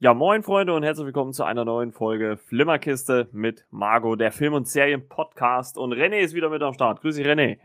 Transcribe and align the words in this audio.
Ja, 0.00 0.14
moin 0.14 0.44
Freunde 0.44 0.74
und 0.74 0.84
herzlich 0.84 1.06
willkommen 1.06 1.32
zu 1.32 1.42
einer 1.42 1.64
neuen 1.64 1.90
Folge 1.90 2.36
Flimmerkiste 2.36 3.28
mit 3.32 3.66
Margot, 3.72 4.20
der 4.20 4.30
Film- 4.30 4.54
und 4.54 4.68
Serien-Podcast. 4.68 5.76
Und 5.76 5.92
René 5.92 6.20
ist 6.20 6.36
wieder 6.36 6.50
mit 6.50 6.62
am 6.62 6.72
Start. 6.72 7.00
Grüß 7.00 7.16
dich, 7.16 7.26
René. 7.26 7.58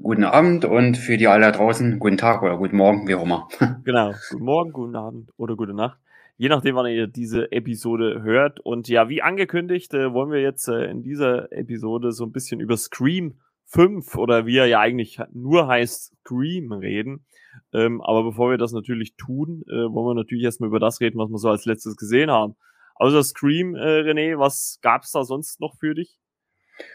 Guten 0.00 0.22
Abend 0.22 0.64
und 0.64 0.96
für 0.96 1.16
die 1.16 1.26
alle 1.26 1.46
da 1.46 1.50
draußen, 1.50 1.98
guten 1.98 2.16
Tag 2.16 2.44
oder 2.44 2.58
guten 2.58 2.76
Morgen, 2.76 3.08
wie 3.08 3.16
auch 3.16 3.24
immer. 3.24 3.48
genau, 3.84 4.12
guten 4.30 4.44
Morgen, 4.44 4.72
guten 4.72 4.94
Abend 4.94 5.32
oder 5.36 5.56
gute 5.56 5.74
Nacht. 5.74 5.98
Je 6.36 6.48
nachdem, 6.48 6.76
wann 6.76 6.86
ihr 6.86 7.08
diese 7.08 7.50
Episode 7.50 8.22
hört. 8.22 8.60
Und 8.60 8.86
ja, 8.86 9.08
wie 9.08 9.22
angekündigt, 9.22 9.94
äh, 9.94 10.12
wollen 10.12 10.30
wir 10.30 10.42
jetzt 10.42 10.68
äh, 10.68 10.84
in 10.84 11.02
dieser 11.02 11.50
Episode 11.50 12.12
so 12.12 12.24
ein 12.24 12.30
bisschen 12.30 12.60
über 12.60 12.76
Scream 12.76 13.34
5 13.74 14.16
oder 14.16 14.46
wie 14.46 14.56
er 14.56 14.66
ja 14.66 14.80
eigentlich 14.80 15.18
nur 15.32 15.66
heißt 15.66 16.14
Scream 16.20 16.72
reden. 16.72 17.26
Ähm, 17.72 18.00
aber 18.00 18.22
bevor 18.22 18.50
wir 18.50 18.58
das 18.58 18.72
natürlich 18.72 19.16
tun, 19.16 19.64
äh, 19.68 19.72
wollen 19.72 20.06
wir 20.06 20.14
natürlich 20.14 20.44
erstmal 20.44 20.68
über 20.68 20.78
das 20.78 21.00
reden, 21.00 21.18
was 21.18 21.28
wir 21.28 21.38
so 21.38 21.48
als 21.50 21.64
letztes 21.64 21.96
gesehen 21.96 22.30
haben. 22.30 22.56
Außer 22.94 23.22
Scream, 23.24 23.74
äh, 23.74 24.00
René, 24.00 24.38
was 24.38 24.78
gab's 24.80 25.10
da 25.10 25.24
sonst 25.24 25.60
noch 25.60 25.74
für 25.76 25.94
dich? 25.94 26.16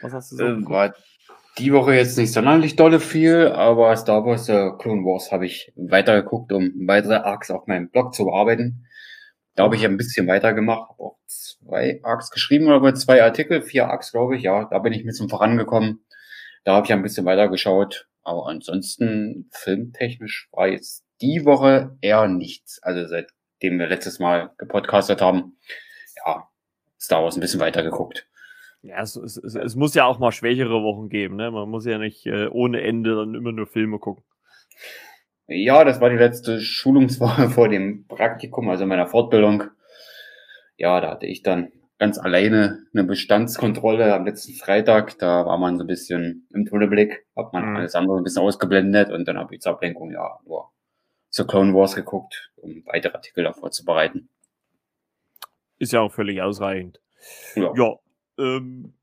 Was 0.00 0.14
hast 0.14 0.32
du 0.32 0.36
so 0.36 0.44
äh, 0.44 0.68
war 0.68 0.94
die 1.58 1.72
Woche 1.72 1.94
jetzt 1.94 2.16
nicht 2.16 2.32
sonderlich 2.32 2.76
dolle 2.76 3.00
viel, 3.00 3.48
aber 3.48 3.94
Star 3.96 4.24
Wars 4.24 4.48
äh, 4.48 4.70
Clone 4.78 5.02
Wars 5.02 5.32
habe 5.32 5.44
ich 5.44 5.72
weitergeguckt, 5.76 6.52
um 6.52 6.72
weitere 6.86 7.16
Arcs 7.16 7.50
auf 7.50 7.66
meinem 7.66 7.90
Blog 7.90 8.14
zu 8.14 8.24
bearbeiten. 8.24 8.86
Da 9.56 9.64
habe 9.64 9.76
ich 9.76 9.84
ein 9.84 9.98
bisschen 9.98 10.26
weitergemacht, 10.26 10.88
habe 10.88 11.02
auch 11.02 11.18
zwei 11.26 12.00
Arcs 12.02 12.30
geschrieben 12.30 12.68
oder 12.68 12.94
zwei 12.94 13.22
Artikel, 13.22 13.60
vier 13.60 13.88
Arcs, 13.88 14.12
glaube 14.12 14.36
ich. 14.36 14.44
Ja, 14.44 14.64
da 14.64 14.78
bin 14.78 14.92
ich 14.94 15.00
ein 15.00 15.06
bisschen 15.06 15.28
vorangekommen. 15.28 16.00
Da 16.64 16.74
habe 16.74 16.86
ich 16.86 16.92
ein 16.92 17.02
bisschen 17.02 17.24
weitergeschaut. 17.26 18.08
Aber 18.22 18.46
ansonsten, 18.46 19.48
filmtechnisch 19.50 20.48
war 20.52 20.68
jetzt 20.68 21.04
die 21.20 21.44
Woche 21.44 21.96
eher 22.00 22.28
nichts. 22.28 22.82
Also 22.82 23.06
seitdem 23.06 23.78
wir 23.78 23.86
letztes 23.86 24.18
Mal 24.18 24.50
gepodcastet 24.58 25.20
haben, 25.20 25.56
ja, 26.24 26.48
Star 26.98 27.22
Wars 27.22 27.36
ein 27.36 27.40
bisschen 27.40 27.60
weitergeguckt. 27.60 28.26
Ja, 28.82 29.02
es, 29.02 29.16
es, 29.16 29.36
es, 29.36 29.54
es, 29.54 29.76
muss 29.76 29.94
ja 29.94 30.06
auch 30.06 30.18
mal 30.18 30.32
schwächere 30.32 30.82
Wochen 30.82 31.10
geben, 31.10 31.36
ne? 31.36 31.50
Man 31.50 31.68
muss 31.68 31.84
ja 31.84 31.98
nicht 31.98 32.26
äh, 32.26 32.46
ohne 32.46 32.80
Ende 32.80 33.14
dann 33.14 33.34
immer 33.34 33.52
nur 33.52 33.66
Filme 33.66 33.98
gucken. 33.98 34.24
Ja, 35.48 35.84
das 35.84 36.00
war 36.00 36.08
die 36.08 36.16
letzte 36.16 36.60
Schulungswoche 36.60 37.50
vor 37.50 37.68
dem 37.68 38.06
Praktikum, 38.06 38.70
also 38.70 38.86
meiner 38.86 39.06
Fortbildung. 39.06 39.64
Ja, 40.76 41.00
da 41.00 41.10
hatte 41.10 41.26
ich 41.26 41.42
dann 41.42 41.72
ganz 42.00 42.18
alleine 42.18 42.86
eine 42.94 43.04
Bestandskontrolle 43.04 44.14
am 44.14 44.24
letzten 44.24 44.54
Freitag. 44.54 45.18
Da 45.18 45.44
war 45.44 45.58
man 45.58 45.76
so 45.76 45.84
ein 45.84 45.86
bisschen 45.86 46.48
im 46.52 46.64
Tunnelblick, 46.64 47.26
hat 47.36 47.52
man 47.52 47.70
mhm. 47.70 47.76
alles 47.76 47.94
andere 47.94 48.16
ein 48.16 48.24
bisschen 48.24 48.42
ausgeblendet 48.42 49.12
und 49.12 49.28
dann 49.28 49.36
habe 49.36 49.54
ich 49.54 49.60
zur 49.60 49.72
Ablenkung 49.72 50.10
ja 50.10 50.40
nur 50.46 50.70
zur 51.28 51.46
Clone 51.46 51.74
Wars 51.74 51.94
geguckt, 51.94 52.50
um 52.56 52.82
weitere 52.86 53.12
Artikel 53.12 53.44
davor 53.44 53.70
zu 53.70 53.84
bereiten. 53.84 54.30
Ist 55.78 55.92
ja 55.92 56.00
auch 56.00 56.10
völlig 56.10 56.40
ausreichend. 56.40 57.00
Ja. 57.54 57.72
ja 57.76 57.94
ähm, 58.38 58.94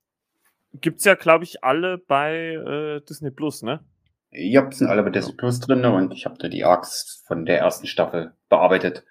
gibt's 0.74 1.06
ja, 1.06 1.14
glaube 1.14 1.44
ich, 1.44 1.64
alle 1.64 2.00
bei 2.00 2.54
äh, 2.56 3.02
Disney 3.08 3.30
Plus, 3.30 3.62
ne? 3.62 3.86
Ja, 4.32 4.70
sind 4.72 4.88
alle 4.88 5.04
bei 5.04 5.12
Disney 5.12 5.36
Plus 5.36 5.60
drin 5.60 5.86
und 5.86 6.14
ich 6.14 6.26
habe 6.26 6.38
da 6.40 6.48
die 6.48 6.66
Arcs 6.66 7.24
von 7.28 7.46
der 7.46 7.60
ersten 7.60 7.86
Staffel 7.86 8.34
bearbeitet. 8.50 9.06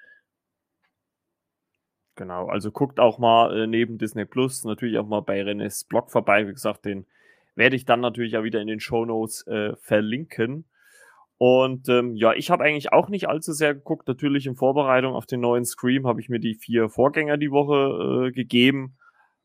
Genau, 2.16 2.48
also 2.48 2.70
guckt 2.70 2.98
auch 2.98 3.18
mal 3.18 3.54
äh, 3.56 3.66
neben 3.66 3.98
Disney 3.98 4.24
Plus 4.24 4.64
natürlich 4.64 4.98
auch 4.98 5.06
mal 5.06 5.20
bei 5.20 5.42
Renes 5.42 5.84
Blog 5.84 6.10
vorbei. 6.10 6.48
Wie 6.48 6.52
gesagt, 6.52 6.86
den 6.86 7.06
werde 7.54 7.76
ich 7.76 7.84
dann 7.84 8.00
natürlich 8.00 8.36
auch 8.38 8.42
wieder 8.42 8.60
in 8.60 8.66
den 8.66 8.80
Show 8.80 9.04
Notes 9.04 9.46
äh, 9.46 9.76
verlinken. 9.76 10.64
Und 11.38 11.90
ähm, 11.90 12.16
ja, 12.16 12.32
ich 12.32 12.50
habe 12.50 12.64
eigentlich 12.64 12.92
auch 12.92 13.10
nicht 13.10 13.28
allzu 13.28 13.52
sehr 13.52 13.74
geguckt. 13.74 14.08
Natürlich 14.08 14.46
in 14.46 14.56
Vorbereitung 14.56 15.14
auf 15.14 15.26
den 15.26 15.40
neuen 15.40 15.66
Scream 15.66 16.06
habe 16.06 16.20
ich 16.22 16.30
mir 16.30 16.40
die 16.40 16.54
vier 16.54 16.88
Vorgänger 16.88 17.36
die 17.36 17.50
Woche 17.50 18.28
äh, 18.28 18.32
gegeben. 18.32 18.96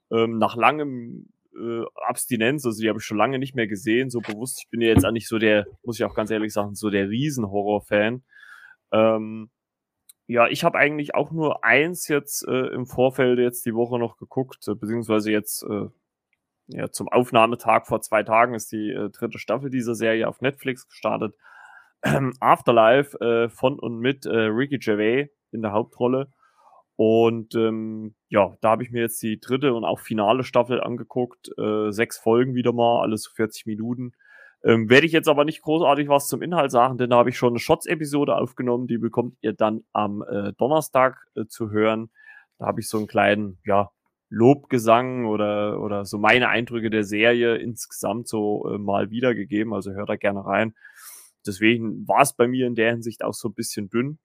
Ähm, 0.09 0.37
nach 0.37 0.55
langem 0.55 1.27
äh, 1.53 1.83
Abstinenz, 2.07 2.65
also 2.65 2.81
die 2.81 2.87
habe 2.87 2.99
ich 2.99 3.05
schon 3.05 3.17
lange 3.17 3.39
nicht 3.39 3.55
mehr 3.55 3.67
gesehen, 3.67 4.09
so 4.09 4.21
bewusst. 4.21 4.61
Ich 4.63 4.69
bin 4.69 4.79
ja 4.79 4.87
jetzt 4.87 5.05
auch 5.05 5.11
nicht 5.11 5.27
so 5.27 5.37
der, 5.37 5.65
muss 5.83 5.99
ich 5.99 6.05
auch 6.05 6.15
ganz 6.15 6.31
ehrlich 6.31 6.53
sagen, 6.53 6.75
so 6.75 6.89
der 6.89 7.09
Riesenhorror-Fan. 7.09 8.23
Ähm, 8.93 9.49
ja, 10.31 10.47
ich 10.47 10.63
habe 10.63 10.77
eigentlich 10.77 11.13
auch 11.13 11.31
nur 11.31 11.65
eins 11.65 12.07
jetzt 12.07 12.47
äh, 12.47 12.67
im 12.67 12.85
Vorfeld 12.85 13.37
jetzt 13.37 13.65
die 13.65 13.75
Woche 13.75 13.99
noch 13.99 14.15
geguckt, 14.15 14.65
äh, 14.67 14.75
beziehungsweise 14.75 15.29
jetzt 15.29 15.63
äh, 15.63 15.87
ja, 16.67 16.89
zum 16.89 17.09
Aufnahmetag 17.09 17.85
vor 17.85 18.01
zwei 18.01 18.23
Tagen 18.23 18.53
ist 18.53 18.71
die 18.71 18.91
äh, 18.91 19.09
dritte 19.09 19.39
Staffel 19.39 19.69
dieser 19.69 19.93
Serie 19.93 20.29
auf 20.29 20.39
Netflix 20.39 20.87
gestartet. 20.87 21.35
Afterlife 22.39 23.19
äh, 23.19 23.49
von 23.49 23.77
und 23.77 23.99
mit 23.99 24.25
äh, 24.25 24.29
Ricky 24.29 24.77
Gervais 24.77 25.27
in 25.51 25.61
der 25.61 25.73
Hauptrolle. 25.73 26.31
Und 26.95 27.53
ähm, 27.55 28.15
ja, 28.29 28.55
da 28.61 28.69
habe 28.69 28.83
ich 28.83 28.91
mir 28.91 29.01
jetzt 29.01 29.21
die 29.21 29.37
dritte 29.37 29.73
und 29.73 29.83
auch 29.83 29.99
finale 29.99 30.43
Staffel 30.43 30.81
angeguckt. 30.81 31.49
Sechs 31.89 32.19
Folgen 32.19 32.53
wieder 32.53 32.73
mal, 32.73 33.01
alles 33.01 33.23
so 33.23 33.31
40 33.33 33.65
Minuten. 33.65 34.11
Ähm, 34.63 34.89
Werde 34.89 35.07
ich 35.07 35.11
jetzt 35.11 35.27
aber 35.27 35.45
nicht 35.45 35.61
großartig 35.61 36.07
was 36.07 36.27
zum 36.27 36.41
Inhalt 36.41 36.71
sagen, 36.71 36.97
denn 36.97 37.09
da 37.09 37.17
habe 37.17 37.29
ich 37.29 37.37
schon 37.37 37.53
eine 37.53 37.59
Shots-Episode 37.59 38.35
aufgenommen, 38.35 38.87
die 38.87 38.97
bekommt 38.97 39.37
ihr 39.41 39.53
dann 39.53 39.83
am 39.91 40.23
äh, 40.23 40.53
Donnerstag 40.53 41.17
äh, 41.35 41.45
zu 41.47 41.71
hören. 41.71 42.11
Da 42.59 42.67
habe 42.67 42.79
ich 42.79 42.87
so 42.87 42.97
einen 42.97 43.07
kleinen, 43.07 43.59
ja, 43.65 43.89
Lobgesang 44.33 45.25
oder, 45.25 45.81
oder 45.81 46.05
so 46.05 46.17
meine 46.17 46.47
Eindrücke 46.47 46.89
der 46.89 47.03
Serie 47.03 47.57
insgesamt 47.57 48.29
so 48.29 48.65
äh, 48.69 48.77
mal 48.77 49.11
wiedergegeben. 49.11 49.73
Also 49.73 49.91
hört 49.91 50.07
da 50.07 50.15
gerne 50.15 50.45
rein. 50.45 50.73
Deswegen 51.45 52.07
war 52.07 52.21
es 52.21 52.33
bei 52.33 52.47
mir 52.47 52.65
in 52.65 52.75
der 52.75 52.91
Hinsicht 52.91 53.23
auch 53.23 53.33
so 53.33 53.49
ein 53.49 53.53
bisschen 53.53 53.89
dünn. 53.89 54.19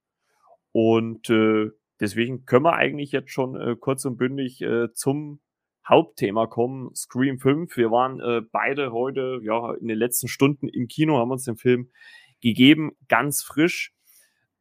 Und 0.70 1.28
äh, 1.28 1.70
deswegen 1.98 2.44
können 2.44 2.64
wir 2.64 2.74
eigentlich 2.74 3.10
jetzt 3.10 3.32
schon 3.32 3.60
äh, 3.60 3.74
kurz 3.74 4.04
und 4.04 4.16
bündig 4.16 4.62
äh, 4.62 4.92
zum 4.92 5.40
Hauptthema 5.88 6.46
kommen, 6.46 6.94
Scream 6.94 7.38
5. 7.38 7.76
Wir 7.76 7.90
waren 7.90 8.20
äh, 8.20 8.42
beide 8.50 8.92
heute, 8.92 9.40
ja, 9.42 9.72
in 9.74 9.88
den 9.88 9.98
letzten 9.98 10.28
Stunden 10.28 10.68
im 10.68 10.88
Kino, 10.88 11.18
haben 11.18 11.30
uns 11.30 11.44
den 11.44 11.56
Film 11.56 11.90
gegeben, 12.40 12.92
ganz 13.08 13.42
frisch. 13.42 13.92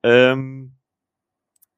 Ähm, 0.03 0.75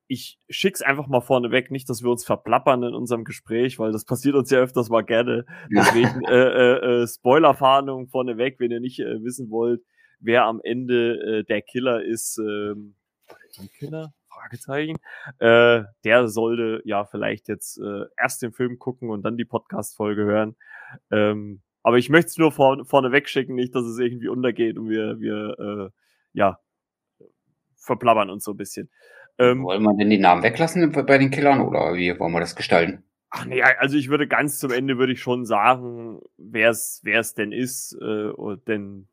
ich 0.08 0.40
schick's 0.50 0.82
einfach 0.82 1.08
mal 1.08 1.22
vorneweg, 1.22 1.70
nicht, 1.70 1.90
dass 1.90 2.02
wir 2.02 2.10
uns 2.10 2.26
verplappern 2.26 2.84
in 2.84 2.94
unserem 2.94 3.24
Gespräch, 3.24 3.78
weil 3.78 3.92
das 3.92 4.06
passiert 4.06 4.36
uns 4.36 4.50
ja 4.50 4.60
öfters 4.60 4.90
mal 4.90 5.02
gerne. 5.02 5.46
Deswegen 5.70 6.24
äh, 6.26 6.34
äh, 6.34 7.04
äh, 7.04 7.08
Spoilerfahndung 7.08 8.08
vorneweg, 8.08 8.60
wenn 8.60 8.72
ihr 8.72 8.80
nicht 8.80 9.00
äh, 9.00 9.24
wissen 9.24 9.50
wollt, 9.50 9.82
wer 10.20 10.46
am 10.46 10.62
Ende 10.64 11.40
äh, 11.40 11.44
der 11.44 11.62
Killer 11.62 12.04
ist. 12.04 12.38
Ähm, 12.38 12.96
Killer? 13.78 14.14
Fragezeichen. 14.38 14.98
Äh, 15.40 15.84
der 16.04 16.28
sollte 16.28 16.82
ja 16.86 17.06
vielleicht 17.06 17.48
jetzt 17.48 17.80
äh, 17.80 18.06
erst 18.22 18.42
den 18.42 18.52
Film 18.52 18.80
gucken 18.80 19.10
und 19.10 19.24
dann 19.24 19.38
die 19.38 19.46
Podcast-Folge 19.46 20.24
hören. 20.24 20.56
Ähm, 21.12 21.62
aber 21.84 21.98
ich 21.98 22.10
möchte 22.10 22.28
es 22.28 22.38
nur 22.38 22.52
vor, 22.52 22.86
vorne 22.86 23.12
wegschicken, 23.12 23.56
nicht, 23.56 23.74
dass 23.74 23.86
es 23.86 23.98
irgendwie 24.00 24.28
untergeht 24.28 24.78
und 24.78 24.90
wir, 24.90 25.20
wir 25.20 25.56
äh, 25.60 25.90
ja, 26.34 26.60
verplappern 27.76 28.30
uns 28.30 28.44
so 28.44 28.52
ein 28.52 28.58
bisschen. 28.58 28.90
Ähm, 29.40 29.64
wollen 29.64 29.84
wir 29.84 29.96
denn 29.96 30.10
die 30.10 30.18
Namen 30.18 30.44
weglassen 30.44 30.92
bei 30.92 31.18
den 31.18 31.32
Killern 31.32 31.62
oder 31.62 31.94
wie 31.94 32.18
wollen 32.20 32.34
wir 32.34 32.40
das 32.40 32.56
gestalten? 32.56 33.04
Ach 33.30 33.46
nee, 33.46 33.62
also 33.62 33.98
ich 33.98 34.10
würde 34.10 34.28
ganz 34.28 34.60
zum 34.60 34.72
Ende 34.72 34.98
würde 34.98 35.14
ich 35.14 35.22
schon 35.22 35.46
sagen, 35.46 36.22
wer 36.38 36.70
es 36.72 37.34
denn 37.36 37.52
ist, 37.52 37.94
äh, 38.02 38.32
denn 38.68 39.08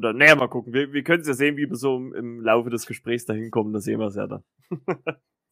oder 0.00 0.12
naja, 0.14 0.34
mal 0.34 0.48
gucken. 0.48 0.72
Wir, 0.72 0.92
wir 0.92 1.02
können 1.02 1.20
es 1.20 1.28
ja 1.28 1.34
sehen, 1.34 1.56
wie 1.56 1.68
wir 1.68 1.76
so 1.76 1.96
im, 1.96 2.14
im 2.14 2.40
Laufe 2.40 2.70
des 2.70 2.86
Gesprächs 2.86 3.26
dahin 3.26 3.50
kommen. 3.50 3.72
Da 3.72 3.80
sehen 3.80 4.00
wir 4.00 4.06
es 4.06 4.16
ja 4.16 4.26
dann. 4.26 4.42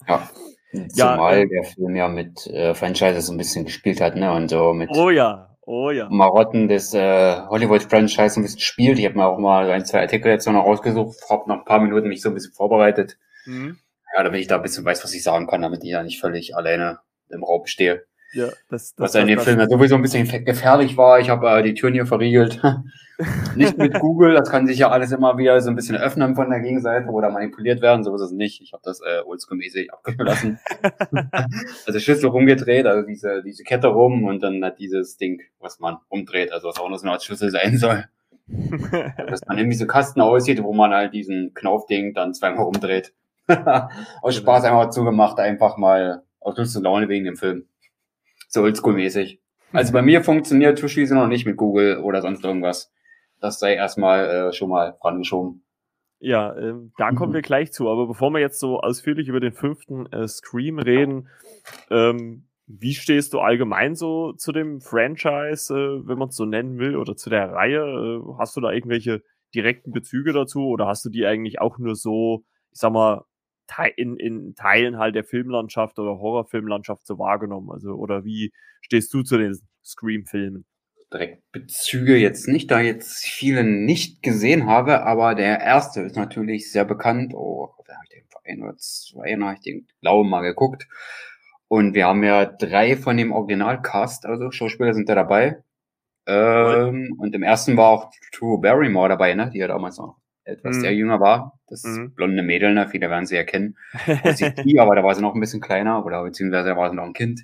ja. 0.07 0.29
Zumal 0.89 1.41
ja, 1.41 1.47
der 1.47 1.65
Film 1.65 1.97
ja 1.97 2.09
mit 2.09 2.47
äh, 2.47 2.75
Franchises 2.75 3.27
so 3.27 3.33
ein 3.33 3.39
bisschen 3.39 3.65
gespielt 3.65 4.03
hat, 4.03 4.17
ne? 4.17 4.33
Und 4.35 4.49
so 4.49 4.75
mit 4.75 4.91
oh 4.93 5.09
ja, 5.09 5.57
oh 5.63 5.91
ja. 5.91 6.09
Marotten 6.11 6.69
des 6.69 6.93
äh, 6.93 7.41
Hollywood-Franchise 7.49 8.39
ein 8.39 8.43
bisschen 8.43 8.59
gespielt. 8.59 8.99
Ich 8.99 9.06
habe 9.06 9.17
mir 9.17 9.27
auch 9.27 9.39
mal 9.39 9.71
ein, 9.71 9.87
zwei 9.87 10.00
Artikel 10.00 10.31
jetzt 10.31 10.47
noch 10.47 10.67
rausgesucht, 10.67 11.17
habe 11.31 11.49
noch 11.49 11.61
ein 11.61 11.65
paar 11.65 11.81
Minuten 11.81 12.09
mich 12.09 12.21
so 12.21 12.29
ein 12.29 12.35
bisschen 12.35 12.53
vorbereitet. 12.53 13.19
Mhm. 13.47 13.79
Ja, 14.15 14.23
damit 14.23 14.41
ich 14.41 14.47
da 14.47 14.56
ein 14.56 14.62
bisschen 14.62 14.85
weiß, 14.85 15.03
was 15.03 15.15
ich 15.15 15.23
sagen 15.23 15.47
kann, 15.47 15.62
damit 15.62 15.83
ich 15.85 15.93
da 15.93 16.03
nicht 16.03 16.21
völlig 16.21 16.55
alleine 16.55 16.99
im 17.31 17.43
Raum 17.43 17.65
stehe. 17.65 18.05
Ja, 18.33 18.49
das, 18.69 18.95
das, 18.95 19.15
Was 19.15 19.15
in 19.15 19.27
dem 19.27 19.41
Film 19.41 19.59
ja 19.59 19.67
sowieso 19.67 19.95
ein 19.95 20.03
bisschen 20.03 20.45
gefährlich 20.45 20.97
war. 20.97 21.19
Ich 21.19 21.31
habe 21.31 21.49
äh, 21.49 21.63
die 21.63 21.75
Türen 21.75 21.95
hier 21.95 22.05
verriegelt. 22.05 22.61
nicht 23.57 23.79
mit 23.79 23.99
Google, 23.99 24.35
das 24.35 24.51
kann 24.51 24.67
sich 24.67 24.79
ja 24.79 24.91
alles 24.91 25.13
immer 25.13 25.39
wieder 25.39 25.61
so 25.61 25.71
ein 25.71 25.77
bisschen 25.77 25.97
öffnen 25.97 26.35
von 26.35 26.51
der 26.51 26.61
Gegenseite 26.61 27.09
oder 27.09 27.31
manipuliert 27.31 27.81
werden. 27.81 28.05
So 28.05 28.15
ist 28.15 28.21
es 28.21 28.33
nicht. 28.33 28.61
Ich 28.61 28.73
habe 28.73 28.83
das 28.85 29.01
äh, 29.01 29.23
oldschool-mäßig 29.25 29.91
abgelassen. 29.91 30.59
also 31.87 31.99
Schlüssel 31.99 32.29
rumgedreht, 32.29 32.87
also 32.87 33.07
diese, 33.07 33.43
diese 33.43 33.65
Kette 33.65 33.89
rum 33.89 34.25
und 34.25 34.43
dann 34.43 34.63
hat 34.63 34.79
dieses 34.79 35.17
Ding, 35.17 35.41
was 35.59 35.81
man 35.81 35.97
umdreht, 36.09 36.53
also 36.53 36.69
was 36.69 36.79
auch 36.79 36.89
noch 36.89 36.99
so 36.99 37.09
Art 37.09 37.23
Schlüssel 37.23 37.51
sein 37.51 37.79
soll. 37.79 38.05
dass 38.49 39.47
man 39.47 39.59
irgendwie 39.59 39.77
so 39.77 39.87
Kasten 39.87 40.21
aussieht, 40.21 40.63
wo 40.63 40.73
man 40.73 40.93
halt 40.93 41.13
diesen 41.13 41.53
Knaufding 41.55 42.15
dann 42.15 42.35
zweimal 42.35 42.67
umdreht. 42.67 43.13
aus 44.23 44.37
Spaß 44.37 44.63
genau. 44.63 44.81
einfach 44.81 44.91
zugemacht, 44.91 45.39
einfach 45.39 45.77
mal 45.77 46.23
aus 46.41 46.57
Lust 46.57 46.77
und 46.77 46.85
Laune 46.85 47.09
wegen 47.09 47.25
dem 47.25 47.37
Film. 47.37 47.67
So 48.49 48.62
oldschool-mäßig. 48.62 49.41
Also 49.73 49.93
bei 49.93 50.03
mir 50.03 50.23
funktioniert 50.23 50.79
Tuschwiese 50.79 51.15
noch 51.15 51.29
nicht 51.29 51.47
mit 51.47 51.56
Google 51.56 51.99
oder 51.99 52.23
sonst 52.23 52.45
irgendwas. 52.45 52.93
Das 53.41 53.61
sei 53.61 53.75
erstmal 53.75 54.49
äh, 54.49 54.53
schon 54.53 54.71
mal 54.71 54.97
vorangeschoben. 55.00 55.65
Ja, 56.21 56.56
ähm, 56.56 56.93
da 56.97 57.12
kommen 57.12 57.33
wir 57.33 57.43
gleich 57.43 57.73
zu. 57.73 57.89
Aber 57.89 58.06
bevor 58.09 58.31
wir 58.31 58.41
jetzt 58.41 58.59
so 58.59 58.81
ausführlich 58.81 59.29
über 59.29 59.41
den 59.41 59.53
fünften 59.53 60.06
äh, 60.12 60.27
Scream 60.27 60.79
reden, 60.79 61.29
ähm, 61.91 62.49
wie 62.67 62.95
stehst 62.95 63.33
du 63.35 63.41
allgemein 63.41 63.95
so 63.95 64.33
zu 64.33 64.53
dem 64.53 64.81
Franchise, 64.81 65.73
äh, 65.73 66.06
wenn 66.06 66.19
man 66.19 66.29
es 66.29 66.37
so 66.37 66.44
nennen 66.44 66.79
will, 66.79 66.97
oder 66.97 67.17
zu 67.17 67.31
der 67.31 67.53
Reihe? 67.53 67.81
Äh, 67.81 68.39
hast 68.39 68.56
du 68.56 68.61
da 68.61 68.73
irgendwelche 68.73 69.23
direkten 69.55 69.93
Bezüge 69.93 70.33
dazu 70.33 70.67
oder 70.67 70.87
hast 70.87 71.05
du 71.05 71.11
die 71.11 71.25
eigentlich 71.25 71.61
auch 71.61 71.79
nur 71.79 71.94
so, 71.94 72.44
ich 72.73 72.81
sag 72.81 72.93
mal, 72.93 73.25
in, 73.97 74.17
in 74.17 74.55
Teilen 74.55 74.99
halt 74.99 75.15
der 75.15 75.25
Filmlandschaft 75.25 75.99
oder 75.99 76.19
Horrorfilmlandschaft 76.19 77.06
so 77.06 77.19
wahrgenommen? 77.19 77.70
Also, 77.70 77.93
oder 77.93 78.25
wie 78.25 78.53
stehst 78.81 79.12
du 79.12 79.23
zu 79.23 79.38
den 79.38 79.59
Scream-Filmen? 79.85 80.65
Direkt 81.12 81.43
Bezüge 81.53 82.17
jetzt 82.17 82.49
nicht, 82.49 82.70
da 82.70 82.81
jetzt 82.81 83.25
viele 83.25 83.65
nicht 83.65 84.23
gesehen 84.23 84.67
habe, 84.67 85.05
aber 85.05 85.35
der 85.35 85.61
erste 85.61 86.03
ist 86.03 86.17
natürlich 86.17 86.70
sehr 86.70 86.85
bekannt. 86.85 87.32
Oh, 87.35 87.70
da 87.87 87.94
habe 87.94 88.05
ich 88.05 88.11
den 88.11 88.25
vor 88.29 88.43
ein 88.44 88.62
oder 88.62 88.76
zwei 88.76 89.31
Jahren, 89.31 89.55
ich 89.55 89.61
den 89.61 89.87
Glauben 90.03 90.29
mal 90.29 90.43
geguckt. 90.43 90.87
Und 91.69 91.94
wir 91.94 92.06
haben 92.06 92.23
ja 92.25 92.44
drei 92.44 92.97
von 92.97 93.17
dem 93.17 93.32
Originalcast, 93.32 94.26
also 94.26 94.50
Schauspieler 94.50 94.94
sind 94.94 95.09
da 95.09 95.15
dabei. 95.15 95.62
Ähm, 96.26 97.17
und 97.19 97.35
im 97.35 97.43
ersten 97.43 97.76
war 97.79 97.88
auch 97.88 98.12
Drew 98.32 98.59
Barrymore 98.59 99.09
dabei, 99.09 99.35
ne? 99.35 99.50
die 99.50 99.59
ja 99.59 99.67
damals 99.67 99.97
noch 99.97 100.18
etwas 100.49 100.77
mhm. 100.77 100.81
sehr 100.81 100.95
jünger 100.95 101.21
war. 101.21 101.61
Das 101.69 101.85
mhm. 101.85 102.15
blonde 102.15 102.43
Mädel, 102.43 102.75
ne? 102.75 102.89
viele 102.89 103.11
werden 103.11 103.27
sie 103.27 103.37
erkennen. 103.37 103.77
die, 104.65 104.81
aber 104.81 104.97
da 104.97 105.05
war 105.05 105.15
sie 105.15 105.23
noch 105.23 105.35
ein 105.35 105.41
bisschen 105.41 105.61
kleiner, 105.61 106.05
oder 106.05 106.23
beziehungsweise 106.23 106.77
war 106.77 106.91
sie 106.91 106.97
noch 106.97 107.05
ein 107.05 107.12
Kind. 107.12 107.43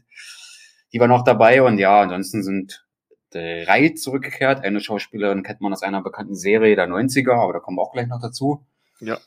Die 0.93 1.01
war 1.01 1.09
noch 1.09 1.25
dabei 1.25 1.63
und 1.63 1.79
ja, 1.79 2.01
ansonsten 2.01 2.43
sind 2.43 2.87
drei 3.31 3.91
zurückgekehrt. 3.91 4.65
Eine 4.65 4.81
Schauspielerin 4.81 5.43
kennt 5.43 5.61
man 5.61 5.73
aus 5.73 5.83
einer 5.83 6.03
bekannten 6.03 6.35
Serie 6.35 6.77
der 6.77 6.89
90er, 6.89 7.33
aber 7.33 7.55
da 7.55 7.59
kommen 7.59 7.77
wir 7.77 7.83
auch 7.83 7.93
gleich 7.93 8.07
noch 8.07 8.21
dazu. 8.21 8.65
Ja. 9.01 9.19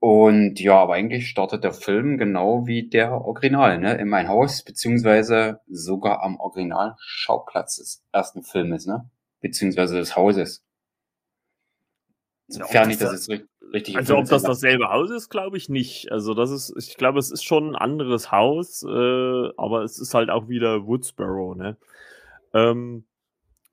Und 0.00 0.58
ja, 0.58 0.78
aber 0.78 0.94
eigentlich 0.94 1.28
startet 1.28 1.62
der 1.62 1.74
Film 1.74 2.16
genau 2.16 2.66
wie 2.66 2.88
der 2.88 3.12
Original, 3.12 3.78
ne? 3.78 3.94
In 3.96 4.08
mein 4.08 4.28
Haus, 4.28 4.64
beziehungsweise 4.64 5.60
sogar 5.68 6.22
am 6.22 6.40
Original-Schauplatz 6.40 7.76
des 7.76 8.02
ersten 8.10 8.42
Filmes, 8.42 8.86
ne? 8.86 9.10
Beziehungsweise 9.40 9.98
des 9.98 10.16
Hauses. 10.16 10.64
Sofern 12.50 12.88
nicht, 12.88 13.00
dass 13.00 13.12
es 13.12 13.28
richtig 13.72 13.96
Also 13.96 14.16
ob 14.16 14.28
das 14.28 14.42
dasselbe 14.42 14.90
Haus 14.90 15.10
ist, 15.10 15.30
glaube 15.30 15.56
ich 15.56 15.68
nicht. 15.68 16.10
Also 16.10 16.34
das 16.34 16.50
ist, 16.50 16.74
ich 16.76 16.96
glaube, 16.96 17.18
es 17.18 17.30
ist 17.30 17.44
schon 17.44 17.70
ein 17.70 17.76
anderes 17.76 18.32
Haus, 18.32 18.82
äh, 18.82 19.48
aber 19.56 19.82
es 19.82 19.98
ist 19.98 20.14
halt 20.14 20.30
auch 20.30 20.48
wieder 20.48 20.86
Woodsboro, 20.86 21.54
ne? 21.54 21.76
Ähm, 22.52 23.04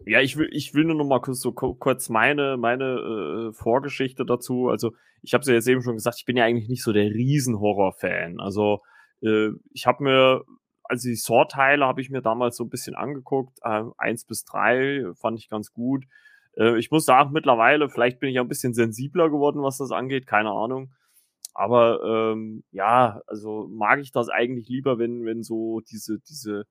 ja, 0.05 0.21
ich 0.21 0.37
will, 0.37 0.49
ich 0.51 0.73
will 0.73 0.85
nur 0.85 0.95
noch 0.95 1.05
mal 1.05 1.21
kurz, 1.21 1.41
so 1.41 1.51
kurz 1.51 2.09
meine, 2.09 2.57
meine 2.57 3.49
äh, 3.49 3.53
Vorgeschichte 3.53 4.25
dazu. 4.25 4.69
Also, 4.69 4.93
ich 5.23 5.33
habe 5.33 5.41
es 5.41 5.47
ja 5.47 5.55
jetzt 5.55 5.67
eben 5.67 5.81
schon 5.81 5.95
gesagt, 5.95 6.17
ich 6.19 6.25
bin 6.25 6.37
ja 6.37 6.45
eigentlich 6.45 6.69
nicht 6.69 6.83
so 6.83 6.93
der 6.93 7.09
Riesen-Horror-Fan. 7.09 8.39
Also, 8.39 8.81
äh, 9.21 9.49
ich 9.73 9.87
habe 9.87 10.03
mir, 10.03 10.43
also 10.83 11.09
die 11.09 11.15
Saw-Teile 11.15 11.85
habe 11.85 12.01
ich 12.01 12.11
mir 12.11 12.21
damals 12.21 12.57
so 12.57 12.63
ein 12.63 12.69
bisschen 12.69 12.95
angeguckt. 12.95 13.57
Äh, 13.63 13.83
eins 13.97 14.23
bis 14.25 14.45
drei 14.45 15.03
fand 15.15 15.39
ich 15.39 15.49
ganz 15.49 15.73
gut. 15.73 16.05
Äh, 16.57 16.77
ich 16.79 16.91
muss 16.91 17.05
sagen, 17.05 17.31
mittlerweile, 17.33 17.89
vielleicht 17.89 18.19
bin 18.19 18.29
ich 18.29 18.39
auch 18.39 18.45
ein 18.45 18.49
bisschen 18.49 18.73
sensibler 18.73 19.29
geworden, 19.29 19.63
was 19.63 19.77
das 19.77 19.91
angeht, 19.91 20.27
keine 20.27 20.51
Ahnung. 20.51 20.93
Aber 21.53 22.33
ähm, 22.33 22.63
ja, 22.71 23.21
also 23.27 23.67
mag 23.71 23.99
ich 24.01 24.11
das 24.11 24.29
eigentlich 24.29 24.67
lieber, 24.69 24.99
wenn, 24.99 25.25
wenn 25.25 25.43
so 25.43 25.81
diese, 25.81 26.19
diese 26.19 26.65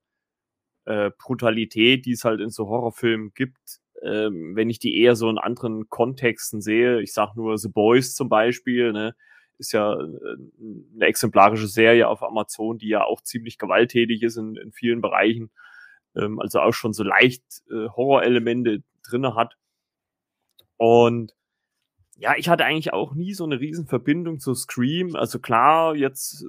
äh, 0.84 1.10
Brutalität, 1.18 2.06
die 2.06 2.12
es 2.12 2.24
halt 2.24 2.40
in 2.40 2.50
so 2.50 2.68
Horrorfilmen 2.68 3.32
gibt, 3.34 3.80
ähm, 4.02 4.54
wenn 4.54 4.70
ich 4.70 4.78
die 4.78 5.00
eher 5.00 5.16
so 5.16 5.28
in 5.30 5.38
anderen 5.38 5.88
Kontexten 5.88 6.60
sehe, 6.60 7.00
ich 7.02 7.12
sag 7.12 7.34
nur 7.36 7.58
The 7.58 7.68
Boys 7.68 8.14
zum 8.14 8.28
Beispiel, 8.28 8.92
ne, 8.92 9.14
ist 9.58 9.72
ja 9.72 9.94
äh, 9.94 10.36
eine 10.94 11.06
exemplarische 11.06 11.66
Serie 11.66 12.08
auf 12.08 12.22
Amazon, 12.22 12.78
die 12.78 12.88
ja 12.88 13.04
auch 13.04 13.22
ziemlich 13.22 13.58
gewalttätig 13.58 14.22
ist 14.22 14.36
in, 14.36 14.56
in 14.56 14.72
vielen 14.72 15.00
Bereichen, 15.00 15.50
ähm, 16.14 16.40
also 16.40 16.60
auch 16.60 16.74
schon 16.74 16.92
so 16.92 17.02
leicht 17.02 17.42
äh, 17.70 17.88
Horrorelemente 17.88 18.82
drinne 19.02 19.34
hat. 19.34 19.56
Und 20.76 21.34
ja, 22.18 22.34
ich 22.36 22.48
hatte 22.48 22.64
eigentlich 22.64 22.92
auch 22.92 23.14
nie 23.14 23.34
so 23.34 23.44
eine 23.44 23.60
riesen 23.60 23.86
Verbindung 23.86 24.38
zu 24.40 24.54
Scream. 24.54 25.16
Also 25.16 25.38
klar, 25.38 25.94
jetzt, 25.94 26.44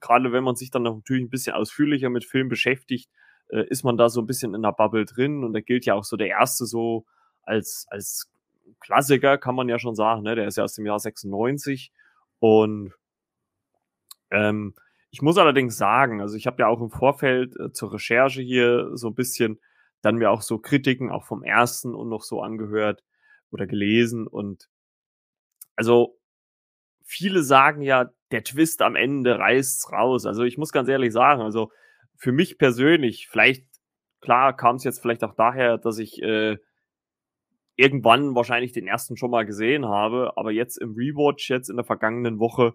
gerade 0.00 0.32
wenn 0.32 0.44
man 0.44 0.54
sich 0.56 0.70
dann 0.70 0.84
natürlich 0.84 1.24
ein 1.24 1.30
bisschen 1.30 1.54
ausführlicher 1.54 2.08
mit 2.08 2.24
Film 2.24 2.48
beschäftigt, 2.48 3.10
äh, 3.48 3.66
ist 3.68 3.84
man 3.84 3.96
da 3.96 4.08
so 4.08 4.20
ein 4.20 4.26
bisschen 4.26 4.54
in 4.54 4.62
der 4.62 4.72
Bubble 4.72 5.04
drin 5.04 5.42
und 5.44 5.54
da 5.54 5.60
gilt 5.60 5.86
ja 5.86 5.94
auch 5.94 6.04
so 6.04 6.16
der 6.16 6.28
erste 6.28 6.66
so 6.66 7.04
als, 7.42 7.86
als 7.90 8.30
Klassiker, 8.80 9.38
kann 9.38 9.56
man 9.56 9.68
ja 9.68 9.78
schon 9.78 9.96
sagen, 9.96 10.22
ne? 10.22 10.36
Der 10.36 10.46
ist 10.46 10.56
ja 10.56 10.64
aus 10.64 10.74
dem 10.74 10.86
Jahr 10.86 10.98
96 11.00 11.92
und 12.38 12.92
ähm, 14.30 14.74
ich 15.10 15.20
muss 15.22 15.36
allerdings 15.38 15.76
sagen, 15.76 16.20
also 16.20 16.36
ich 16.36 16.46
habe 16.46 16.62
ja 16.62 16.68
auch 16.68 16.80
im 16.80 16.90
Vorfeld 16.90 17.54
äh, 17.58 17.72
zur 17.72 17.92
Recherche 17.92 18.40
hier 18.42 18.90
so 18.96 19.08
ein 19.08 19.14
bisschen 19.14 19.60
dann 20.00 20.16
mir 20.16 20.30
auch 20.30 20.42
so 20.42 20.58
Kritiken 20.58 21.10
auch 21.10 21.24
vom 21.24 21.42
ersten 21.44 21.94
und 21.94 22.08
noch 22.08 22.22
so 22.22 22.40
angehört 22.40 23.02
oder 23.52 23.66
gelesen 23.66 24.26
und 24.26 24.68
also 25.76 26.18
viele 27.04 27.42
sagen 27.42 27.82
ja, 27.82 28.10
der 28.30 28.44
Twist 28.44 28.82
am 28.82 28.96
Ende 28.96 29.38
reißt's 29.38 29.92
raus. 29.92 30.26
Also 30.26 30.42
ich 30.42 30.58
muss 30.58 30.72
ganz 30.72 30.88
ehrlich 30.88 31.12
sagen, 31.12 31.42
also 31.42 31.70
für 32.16 32.32
mich 32.32 32.58
persönlich, 32.58 33.28
vielleicht, 33.28 33.66
klar, 34.20 34.56
kam 34.56 34.76
es 34.76 34.84
jetzt 34.84 35.00
vielleicht 35.00 35.24
auch 35.24 35.34
daher, 35.34 35.78
dass 35.78 35.98
ich 35.98 36.22
äh, 36.22 36.56
irgendwann 37.76 38.34
wahrscheinlich 38.34 38.72
den 38.72 38.86
ersten 38.86 39.16
schon 39.16 39.30
mal 39.30 39.44
gesehen 39.44 39.86
habe, 39.86 40.32
aber 40.36 40.52
jetzt 40.52 40.76
im 40.76 40.94
Rewatch, 40.94 41.50
jetzt 41.50 41.68
in 41.68 41.76
der 41.76 41.84
vergangenen 41.84 42.38
Woche, 42.38 42.74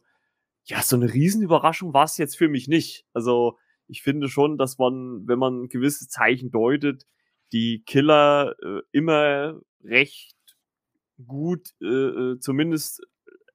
ja, 0.66 0.82
so 0.82 0.96
eine 0.96 1.14
Riesenüberraschung 1.14 1.94
war 1.94 2.04
es 2.04 2.18
jetzt 2.18 2.38
für 2.38 2.50
mich 2.50 2.68
nicht. 2.68 3.06
Also 3.14 3.58
ich 3.88 4.02
finde 4.02 4.28
schon, 4.28 4.58
dass 4.58 4.78
man, 4.78 5.24
wenn 5.26 5.40
man 5.40 5.70
gewisse 5.70 6.08
Zeichen 6.08 6.52
deutet, 6.52 7.06
die 7.54 7.84
Killer 7.86 8.54
äh, 8.62 8.82
immer 8.92 9.62
recht 9.84 10.37
gut, 11.26 11.70
äh, 11.82 11.86
äh 11.86 12.40
zumindest 12.40 13.06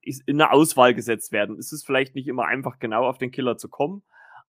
in 0.02 0.40
eine 0.40 0.52
Auswahl 0.52 0.94
gesetzt 0.94 1.32
werden. 1.32 1.58
Es 1.58 1.72
ist 1.72 1.86
vielleicht 1.86 2.14
nicht 2.14 2.26
immer 2.26 2.46
einfach 2.46 2.78
genau 2.78 3.06
auf 3.06 3.18
den 3.18 3.30
Killer 3.30 3.56
zu 3.56 3.68
kommen, 3.68 4.02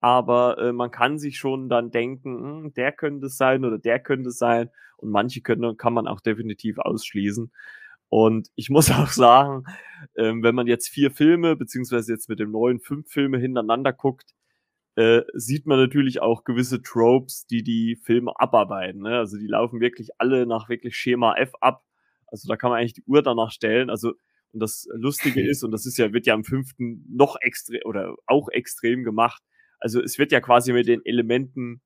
aber 0.00 0.58
äh, 0.58 0.72
man 0.72 0.90
kann 0.90 1.18
sich 1.18 1.38
schon 1.38 1.68
dann 1.68 1.90
denken, 1.90 2.64
hm, 2.64 2.74
der 2.74 2.92
könnte 2.92 3.26
es 3.26 3.36
sein 3.36 3.64
oder 3.64 3.78
der 3.78 3.98
könnte 3.98 4.28
es 4.28 4.38
sein 4.38 4.70
und 4.98 5.10
manche 5.10 5.40
können, 5.40 5.76
kann 5.76 5.94
man 5.94 6.06
auch 6.06 6.20
definitiv 6.20 6.78
ausschließen. 6.78 7.50
Und 8.08 8.48
ich 8.54 8.70
muss 8.70 8.90
auch 8.90 9.08
sagen, 9.08 9.64
ähm, 10.16 10.42
wenn 10.42 10.54
man 10.54 10.66
jetzt 10.66 10.88
vier 10.88 11.10
Filme, 11.10 11.56
beziehungsweise 11.56 12.12
jetzt 12.12 12.28
mit 12.28 12.38
dem 12.38 12.50
neuen 12.50 12.80
fünf 12.80 13.08
Filme 13.10 13.38
hintereinander 13.38 13.92
guckt, 13.92 14.34
äh, 14.96 15.22
sieht 15.34 15.66
man 15.66 15.78
natürlich 15.78 16.20
auch 16.20 16.44
gewisse 16.44 16.82
Tropes, 16.82 17.46
die 17.46 17.62
die 17.62 17.96
Filme 17.96 18.32
abarbeiten. 18.36 19.02
Ne? 19.02 19.18
Also 19.18 19.38
die 19.38 19.46
laufen 19.46 19.80
wirklich 19.80 20.10
alle 20.18 20.46
nach 20.46 20.68
wirklich 20.68 20.96
Schema 20.96 21.36
F 21.36 21.52
ab. 21.60 21.84
Also 22.30 22.48
da 22.48 22.56
kann 22.56 22.70
man 22.70 22.80
eigentlich 22.80 22.94
die 22.94 23.04
Uhr 23.06 23.22
danach 23.22 23.50
stellen. 23.50 23.90
Also 23.90 24.12
und 24.52 24.60
das 24.60 24.88
Lustige 24.94 25.46
ist, 25.48 25.62
und 25.62 25.72
das 25.72 25.86
ist 25.86 25.98
ja, 25.98 26.12
wird 26.12 26.26
ja 26.26 26.34
am 26.34 26.44
fünften 26.44 27.04
noch 27.08 27.36
extrem 27.40 27.80
oder 27.84 28.14
auch 28.26 28.48
extrem 28.48 29.04
gemacht, 29.04 29.42
also 29.78 30.02
es 30.02 30.18
wird 30.18 30.32
ja 30.32 30.40
quasi 30.40 30.72
mit 30.72 30.88
den 30.88 31.04
Elementen 31.04 31.80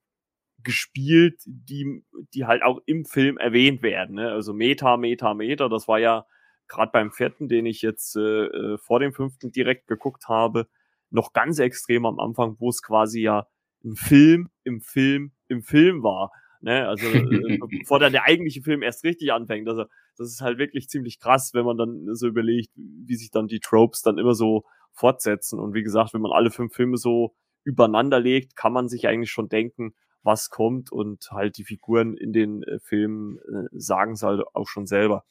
gespielt, 0.63 1.43
die, 1.45 2.05
die 2.35 2.45
halt 2.47 2.63
auch 2.63 2.81
im 2.87 3.05
Film 3.05 3.37
erwähnt 3.37 3.83
werden. 3.83 4.17
Ne? 4.17 4.31
Also 4.31 4.55
Meta, 4.55 4.97
Meta, 4.97 5.35
Meta, 5.35 5.69
das 5.69 5.89
war 5.89 5.99
ja 5.99 6.25
gerade 6.69 6.93
beim 6.93 7.11
vierten, 7.11 7.49
den 7.49 7.67
ich 7.67 7.83
jetzt 7.83 8.17
äh, 8.17 8.47
äh, 8.47 8.79
vor 8.79 9.01
dem 9.01 9.13
fünften 9.13 9.51
direkt 9.51 9.89
geguckt 9.89 10.29
habe, 10.29 10.69
noch 11.11 11.33
ganz 11.33 11.59
extrem 11.59 12.07
am 12.07 12.19
Anfang, 12.19 12.57
wo 12.59 12.71
es 12.71 12.83
quasi 12.83 13.23
ja 13.23 13.47
ein 13.85 13.97
Film 13.97 14.49
im 14.63 14.81
Film 14.81 15.33
im 15.49 15.63
Film 15.63 16.03
war. 16.03 16.31
Ne? 16.63 16.89
Also 16.89 17.07
äh, 17.07 17.59
bevor 17.81 17.99
dann 17.99 18.13
der 18.13 18.25
eigentliche 18.25 18.63
Film 18.63 18.83
erst 18.83 19.05
richtig 19.05 19.33
anfängt. 19.33 19.69
Also 19.69 19.85
das 20.17 20.29
ist 20.29 20.41
halt 20.41 20.59
wirklich 20.59 20.89
ziemlich 20.89 21.19
krass, 21.19 21.53
wenn 21.55 21.65
man 21.65 21.77
dann 21.77 22.15
so 22.15 22.27
überlegt, 22.27 22.71
wie 22.75 23.17
sich 23.17 23.31
dann 23.31 23.49
die 23.49 23.61
Tropes 23.61 24.03
dann 24.03 24.19
immer 24.19 24.35
so 24.35 24.65
fortsetzen. 24.93 25.59
Und 25.59 25.75
wie 25.75 25.83
gesagt, 25.83 26.15
wenn 26.15 26.21
man 26.21 26.33
alle 26.33 26.51
fünf 26.51 26.75
Filme 26.75 26.97
so 26.97 27.35
übereinander 27.65 28.21
legt, 28.21 28.57
kann 28.57 28.73
man 28.73 28.89
sich 28.89 29.09
eigentlich 29.09 29.31
schon 29.31 29.49
denken, 29.49 29.95
was 30.23 30.51
kommt 30.51 30.93
und 30.93 31.29
halt 31.31 31.59
die 31.59 31.65
Figuren 31.65 32.17
in 32.17 32.33
den 32.33 32.63
äh, 32.63 32.79
Filmen 32.81 33.39
äh, 33.39 33.69
sagen 33.73 34.13
es 34.13 34.23
halt 34.23 34.43
auch 34.55 34.69
schon 34.69 34.87
selber. 34.87 35.25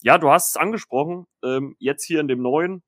Ja, 0.00 0.18
du 0.18 0.30
hast 0.30 0.50
es 0.50 0.56
angesprochen. 0.56 1.26
Ähm, 1.44 1.76
jetzt 1.78 2.04
hier 2.04 2.20
in 2.20 2.28
dem 2.28 2.42
neuen 2.42 2.82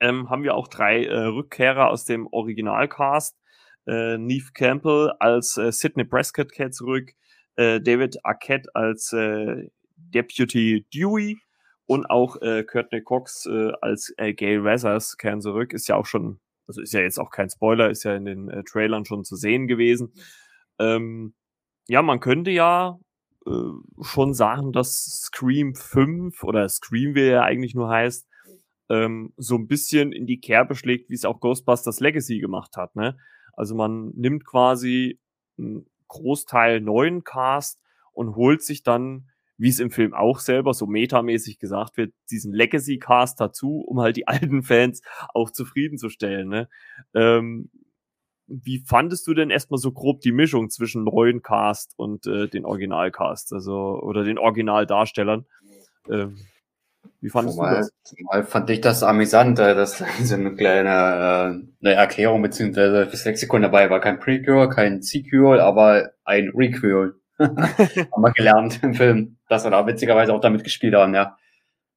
ähm, 0.00 0.30
haben 0.30 0.42
wir 0.42 0.54
auch 0.54 0.68
drei 0.68 1.04
äh, 1.04 1.24
Rückkehrer 1.24 1.88
aus 1.90 2.04
dem 2.04 2.26
Originalcast. 2.26 3.36
Äh, 3.86 4.18
Neve 4.18 4.52
Campbell 4.52 5.12
als 5.20 5.56
äh, 5.56 5.72
Sidney 5.72 6.04
Prescott 6.04 6.52
kehrt 6.52 6.74
zurück, 6.74 7.12
äh, 7.56 7.80
David 7.80 8.24
Arquette 8.24 8.68
als 8.74 9.12
äh, 9.12 9.68
Deputy 9.96 10.86
Dewey 10.92 11.38
und 11.86 12.06
auch 12.06 12.40
äh, 12.42 12.64
Courtney 12.64 13.02
Cox 13.02 13.46
äh, 13.46 13.72
als 13.80 14.12
äh, 14.16 14.34
Gail 14.34 14.64
Weathers 14.64 15.16
kehren 15.16 15.40
zurück. 15.40 15.72
Ist 15.72 15.88
ja 15.88 15.96
auch 15.96 16.06
schon 16.06 16.40
also 16.66 16.80
ist 16.80 16.92
ja 16.92 17.00
jetzt 17.00 17.18
auch 17.18 17.30
kein 17.30 17.50
Spoiler, 17.50 17.90
ist 17.90 18.04
ja 18.04 18.14
in 18.14 18.24
den 18.24 18.48
äh, 18.48 18.64
Trailern 18.64 19.04
schon 19.04 19.24
zu 19.24 19.36
sehen 19.36 19.66
gewesen. 19.66 20.12
Ähm, 20.78 21.34
ja, 21.88 22.02
man 22.02 22.20
könnte 22.20 22.50
ja 22.50 22.98
äh, 23.46 23.50
schon 24.02 24.34
sagen, 24.34 24.72
dass 24.72 25.04
Scream 25.26 25.74
5 25.74 26.42
oder 26.42 26.68
Scream, 26.68 27.14
wie 27.14 27.28
er 27.28 27.44
eigentlich 27.44 27.74
nur 27.74 27.88
heißt, 27.88 28.28
ähm, 28.88 29.32
so 29.36 29.56
ein 29.56 29.68
bisschen 29.68 30.12
in 30.12 30.26
die 30.26 30.40
Kerbe 30.40 30.74
schlägt, 30.74 31.10
wie 31.10 31.14
es 31.14 31.24
auch 31.24 31.40
Ghostbusters 31.40 32.00
Legacy 32.00 32.38
gemacht 32.40 32.76
hat. 32.76 32.94
Ne? 32.96 33.16
Also 33.56 33.74
man 33.74 34.10
nimmt 34.14 34.44
quasi 34.44 35.18
einen 35.58 35.86
Großteil 36.08 36.80
neuen 36.80 37.24
Cast 37.24 37.80
und 38.12 38.36
holt 38.36 38.62
sich 38.62 38.82
dann, 38.82 39.28
wie 39.58 39.70
es 39.70 39.80
im 39.80 39.90
Film 39.90 40.14
auch 40.14 40.38
selber 40.38 40.74
so 40.74 40.86
metamäßig 40.86 41.58
gesagt 41.58 41.96
wird, 41.96 42.12
diesen 42.30 42.52
Legacy-Cast 42.52 43.40
dazu, 43.40 43.80
um 43.80 44.00
halt 44.00 44.16
die 44.16 44.28
alten 44.28 44.62
Fans 44.62 45.02
auch 45.34 45.50
zufriedenzustellen. 45.50 46.48
Ne? 46.48 46.68
Ähm, 47.14 47.70
wie 48.46 48.78
fandest 48.78 49.26
du 49.26 49.34
denn 49.34 49.50
erstmal 49.50 49.78
so 49.78 49.90
grob 49.92 50.20
die 50.20 50.32
Mischung 50.32 50.70
zwischen 50.70 51.04
neuen 51.04 51.42
Cast 51.42 51.94
und 51.96 52.26
äh, 52.26 52.48
den 52.48 52.64
Originalcast, 52.64 53.52
also 53.52 53.98
oder 54.00 54.22
den 54.22 54.38
Originaldarstellern? 54.38 55.46
Ähm, 56.08 56.38
wie 57.20 57.28
fandest 57.28 57.58
Mal, 57.58 57.70
du 57.70 57.76
das? 57.76 57.92
Mal 58.20 58.44
fand 58.44 58.70
ich 58.70 58.80
das 58.80 59.02
amüsant, 59.02 59.58
äh, 59.58 59.74
dass 59.74 59.98
so 60.22 60.34
eine 60.34 60.54
kleine 60.54 60.88
äh, 60.88 61.86
eine 61.86 61.94
Erklärung 61.94 62.42
beziehungsweise 62.42 63.06
fürs 63.06 63.24
Lexikon 63.24 63.62
dabei 63.62 63.90
war. 63.90 64.00
Kein 64.00 64.18
Prequel, 64.18 64.68
kein 64.68 65.02
Sequel, 65.02 65.60
aber 65.60 66.10
ein 66.24 66.52
Requel. 66.54 67.14
haben 67.38 68.22
wir 68.22 68.32
gelernt 68.32 68.82
im 68.82 68.94
Film, 68.94 69.36
dass 69.48 69.64
wir 69.64 69.70
da 69.70 69.86
witzigerweise 69.86 70.32
auch 70.32 70.40
damit 70.40 70.64
gespielt 70.64 70.94
haben, 70.94 71.14
ja. 71.14 71.36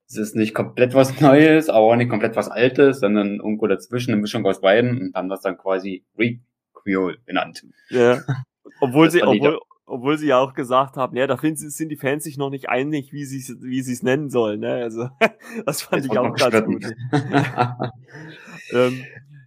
Es 0.09 0.17
ist 0.17 0.35
nicht 0.35 0.55
komplett 0.55 0.95
was 0.95 1.21
Neues, 1.21 1.69
aber 1.69 1.85
auch 1.85 1.95
nicht 1.95 2.09
komplett 2.09 2.35
was 2.35 2.49
Altes, 2.49 2.99
sondern 2.99 3.37
irgendwo 3.37 3.67
dazwischen 3.67 4.11
eine 4.11 4.21
Mischung 4.21 4.45
aus 4.45 4.59
beiden 4.59 4.99
und 4.99 5.15
haben 5.15 5.29
das 5.29 5.41
dann 5.41 5.57
quasi 5.57 6.03
Requel 6.17 7.19
genannt. 7.25 7.63
Ja. 7.89 8.19
Obwohl 8.81 9.09
sie, 9.11 9.21
obwohl, 9.23 9.59
obwohl 9.89 10.17
sie 10.17 10.27
ja 10.27 10.39
auch 10.39 10.53
gesagt 10.53 10.97
haben, 10.97 11.17
ja, 11.17 11.25
da 11.27 11.37
sind 11.41 11.89
die 11.89 11.97
Fans 11.97 12.23
sich 12.23 12.37
noch 12.37 12.49
nicht 12.49 12.69
einig, 12.69 13.11
wie 13.11 13.25
sie 13.25 13.55
wie 13.61 13.81
sie 13.81 13.93
es 13.93 14.03
nennen 14.03 14.29
sollen. 14.29 14.59
Ne? 14.59 14.75
Also 14.75 15.09
das 15.65 15.81
fand 15.81 16.05
das 16.05 16.11
ich 16.11 16.17
auch 16.17 16.35
ganz 16.35 16.65
gut. 16.65 16.85
ähm, 18.71 19.03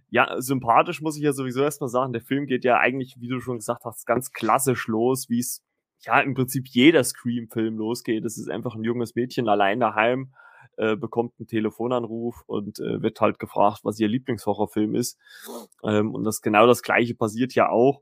ja, 0.09 0.35
sympathisch 0.41 1.01
muss 1.01 1.17
ich 1.17 1.23
ja 1.23 1.33
sowieso 1.33 1.63
erstmal 1.63 1.89
sagen. 1.89 2.13
Der 2.13 2.21
Film 2.21 2.45
geht 2.45 2.65
ja 2.65 2.77
eigentlich, 2.77 3.15
wie 3.19 3.29
du 3.29 3.39
schon 3.39 3.57
gesagt 3.57 3.85
hast, 3.85 4.05
ganz 4.05 4.31
klassisch 4.31 4.87
los, 4.87 5.29
wie 5.29 5.39
es 5.39 5.63
ja 6.01 6.19
im 6.19 6.33
Prinzip 6.33 6.67
jeder 6.67 7.03
Scream-Film 7.03 7.77
losgeht. 7.77 8.25
Es 8.25 8.37
ist 8.37 8.49
einfach 8.49 8.75
ein 8.75 8.83
junges 8.83 9.15
Mädchen 9.15 9.47
allein 9.47 9.79
daheim, 9.79 10.33
äh, 10.75 10.97
bekommt 10.97 11.33
einen 11.39 11.47
Telefonanruf 11.47 12.43
und 12.47 12.79
äh, 12.79 13.01
wird 13.01 13.21
halt 13.21 13.39
gefragt, 13.39 13.79
was 13.83 13.99
ihr 13.99 14.09
Lieblingshorrorfilm 14.09 14.93
ist. 14.95 15.17
Ähm, 15.83 16.13
und 16.13 16.25
das 16.25 16.41
genau 16.41 16.67
das 16.67 16.83
gleiche 16.83 17.15
passiert 17.15 17.55
ja 17.55 17.69
auch. 17.69 18.01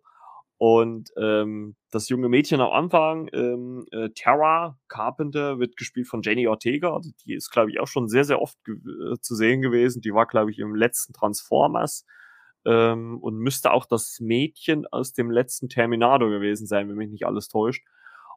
Und 0.61 1.09
ähm, 1.17 1.75
das 1.89 2.07
junge 2.07 2.29
Mädchen 2.29 2.61
am 2.61 2.69
Anfang, 2.69 3.27
ähm, 3.33 3.87
äh, 3.91 4.09
Tara 4.13 4.77
Carpenter, 4.89 5.57
wird 5.57 5.75
gespielt 5.75 6.07
von 6.07 6.21
Jenny 6.21 6.47
Ortega. 6.47 6.93
Also 6.93 7.09
die 7.25 7.33
ist, 7.33 7.49
glaube 7.49 7.71
ich, 7.71 7.79
auch 7.79 7.87
schon 7.87 8.07
sehr, 8.07 8.25
sehr 8.25 8.39
oft 8.39 8.59
äh, 8.67 9.17
zu 9.21 9.33
sehen 9.33 9.63
gewesen. 9.63 10.03
Die 10.03 10.13
war, 10.13 10.27
glaube 10.27 10.51
ich, 10.51 10.59
im 10.59 10.75
letzten 10.75 11.13
Transformers 11.13 12.05
ähm, 12.63 13.17
und 13.21 13.39
müsste 13.39 13.71
auch 13.71 13.87
das 13.87 14.19
Mädchen 14.19 14.85
aus 14.85 15.13
dem 15.13 15.31
letzten 15.31 15.67
Terminator 15.67 16.29
gewesen 16.29 16.67
sein, 16.67 16.87
wenn 16.89 16.95
mich 16.95 17.09
nicht 17.09 17.25
alles 17.25 17.47
täuscht. 17.47 17.83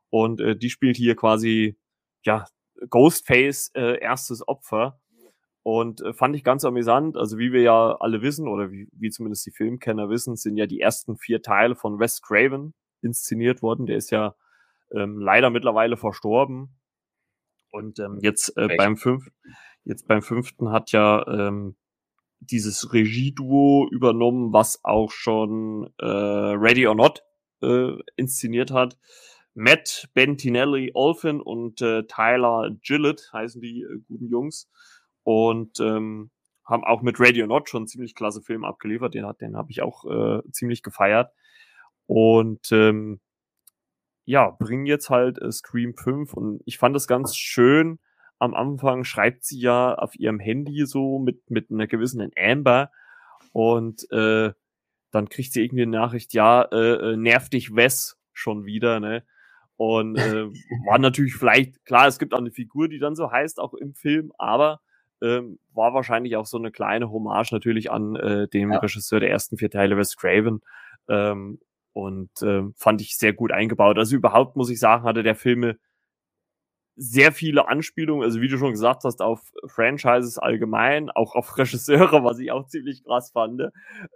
Und 0.08 0.40
äh, 0.40 0.56
die 0.56 0.70
spielt 0.70 0.96
hier 0.96 1.16
quasi, 1.16 1.76
ja, 2.22 2.46
Ghostface 2.88 3.70
äh, 3.74 4.00
erstes 4.00 4.48
Opfer. 4.48 4.98
Und 5.64 6.02
äh, 6.02 6.12
fand 6.12 6.36
ich 6.36 6.44
ganz 6.44 6.64
amüsant. 6.66 7.16
Also 7.16 7.38
wie 7.38 7.50
wir 7.50 7.62
ja 7.62 7.96
alle 7.98 8.20
wissen, 8.20 8.46
oder 8.48 8.70
wie, 8.70 8.86
wie 8.92 9.08
zumindest 9.08 9.46
die 9.46 9.50
Filmkenner 9.50 10.10
wissen, 10.10 10.36
sind 10.36 10.58
ja 10.58 10.66
die 10.66 10.78
ersten 10.78 11.16
vier 11.16 11.40
Teile 11.40 11.74
von 11.74 11.98
Wes 11.98 12.20
Craven 12.20 12.74
inszeniert 13.00 13.62
worden. 13.62 13.86
Der 13.86 13.96
ist 13.96 14.10
ja 14.10 14.34
ähm, 14.94 15.18
leider 15.18 15.48
mittlerweile 15.48 15.96
verstorben. 15.96 16.76
Und 17.70 17.98
ähm, 17.98 18.18
jetzt 18.20 18.54
äh, 18.58 18.76
beim 18.76 18.98
fünften, 18.98 19.32
jetzt 19.84 20.06
beim 20.06 20.20
fünften 20.20 20.70
hat 20.70 20.92
ja 20.92 21.26
ähm, 21.26 21.76
dieses 22.40 22.92
Regieduo 22.92 23.88
übernommen, 23.90 24.52
was 24.52 24.84
auch 24.84 25.10
schon 25.10 25.90
äh, 25.98 26.06
Ready 26.06 26.86
or 26.86 26.94
Not 26.94 27.24
äh, 27.62 27.92
inszeniert 28.16 28.70
hat. 28.70 28.98
Matt 29.54 30.10
Bentinelli 30.12 30.90
Olphin 30.92 31.40
und 31.40 31.80
äh, 31.80 32.02
Tyler 32.06 32.70
Gillett 32.82 33.30
heißen 33.32 33.62
die 33.62 33.80
äh, 33.80 34.00
guten 34.08 34.28
Jungs 34.28 34.68
und 35.24 35.80
ähm, 35.80 36.30
haben 36.64 36.84
auch 36.84 37.02
mit 37.02 37.18
Radio 37.18 37.46
Not 37.46 37.68
schon 37.68 37.86
ziemlich 37.86 38.14
klasse 38.14 38.42
Film 38.42 38.64
abgeliefert. 38.64 39.14
Den, 39.14 39.26
hat, 39.26 39.40
den 39.40 39.56
habe 39.56 39.70
ich 39.70 39.82
auch 39.82 40.04
äh, 40.04 40.42
ziemlich 40.52 40.82
gefeiert. 40.82 41.32
Und 42.06 42.70
ähm, 42.72 43.20
ja, 44.24 44.50
bringen 44.50 44.86
jetzt 44.86 45.10
halt 45.10 45.40
äh, 45.40 45.52
Scream 45.52 45.94
5 45.94 46.32
und 46.34 46.62
ich 46.64 46.78
fand 46.78 46.94
das 46.94 47.06
ganz 47.06 47.36
schön. 47.36 47.98
Am 48.38 48.54
Anfang 48.54 49.04
schreibt 49.04 49.44
sie 49.44 49.60
ja 49.60 49.94
auf 49.94 50.14
ihrem 50.16 50.40
Handy 50.40 50.86
so 50.86 51.18
mit, 51.18 51.50
mit 51.50 51.70
einer 51.70 51.86
gewissen 51.86 52.30
Amber 52.36 52.90
und 53.52 54.10
äh, 54.10 54.52
dann 55.10 55.28
kriegt 55.28 55.52
sie 55.52 55.64
irgendwie 55.64 55.82
eine 55.82 55.92
Nachricht, 55.92 56.34
ja, 56.34 56.62
äh, 56.72 57.12
äh 57.12 57.16
nerv 57.16 57.48
dich 57.48 57.74
Wes 57.74 58.18
schon 58.32 58.64
wieder, 58.64 58.98
ne? 59.00 59.24
Und 59.76 60.16
äh, 60.16 60.46
war 60.86 60.98
natürlich 60.98 61.36
vielleicht, 61.36 61.84
klar, 61.84 62.08
es 62.08 62.18
gibt 62.18 62.34
auch 62.34 62.38
eine 62.38 62.50
Figur, 62.50 62.88
die 62.88 62.98
dann 62.98 63.14
so 63.14 63.30
heißt, 63.30 63.60
auch 63.60 63.74
im 63.74 63.94
Film, 63.94 64.32
aber 64.38 64.80
ähm, 65.22 65.58
war 65.72 65.94
wahrscheinlich 65.94 66.36
auch 66.36 66.46
so 66.46 66.58
eine 66.58 66.70
kleine 66.70 67.10
Hommage 67.10 67.52
natürlich 67.52 67.90
an 67.90 68.16
äh, 68.16 68.48
den 68.48 68.72
ja. 68.72 68.78
Regisseur 68.78 69.20
der 69.20 69.30
ersten 69.30 69.56
vier 69.56 69.70
Teile, 69.70 69.96
Wes 69.96 70.16
Craven. 70.16 70.60
Ähm, 71.08 71.60
und 71.92 72.30
ähm, 72.42 72.74
fand 72.76 73.00
ich 73.00 73.16
sehr 73.16 73.32
gut 73.32 73.52
eingebaut. 73.52 73.98
Also 73.98 74.16
überhaupt 74.16 74.56
muss 74.56 74.70
ich 74.70 74.80
sagen, 74.80 75.04
hatte 75.04 75.22
der 75.22 75.36
Filme 75.36 75.78
sehr 76.96 77.32
viele 77.32 77.68
Anspielungen, 77.68 78.24
also 78.24 78.40
wie 78.40 78.48
du 78.48 78.56
schon 78.56 78.70
gesagt 78.70 79.04
hast, 79.04 79.20
auf 79.20 79.52
Franchises 79.66 80.38
allgemein, 80.38 81.10
auch 81.10 81.34
auf 81.34 81.56
Regisseure, 81.58 82.24
was 82.24 82.38
ich 82.38 82.50
auch 82.52 82.66
ziemlich 82.66 83.04
krass 83.04 83.30
fand, 83.32 83.62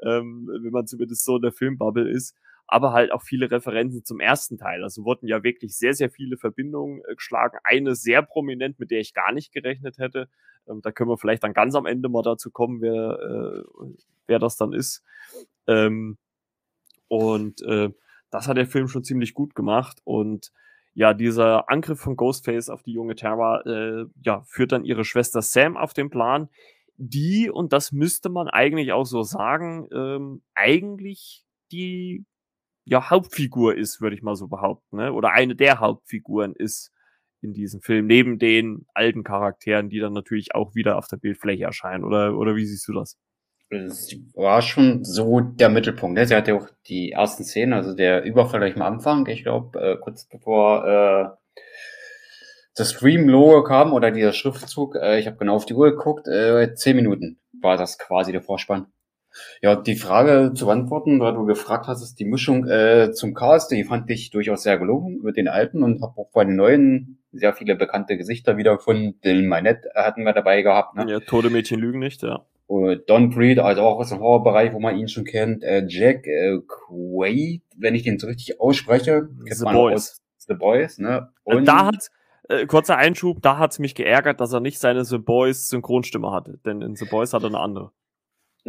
ähm, 0.03 0.49
wenn 0.63 0.73
man 0.73 0.87
zumindest 0.87 1.25
so 1.25 1.37
in 1.37 1.43
der 1.43 1.53
Filmbubble 1.53 2.09
ist 2.09 2.37
aber 2.69 2.93
halt 2.93 3.11
auch 3.13 3.23
viele 3.23 3.51
Referenzen 3.51 4.05
zum 4.05 4.21
ersten 4.21 4.59
Teil. 4.59 4.85
Also 4.85 5.05
wurden 5.05 5.27
ja 5.27 5.43
wirklich 5.43 5.77
sehr, 5.77 5.95
sehr 5.95 6.11
viele 6.11 6.37
Verbindungen 6.37 7.01
äh, 7.09 7.15
geschlagen. 7.15 7.59
Eine 7.65 7.95
sehr 7.95 8.23
prominent, 8.23 8.79
mit 8.79 8.91
der 8.91 9.01
ich 9.01 9.15
gar 9.15 9.33
nicht 9.33 9.53
gerechnet 9.53 9.99
hätte. 9.99 10.29
Ähm, 10.69 10.83
da 10.83 10.93
können 10.93 11.11
wir 11.11 11.17
vielleicht 11.17 11.43
dann 11.43 11.55
ganz 11.55 11.75
am 11.75 11.87
Ende 11.87 12.11
mal 12.11 12.23
dazu 12.23 12.51
kommen, 12.51 12.83
wer, 12.83 13.19
äh, 13.19 13.87
wer 14.27 14.39
das 14.39 14.57
dann 14.57 14.75
ist. 14.75 15.03
Ähm, 15.67 16.19
und 17.09 17.63
äh, 17.63 17.91
das 18.31 18.49
hat 18.49 18.59
der 18.59 18.67
Film 18.67 18.89
schon 18.89 19.03
ziemlich 19.03 19.33
gut 19.33 19.55
gemacht. 19.55 20.01
Und 20.05 20.53
ja, 20.93 21.15
dieser 21.15 21.71
Angriff 21.71 22.01
von 22.01 22.17
Ghostface 22.17 22.69
auf 22.69 22.83
die 22.83 22.93
junge 22.93 23.15
Tara, 23.15 23.63
äh, 23.63 24.05
ja, 24.23 24.43
führt 24.43 24.73
dann 24.73 24.85
ihre 24.85 25.05
Schwester 25.05 25.41
Sam 25.41 25.79
auf 25.79 25.95
den 25.95 26.11
Plan, 26.11 26.51
die, 26.99 27.49
und 27.49 27.73
das 27.73 27.93
müsste 27.93 28.29
man 28.29 28.49
eigentlich 28.49 28.93
auch 28.93 29.07
so 29.07 29.23
sagen, 29.23 29.89
ähm, 29.93 30.43
eigentlich 30.55 31.47
die 31.71 32.25
ja, 32.89 33.11
Hauptfigur 33.11 33.77
ist, 33.77 34.01
würde 34.01 34.17
ich 34.17 34.23
mal 34.23 34.35
so 34.35 34.49
behaupten, 34.49 34.97
ne? 34.97 35.13
oder 35.13 35.33
eine 35.33 35.55
der 35.55 35.81
Hauptfiguren 35.81 36.55
ist 36.55 36.91
in 37.41 37.53
diesem 37.53 37.81
Film, 37.81 38.07
neben 38.07 38.39
den 38.39 38.87
alten 38.95 39.23
Charakteren, 39.23 39.91
die 39.91 40.01
dann 40.01 40.13
natürlich 40.13 40.55
auch 40.55 40.75
wieder 40.75 40.97
auf 40.97 41.07
der 41.07 41.19
Bildfläche 41.19 41.65
erscheinen. 41.65 42.05
Oder, 42.05 42.37
oder 42.37 42.57
wie 42.57 42.67
siehst 42.67 42.89
du 42.89 42.93
das? 42.93 43.17
Es 43.71 44.17
war 44.35 44.63
schon 44.63 45.05
so 45.05 45.41
der 45.41 45.69
Mittelpunkt. 45.69 46.19
Ne? 46.19 46.27
Sie 46.27 46.35
hatte 46.35 46.55
auch 46.55 46.69
die 46.87 47.13
ersten 47.13 47.45
Szenen, 47.45 47.75
also 47.75 47.95
der 47.95 48.25
Überfall 48.25 48.61
gleich 48.61 48.75
am 48.77 48.83
Anfang, 48.83 49.27
ich 49.27 49.43
glaube, 49.43 49.79
äh, 49.79 49.97
kurz 49.99 50.25
bevor 50.25 50.87
äh, 50.87 51.29
das 52.75 52.93
Stream-Logo 52.93 53.65
kam 53.65 53.93
oder 53.93 54.11
dieser 54.11 54.33
Schriftzug, 54.33 54.97
äh, 54.97 55.21
ich 55.21 55.27
habe 55.27 55.37
genau 55.37 55.57
auf 55.57 55.67
die 55.67 55.75
Uhr 55.75 55.91
geguckt, 55.91 56.27
äh, 56.27 56.75
zehn 56.75 56.97
Minuten 56.97 57.39
war 57.61 57.77
das 57.77 57.99
quasi 57.99 58.33
der 58.33 58.43
Vorspann. 58.43 58.87
Ja, 59.63 59.77
die 59.77 59.97
Frage 59.97 60.53
zu 60.55 60.67
beantworten, 60.67 61.21
weil 61.21 61.35
du 61.35 61.45
gefragt 61.45 61.87
hast, 61.87 62.03
ist 62.03 62.19
die 62.19 62.25
Mischung 62.25 62.67
äh, 62.67 63.13
zum 63.13 63.35
Cast, 63.35 63.71
die 63.71 63.85
fand 63.85 64.11
ich 64.11 64.31
durchaus 64.31 64.63
sehr 64.63 64.79
gelungen 64.79 65.21
mit 65.23 65.37
den 65.37 65.49
alten 65.49 65.83
und 65.83 66.03
habe 66.03 66.19
auch 66.19 66.31
bei 66.33 66.45
den 66.45 66.57
neuen 66.57 67.19
sehr 67.33 67.53
viele 67.53 67.77
bekannte 67.77 68.17
Gesichter 68.17 68.57
wiedergefunden. 68.57 69.21
Dylan 69.25 69.49
Minette 69.49 69.91
hatten 69.95 70.25
wir 70.25 70.33
dabei 70.33 70.63
gehabt. 70.63 70.97
Ne? 70.97 71.07
Ja, 71.09 71.21
Tode 71.21 71.51
Mädchen 71.51 71.79
lügen 71.79 71.99
nicht, 71.99 72.23
ja. 72.23 72.45
Und 72.67 73.09
Don 73.09 73.31
Breed, 73.31 73.61
also 73.61 73.83
auch 73.83 73.99
aus 73.99 74.11
dem 74.11 74.21
Horrorbereich, 74.21 74.75
wo 74.75 74.79
man 74.79 74.97
ihn 74.99 75.09
schon 75.09 75.25
kennt. 75.25 75.65
Äh, 75.65 75.87
Jack 75.89 76.27
äh, 76.27 76.59
Quaid, 76.67 77.63
wenn 77.77 77.95
ich 77.95 78.03
den 78.03 78.19
so 78.19 78.27
richtig 78.27 78.61
ausspreche. 78.61 79.29
The 79.45 79.65
Boys. 79.65 80.21
The 80.37 80.55
Boys, 80.55 80.99
ne? 80.99 81.31
Äh, 81.47 81.55
und 81.57 81.67
da 81.67 81.87
hat, 81.87 82.11
äh, 82.49 82.67
kurzer 82.67 82.97
Einschub, 82.97 83.41
da 83.41 83.59
hat's 83.59 83.79
mich 83.79 83.95
geärgert, 83.95 84.41
dass 84.41 84.53
er 84.53 84.61
nicht 84.61 84.79
seine 84.81 85.05
The 85.05 85.19
Boys 85.19 85.69
Synchronstimme 85.69 86.31
hatte. 86.31 86.59
Denn 86.67 86.83
in 86.83 86.95
The 86.95 87.07
Boys 87.07 87.33
hat 87.33 87.43
er 87.43 87.49
eine 87.49 87.61
andere. 87.61 87.93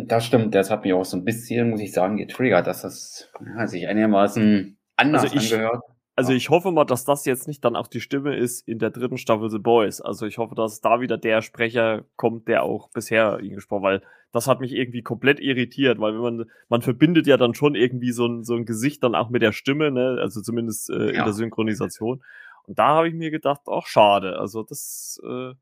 Das 0.08 0.25
stimmt, 0.25 0.56
das 0.56 0.70
hat 0.70 0.84
mich 0.84 0.94
auch 0.94 1.06
so 1.06 1.18
ein 1.18 1.25
bisschen, 1.25 1.72
muss 1.72 1.82
ich 1.82 1.91
sagen, 1.91 2.18
getriggert, 2.18 2.68
dass 2.68 2.82
das 2.82 3.32
ja, 3.46 3.68
sich 3.68 3.88
einigermaßen 3.88 4.77
anders 4.96 5.24
also 5.24 5.36
ich, 5.36 5.53
angehört. 5.53 5.84
Also 6.15 6.34
ich 6.34 6.50
hoffe 6.50 6.72
mal, 6.72 6.84
dass 6.84 7.06
das 7.06 7.25
jetzt 7.25 7.48
nicht 7.48 7.63
dann 7.63 7.77
auch 7.77 7.88
die 7.88 8.01
Stimme 8.01 8.36
ist 8.36 8.68
in 8.68 8.77
der 8.77 8.89
dritten 8.89 9.18
Staffel 9.18 9.50
The 9.50 9.58
Boys. 9.58 10.01
Also 10.01 10.25
ich 10.25 10.38
hoffe, 10.38 10.53
dass 10.53 10.82
da 10.82 11.00
wieder 11.00 11.18
der 11.18 11.41
Sprecher 11.41 12.03
kommt, 12.18 12.50
der 12.50 12.63
auch 12.63 12.89
bisher 12.89 13.39
ihn 13.39 13.56
gesprochen, 13.56 13.84
weil 13.84 14.01
das 14.32 14.48
hat 14.48 14.60
mich 14.60 14.74
irgendwie 14.74 15.01
komplett 15.01 15.39
irritiert, 15.39 16.00
weil 16.00 16.13
wenn 16.13 16.22
man, 16.22 16.46
man 16.68 16.82
verbindet 16.82 17.25
ja 17.25 17.38
dann 17.38 17.53
schon 17.53 17.74
irgendwie 17.74 18.12
so 18.12 18.27
ein, 18.27 18.44
so 18.44 18.56
ein 18.56 18.65
Gesicht 18.65 19.01
dann 19.03 19.15
auch 19.15 19.29
mit 19.29 19.41
der 19.41 19.53
Stimme, 19.53 19.91
ne? 19.91 20.18
also 20.20 20.41
zumindest 20.41 20.89
äh, 20.89 21.13
ja. 21.13 21.20
in 21.20 21.24
der 21.24 21.34
Synchronisation. 21.34 22.22
Und 22.68 22.77
da 22.77 22.89
habe 22.89 23.08
ich 23.08 23.15
mir 23.15 23.32
gedacht, 23.32 23.62
ach 23.68 23.88
schade, 23.88 24.38
also 24.38 24.63
das, 24.63 25.20
äh, 25.25 25.53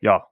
ja, 0.00 0.26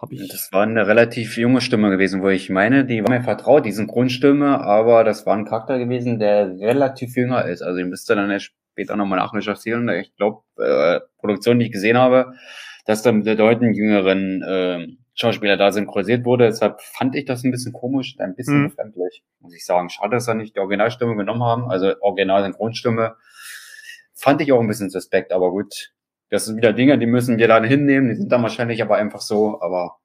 Hab 0.00 0.12
ich 0.12 0.28
das 0.28 0.50
war 0.52 0.62
eine 0.62 0.86
relativ 0.86 1.36
junge 1.36 1.60
Stimme 1.60 1.90
gewesen, 1.90 2.22
wo 2.22 2.28
ich 2.28 2.48
meine, 2.48 2.86
die 2.86 3.02
war 3.02 3.10
mir 3.10 3.22
vertraut, 3.22 3.66
die 3.66 3.86
Grundstimme, 3.86 4.60
aber 4.60 5.04
das 5.04 5.26
war 5.26 5.36
ein 5.36 5.44
Charakter 5.44 5.78
gewesen, 5.78 6.18
der 6.18 6.58
relativ 6.58 7.16
jünger 7.16 7.44
ist. 7.44 7.60
Also 7.60 7.80
ich 7.80 7.86
müsste 7.86 8.14
dann 8.14 8.30
erst 8.30 8.52
später 8.72 8.96
nochmal 8.96 9.18
nachrecherchieren. 9.18 9.88
Ich 9.90 10.16
glaube, 10.16 10.42
äh, 10.58 11.00
Produktion, 11.18 11.58
die 11.58 11.66
ich 11.66 11.72
gesehen 11.72 11.98
habe, 11.98 12.32
dass 12.86 13.02
dann 13.02 13.16
mit 13.16 13.26
bedeutend 13.26 13.76
jüngeren 13.76 14.42
äh, 14.42 14.86
Schauspieler 15.14 15.58
da 15.58 15.70
synchronisiert 15.70 16.24
wurde. 16.24 16.46
Deshalb 16.46 16.80
fand 16.80 17.14
ich 17.14 17.26
das 17.26 17.44
ein 17.44 17.50
bisschen 17.50 17.74
komisch, 17.74 18.16
ein 18.18 18.34
bisschen 18.34 18.62
mhm. 18.62 18.68
befremdlich, 18.68 19.22
muss 19.40 19.54
ich 19.54 19.66
sagen. 19.66 19.90
Schade, 19.90 20.16
dass 20.16 20.24
sie 20.24 20.34
nicht 20.34 20.56
die 20.56 20.60
Originalstimme 20.60 21.14
genommen 21.14 21.42
haben, 21.42 21.70
also 21.70 21.92
original 22.00 22.42
Synchronstimme. 22.42 23.16
Fand 24.14 24.40
ich 24.40 24.50
auch 24.52 24.60
ein 24.60 24.66
bisschen 24.66 24.88
suspekt, 24.88 25.32
aber 25.32 25.50
gut, 25.50 25.92
das 26.30 26.46
sind 26.46 26.56
wieder 26.56 26.72
Dinge, 26.72 26.96
die 26.96 27.06
müssen 27.06 27.38
wir 27.38 27.48
dann 27.48 27.64
hinnehmen. 27.64 28.08
Die 28.08 28.14
sind 28.14 28.30
dann 28.32 28.42
wahrscheinlich 28.42 28.82
aber 28.82 28.96
einfach 28.96 29.20
so, 29.20 29.60
aber. 29.60 29.96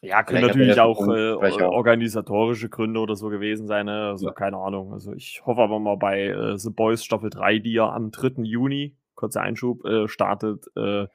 Ja, 0.00 0.22
können 0.22 0.46
natürlich 0.46 0.80
auch, 0.80 1.00
äh, 1.08 1.32
organisatorische 1.32 2.68
Gründe 2.68 3.00
oder 3.00 3.16
so 3.16 3.28
gewesen 3.28 3.66
sein, 3.66 3.86
ne? 3.86 4.08
Also 4.08 4.26
ja. 4.26 4.32
keine 4.32 4.58
Ahnung. 4.58 4.92
Also 4.92 5.12
ich 5.14 5.42
hoffe 5.46 5.62
aber 5.62 5.78
mal 5.78 5.96
bei 5.96 6.26
äh, 6.26 6.58
The 6.58 6.70
Boys 6.70 7.04
Staffel 7.04 7.30
3, 7.30 7.60
die 7.60 7.72
ja 7.72 7.90
am 7.90 8.10
3. 8.10 8.42
Juni, 8.42 8.96
kurzer 9.14 9.40
Einschub, 9.40 9.84
äh, 9.86 10.08
startet 10.08 10.66
äh, 10.76 11.06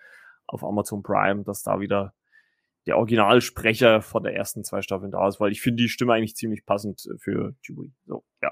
auf 0.48 0.64
Amazon 0.64 1.04
Prime, 1.04 1.44
dass 1.44 1.62
da 1.62 1.80
wieder 1.80 2.14
der 2.90 2.98
Originalsprecher 2.98 4.02
von 4.02 4.24
der 4.24 4.36
ersten 4.36 4.64
zwei 4.64 4.82
Staffeln 4.82 5.12
da 5.12 5.28
ist, 5.28 5.40
weil 5.40 5.52
ich 5.52 5.62
finde 5.62 5.84
die 5.84 5.90
Stimme 5.90 6.14
eigentlich 6.14 6.36
ziemlich 6.36 6.66
passend 6.66 7.08
für 7.20 7.54
Chewie. 7.62 7.92
So, 8.08 8.24
ja. 8.42 8.52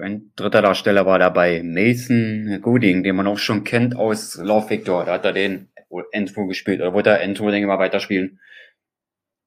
Ein 0.00 0.32
dritter 0.36 0.62
Darsteller 0.62 1.04
war 1.04 1.18
dabei 1.18 1.62
Mason 1.62 2.60
Gooding, 2.62 3.02
den 3.02 3.14
man 3.14 3.26
auch 3.26 3.36
schon 3.36 3.62
kennt 3.62 3.94
aus 3.94 4.38
Love 4.38 4.70
Victor. 4.70 5.04
Da 5.04 5.12
hat 5.12 5.26
er 5.26 5.34
den 5.34 5.68
Andrew 6.14 6.46
gespielt 6.46 6.80
oder 6.80 6.94
wollte 6.94 7.10
er 7.10 7.22
Andrew, 7.22 7.50
denke 7.50 7.66
ich 7.66 7.66
mal, 7.66 7.78
weiterspielen. 7.78 8.40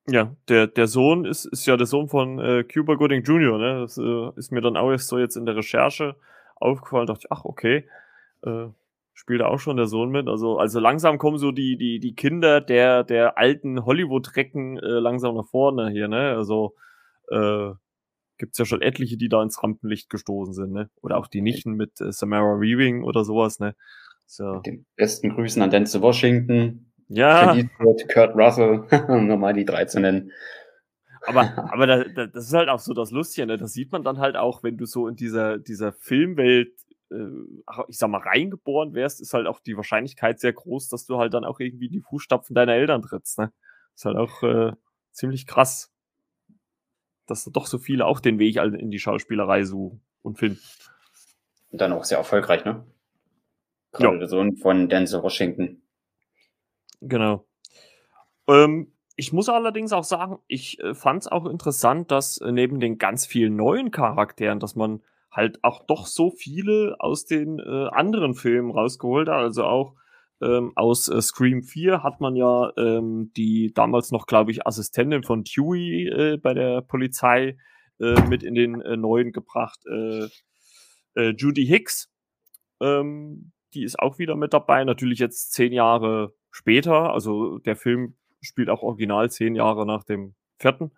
Ja, 0.08 0.36
der, 0.48 0.68
der 0.68 0.86
Sohn 0.86 1.26
ist, 1.26 1.46
ist 1.46 1.66
ja 1.66 1.76
der 1.76 1.88
Sohn 1.88 2.08
von 2.08 2.40
äh, 2.40 2.64
Cuba 2.64 2.94
Gooding 2.94 3.24
Jr., 3.24 3.58
ne? 3.58 3.82
Das 3.82 3.98
äh, 3.98 4.30
ist 4.38 4.52
mir 4.52 4.62
dann 4.62 4.78
auch 4.78 4.92
erst 4.92 5.08
so 5.08 5.18
jetzt 5.18 5.36
in 5.36 5.48
der 5.48 5.56
Recherche 5.56 6.16
aufgefallen, 6.56 7.08
dachte 7.08 7.22
ich, 7.26 7.32
ach, 7.32 7.44
okay. 7.44 7.90
Äh, 8.46 8.68
spielt 9.18 9.42
auch 9.42 9.58
schon 9.60 9.78
der 9.78 9.88
Sohn 9.88 10.12
mit. 10.12 10.28
Also, 10.28 10.60
also 10.60 10.80
langsam 10.80 11.18
kommen 11.18 11.40
so 11.40 11.52
die, 11.52 11.76
die, 11.76 12.00
die 12.00 12.14
Kinder 12.14 12.62
der, 12.62 13.04
der 13.04 13.38
alten 13.38 13.84
Hollywood-Recken 13.84 14.78
äh, 14.78 15.00
langsam 15.00 15.36
nach 15.36 15.48
vorne 15.48 15.90
hier, 15.90 16.08
ne? 16.08 16.36
Also 16.36 16.76
äh, 17.32 17.72
gibt's 18.38 18.60
ja 18.60 18.66
schon 18.66 18.84
etliche, 18.84 19.18
die 19.18 19.28
da 19.28 19.42
ins 19.42 19.62
Rampenlicht 19.62 20.12
gestoßen 20.12 20.54
sind, 20.54 20.72
ne? 20.72 20.92
Oder 21.02 21.18
auch 21.18 21.26
die 21.26 21.42
Nichten 21.42 21.74
mit 21.74 22.00
äh, 22.00 22.12
Samara 22.12 22.62
Weaving 22.62 23.04
oder 23.04 23.24
sowas, 23.24 23.60
ne? 23.60 23.76
So. 24.28 24.54
Mit 24.54 24.68
den 24.68 24.86
besten 24.96 25.30
Grüßen 25.32 25.64
an 25.64 25.72
Denzel 25.72 26.02
Washington. 26.02 26.92
Ja. 27.10 27.58
Kurt 28.14 28.36
Russell, 28.36 28.86
um 29.08 29.26
nochmal 29.26 29.54
die 29.54 29.66
drei 29.66 29.86
zu 29.86 30.00
nennen. 30.00 30.32
Aber, 31.26 31.42
aber 31.74 31.88
da, 31.88 32.04
da, 32.04 32.28
das 32.28 32.46
ist 32.46 32.54
halt 32.54 32.70
auch 32.70 32.80
so 32.80 32.94
das 32.94 33.10
Lustige, 33.10 33.48
ne? 33.48 33.58
Das 33.58 33.74
sieht 33.74 33.92
man 33.92 34.04
dann 34.04 34.20
halt 34.20 34.38
auch, 34.38 34.62
wenn 34.62 34.78
du 34.78 34.86
so 34.86 35.08
in 35.08 35.16
dieser, 35.16 35.58
dieser 35.58 35.92
Filmwelt 35.92 36.72
ich 37.88 37.98
sag 37.98 38.10
mal, 38.10 38.22
reingeboren 38.22 38.94
wärst, 38.94 39.22
ist 39.22 39.34
halt 39.34 39.48
auch 39.48 39.60
die 39.60 39.78
Wahrscheinlichkeit 39.78 40.40
sehr 40.40 40.54
groß, 40.54 40.90
dass 40.90 41.06
du 41.06 41.18
halt 41.18 41.34
dann 41.34 41.46
auch 41.46 41.60
irgendwie 41.60 41.90
die 41.90 42.02
Fußstapfen 42.02 42.54
deiner 42.54 42.74
Eltern 42.74 43.02
trittst. 43.02 43.40
Ne? 43.40 43.54
Ist 43.96 44.06
halt 44.06 44.18
auch 44.18 44.44
äh, 44.44 44.74
ziemlich 45.12 45.48
krass, 45.48 45.92
dass 47.26 47.46
doch 47.46 47.68
so 47.68 47.78
viele 47.78 48.06
auch 48.06 48.20
den 48.20 48.40
Weg 48.40 48.58
in 48.58 48.92
die 48.92 49.00
Schauspielerei 49.00 49.64
suchen 49.64 50.02
und 50.22 50.38
finden. 50.38 50.60
Und 51.72 51.82
dann 51.82 51.94
auch 51.94 52.04
sehr 52.04 52.18
erfolgreich, 52.18 52.66
ne? 52.66 52.86
Gerade 53.92 54.14
ja. 54.14 54.20
der 54.20 54.28
Sohn 54.28 54.58
von 54.58 54.90
Denzel 54.90 55.24
Washington. 55.24 55.82
Genau. 57.02 57.46
Ähm, 58.48 58.94
ich 59.16 59.34
muss 59.34 59.50
allerdings 59.50 59.94
auch 59.94 60.04
sagen, 60.04 60.40
ich 60.48 60.80
äh, 60.80 60.94
fand 60.94 61.24
es 61.24 61.28
auch 61.28 61.46
interessant, 61.46 62.12
dass 62.12 62.38
äh, 62.40 62.52
neben 62.52 62.80
den 62.80 62.98
ganz 62.98 63.26
vielen 63.26 63.56
neuen 63.56 63.92
Charakteren, 63.92 64.60
dass 64.60 64.76
man 64.76 65.02
halt 65.38 65.64
auch 65.64 65.86
doch 65.86 66.08
so 66.08 66.32
viele 66.32 66.96
aus 67.00 67.26
den 67.26 67.60
äh, 67.60 67.88
anderen 67.92 68.34
Filmen 68.34 68.72
rausgeholt 68.72 69.30
hat. 69.30 69.38
Also 69.38 69.64
auch 69.64 69.96
ähm, 70.42 70.74
aus 70.76 71.08
äh, 71.08 71.22
Scream 71.22 71.64
4 71.64 72.04
hat 72.04 72.20
man 72.20 72.36
ja 72.36 72.72
ähm, 72.76 73.32
die 73.38 73.72
damals 73.74 74.12
noch, 74.12 74.26
glaube 74.26 74.52
ich, 74.52 74.68
Assistentin 74.68 75.24
von 75.24 75.44
Dewey 75.44 76.08
äh, 76.08 76.38
bei 76.38 76.54
der 76.54 76.82
Polizei 76.82 77.58
äh, 78.00 78.22
mit 78.28 78.44
in 78.44 78.56
den 78.56 78.82
äh, 78.82 78.98
neuen 78.98 79.32
gebracht. 79.32 79.80
Äh, 79.86 80.28
äh, 81.16 81.34
Judy 81.38 81.66
Hicks, 81.66 82.12
ähm, 82.82 83.52
die 83.74 83.84
ist 83.84 84.00
auch 84.00 84.20
wieder 84.20 84.36
mit 84.36 84.54
dabei. 84.54 84.84
Natürlich 84.84 85.20
jetzt 85.20 85.54
zehn 85.54 85.72
Jahre 85.72 86.34
später. 86.52 87.14
Also 87.14 87.60
der 87.60 87.76
Film 87.76 88.16
spielt 88.42 88.70
auch 88.70 88.82
original 88.82 89.30
zehn 89.30 89.56
Jahre 89.56 89.86
nach 89.86 90.04
dem 90.04 90.36
vierten. 90.58 90.92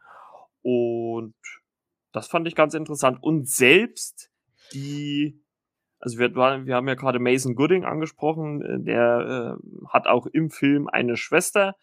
Und 0.61 1.35
das 2.11 2.27
fand 2.27 2.47
ich 2.47 2.55
ganz 2.55 2.73
interessant. 2.73 3.19
Und 3.21 3.47
selbst 3.47 4.29
die, 4.73 5.41
also 5.99 6.19
wir, 6.19 6.33
wir 6.35 6.75
haben 6.75 6.87
ja 6.87 6.95
gerade 6.95 7.19
Mason 7.19 7.55
Gooding 7.55 7.85
angesprochen, 7.85 8.61
äh, 8.61 8.83
der 8.83 9.57
äh, 9.57 9.87
hat 9.89 10.07
auch 10.07 10.27
im 10.27 10.49
Film 10.49 10.87
eine 10.87 11.17
Schwester, 11.17 11.75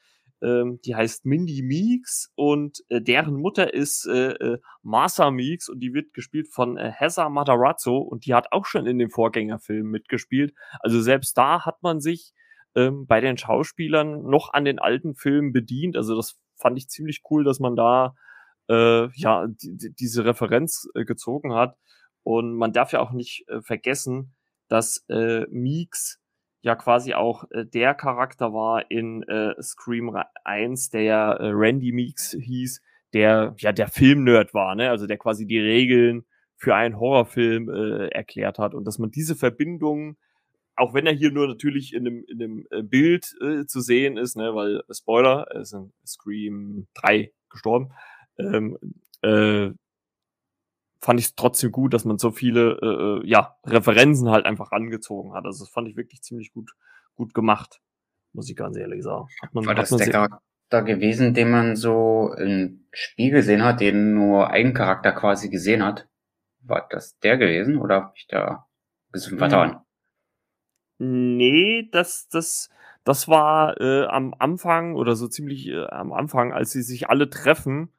ähm, 0.43 0.81
die 0.85 0.95
heißt 0.95 1.25
Mindy 1.25 1.63
Meeks 1.63 2.31
und 2.35 2.83
äh, 2.89 3.01
deren 3.01 3.37
Mutter 3.37 3.73
ist 3.73 4.07
äh, 4.07 4.33
äh, 4.33 4.59
Martha 4.83 5.31
Meeks 5.31 5.69
und 5.69 5.81
die 5.81 5.95
wird 5.95 6.13
gespielt 6.13 6.49
von 6.53 6.77
äh, 6.77 6.93
Heather 6.95 7.31
Matarazzo 7.31 7.99
und 7.99 8.27
die 8.27 8.35
hat 8.35 8.53
auch 8.53 8.67
schon 8.67 8.87
in 8.87 8.99
dem 8.99 9.11
Vorgängerfilm 9.11 9.87
mitgespielt. 9.87 10.55
Also 10.81 11.01
selbst 11.01 11.39
da 11.39 11.65
hat 11.65 11.83
man 11.83 12.01
sich 12.01 12.35
ähm, 12.75 13.07
bei 13.07 13.21
den 13.21 13.39
Schauspielern 13.39 14.25
noch 14.25 14.53
an 14.53 14.65
den 14.65 14.79
alten 14.79 15.15
Filmen 15.15 15.53
bedient. 15.53 15.97
Also 15.97 16.15
das 16.15 16.39
fand 16.55 16.77
ich 16.77 16.89
ziemlich 16.89 17.23
cool, 17.31 17.43
dass 17.43 17.59
man 17.59 17.75
da 17.75 18.15
äh, 18.69 19.09
ja 19.15 19.47
die, 19.49 19.93
diese 19.95 20.25
Referenz 20.25 20.89
äh, 20.95 21.05
gezogen 21.05 21.55
hat. 21.55 21.77
Und 22.23 22.57
man 22.57 22.73
darf 22.73 22.93
ja 22.93 23.01
auch 23.01 23.13
nicht 23.13 23.49
äh, 23.49 23.63
vergessen, 23.63 24.35
dass 24.69 25.05
äh, 25.09 25.47
Meeks 25.51 26.21
ja 26.63 26.75
quasi 26.75 27.15
auch 27.15 27.45
äh, 27.51 27.65
der 27.65 27.95
Charakter 27.95 28.53
war 28.53 28.91
in 28.91 29.23
äh, 29.25 29.55
Scream 29.63 30.17
1, 30.45 30.91
der 30.91 31.03
ja 31.03 31.33
äh, 31.33 31.51
Randy 31.53 31.93
Meeks 31.93 32.37
hieß, 32.41 32.83
der 33.13 33.55
ja 33.59 33.73
der 33.73 33.89
Filmnerd 33.89 34.55
war, 34.55 34.75
ne? 34.75 34.91
Also 34.91 35.07
der 35.07 35.19
quasi 35.19 35.47
die 35.47 35.61
Regeln 35.61 36.25
für 36.57 36.75
einen 36.75 36.99
Horrorfilm 36.99 37.69
äh, 37.69 38.09
erklärt 38.09 38.59
hat 38.59 38.75
und 38.75 38.85
dass 38.85 38.99
man 38.99 39.11
diese 39.11 39.37
Verbindung 39.37 40.17
auch 40.77 40.93
wenn 40.93 41.07
er 41.07 41.13
hier 41.13 41.33
nur 41.33 41.49
natürlich 41.49 41.95
in 41.95 42.07
einem, 42.07 42.25
in 42.29 42.43
einem 42.43 42.67
äh, 42.71 42.83
Bild 42.83 43.35
äh, 43.41 43.65
zu 43.65 43.81
sehen 43.81 44.17
ist, 44.19 44.37
ne, 44.37 44.55
weil 44.55 44.83
Spoiler, 44.91 45.47
er 45.51 45.63
ist 45.63 45.73
in 45.73 45.93
Scream 46.07 46.87
3 46.95 47.33
gestorben, 47.49 47.93
ähm, 48.39 48.79
äh, 49.23 49.71
fand 51.01 51.21
ich 51.21 51.27
es 51.27 51.35
trotzdem 51.35 51.73
gut, 51.73 51.95
dass 51.95 52.05
man 52.05 52.19
so 52.19 52.31
viele 52.31 52.79
äh, 52.83 52.87
äh, 53.25 53.29
ja, 53.29 53.57
Referenzen 53.65 54.31
halt 54.31 54.47
einfach 54.47 54.73
angezogen 54.73 55.35
hat. 55.35 55.45
Also 55.45 55.65
das 55.65 55.73
fand 55.73 55.89
ich 55.89 55.97
wirklich 55.97 56.23
ziemlich 56.23 56.53
gut, 56.53 56.75
gut 57.15 57.35
gemacht, 57.35 57.81
muss 58.33 58.51
ich 58.51 58.57
ganz 58.57 58.77
ehrlich 58.77 59.03
sagen. 59.03 59.29
Man, 59.53 59.67
War 59.67 59.75
das 59.75 59.91
der 59.91 60.11
Charakter 60.11 60.83
gewesen, 60.83 61.35
den 61.35 61.51
man 61.51 61.77
so 61.77 62.35
im 62.37 62.87
Spiel 62.93 63.31
gesehen 63.31 63.63
hat, 63.63 63.81
den 63.81 64.15
nur 64.15 64.51
ein 64.51 64.75
Charakter 64.75 65.13
quasi 65.13 65.49
gesehen 65.49 65.85
hat? 65.85 66.09
War 66.61 66.87
das 66.91 67.19
der 67.21 67.37
gewesen 67.37 67.77
oder 67.77 67.97
habe 67.97 68.13
ich 68.17 68.27
da 68.27 68.67
ein 69.09 69.13
bisschen 69.13 69.39
vertan? 69.39 69.81
Nee, 70.99 71.89
das, 71.93 72.27
das, 72.29 72.71
das 73.05 73.29
war 73.29 73.81
äh, 73.81 74.07
am 74.07 74.35
Anfang 74.39 74.95
oder 74.95 75.15
so 75.15 75.29
ziemlich 75.29 75.69
äh, 75.69 75.87
am 75.87 76.13
Anfang, 76.13 76.53
als 76.53 76.73
sie 76.73 76.83
sich 76.83 77.09
alle 77.09 77.29
treffen 77.29 77.93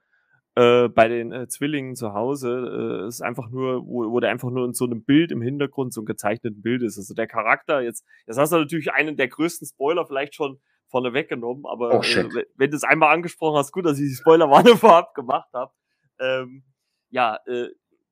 äh, 0.57 0.89
bei 0.89 1.07
den 1.07 1.31
äh, 1.31 1.47
Zwillingen 1.47 1.95
zu 1.95 2.13
Hause 2.13 3.03
äh, 3.03 3.07
ist 3.07 3.21
einfach 3.21 3.49
nur, 3.51 3.85
wo, 3.85 4.11
wo 4.11 4.19
der 4.19 4.31
einfach 4.31 4.49
nur 4.49 4.65
in 4.65 4.73
so 4.73 4.85
einem 4.85 5.03
Bild 5.03 5.31
im 5.31 5.39
Hintergrund, 5.39 5.93
so 5.93 6.01
einem 6.01 6.07
gezeichneten 6.07 6.63
Bild 6.63 6.81
ist. 6.81 6.97
Also 6.97 7.13
der 7.13 7.27
Charakter, 7.27 7.81
jetzt, 7.81 8.03
jetzt 8.25 8.39
hast 8.39 8.51
du 8.51 8.57
natürlich 8.57 8.91
einen 8.91 9.17
der 9.17 9.27
größten 9.27 9.67
Spoiler 9.67 10.07
vielleicht 10.07 10.33
schon 10.33 10.59
vorne 10.87 11.13
weggenommen, 11.13 11.65
aber 11.67 11.99
oh, 11.99 12.01
äh, 12.01 12.45
wenn 12.55 12.71
du 12.71 12.75
es 12.75 12.83
einmal 12.83 13.13
angesprochen 13.13 13.57
hast, 13.57 13.71
gut, 13.71 13.85
dass 13.85 13.99
ich 13.99 14.09
die 14.09 14.15
Spoilerwarne 14.15 14.69
vorab 14.77 15.13
gemacht 15.13 15.49
habe. 15.53 15.71
Ähm, 16.19 16.63
ja, 17.11 17.37
äh, 17.45 17.67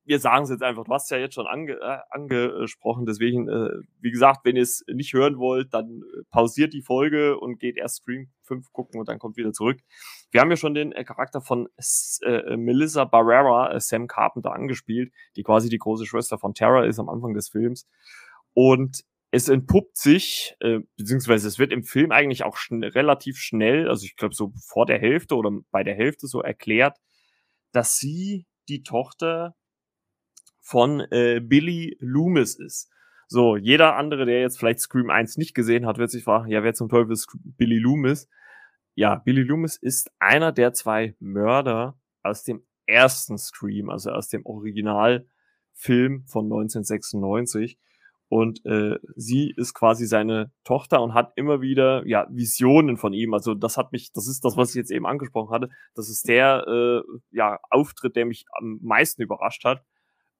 wir 0.06 0.20
sagen 0.20 0.44
es 0.44 0.50
jetzt 0.50 0.62
einfach, 0.62 0.84
du 0.84 0.92
hast 0.92 1.10
ja 1.10 1.18
jetzt 1.18 1.34
schon 1.34 1.46
ange, 1.46 1.72
äh, 1.72 1.98
angesprochen, 2.10 3.06
deswegen, 3.06 3.48
äh, 3.48 3.70
wie 4.00 4.10
gesagt, 4.10 4.44
wenn 4.44 4.56
ihr 4.56 4.62
es 4.62 4.84
nicht 4.92 5.12
hören 5.12 5.38
wollt, 5.38 5.74
dann 5.74 6.02
äh, 6.02 6.22
pausiert 6.30 6.72
die 6.72 6.82
Folge 6.82 7.38
und 7.38 7.58
geht 7.58 7.76
erst 7.76 7.96
Scream 7.96 8.28
5 8.42 8.72
gucken 8.72 9.00
und 9.00 9.08
dann 9.08 9.18
kommt 9.18 9.36
wieder 9.36 9.52
zurück. 9.52 9.80
Wir 10.30 10.40
haben 10.40 10.50
ja 10.50 10.56
schon 10.56 10.74
den 10.74 10.92
äh, 10.92 11.04
Charakter 11.04 11.40
von 11.40 11.68
äh, 12.22 12.56
Melissa 12.56 13.04
Barrera, 13.04 13.72
äh, 13.72 13.80
Sam 13.80 14.06
Carpenter, 14.06 14.52
angespielt, 14.52 15.12
die 15.34 15.42
quasi 15.42 15.68
die 15.68 15.78
große 15.78 16.06
Schwester 16.06 16.38
von 16.38 16.54
Terra 16.54 16.84
ist 16.84 17.00
am 17.00 17.08
Anfang 17.08 17.34
des 17.34 17.48
Films. 17.48 17.88
Und 18.54 19.02
es 19.32 19.48
entpuppt 19.48 19.96
sich, 19.96 20.54
äh, 20.60 20.78
beziehungsweise 20.96 21.48
es 21.48 21.58
wird 21.58 21.72
im 21.72 21.82
Film 21.82 22.12
eigentlich 22.12 22.44
auch 22.44 22.56
schn 22.56 22.84
relativ 22.84 23.38
schnell, 23.38 23.88
also 23.88 24.04
ich 24.04 24.16
glaube 24.16 24.34
so 24.34 24.52
vor 24.64 24.86
der 24.86 24.98
Hälfte 24.98 25.34
oder 25.34 25.50
bei 25.72 25.82
der 25.82 25.94
Hälfte 25.94 26.28
so 26.28 26.40
erklärt, 26.42 26.96
dass 27.72 27.98
sie 27.98 28.46
die 28.68 28.82
Tochter 28.82 29.54
von 30.66 31.00
äh, 31.10 31.40
Billy 31.40 31.96
Loomis 32.00 32.56
ist. 32.56 32.90
So, 33.28 33.56
jeder 33.56 33.96
andere, 33.96 34.24
der 34.24 34.40
jetzt 34.40 34.58
vielleicht 34.58 34.80
Scream 34.80 35.10
1 35.10 35.36
nicht 35.36 35.54
gesehen 35.54 35.86
hat, 35.86 35.98
wird 35.98 36.10
sich 36.10 36.24
fragen, 36.24 36.50
ja, 36.50 36.62
wer 36.62 36.74
zum 36.74 36.88
Teufel 36.88 37.12
ist 37.12 37.28
Billy 37.42 37.78
Loomis? 37.78 38.28
ja, 38.96 39.16
Billy 39.16 39.42
Loomis 39.42 39.76
ist 39.76 40.10
einer 40.18 40.52
der 40.52 40.72
zwei 40.72 41.14
Mörder 41.20 41.98
aus 42.22 42.42
dem 42.42 42.66
ersten 42.86 43.38
Scream, 43.38 43.90
also 43.90 44.10
aus 44.10 44.28
dem 44.28 44.44
Originalfilm 44.46 46.24
von 46.26 46.46
1996. 46.46 47.78
Und 48.28 48.64
äh, 48.64 48.98
sie 49.14 49.52
ist 49.56 49.74
quasi 49.74 50.06
seine 50.06 50.50
Tochter 50.64 51.00
und 51.00 51.14
hat 51.14 51.32
immer 51.36 51.60
wieder 51.60 52.04
ja 52.06 52.26
Visionen 52.30 52.96
von 52.96 53.12
ihm. 53.12 53.34
Also 53.34 53.54
das 53.54 53.76
hat 53.76 53.92
mich, 53.92 54.12
das 54.12 54.26
ist 54.26 54.44
das, 54.44 54.56
was 54.56 54.70
ich 54.70 54.76
jetzt 54.76 54.90
eben 54.90 55.06
angesprochen 55.06 55.54
hatte. 55.54 55.68
Das 55.94 56.08
ist 56.08 56.26
der 56.26 56.66
äh, 56.66 57.02
ja 57.30 57.60
Auftritt, 57.70 58.16
der 58.16 58.26
mich 58.26 58.46
am 58.58 58.80
meisten 58.82 59.22
überrascht 59.22 59.64
hat. 59.64 59.84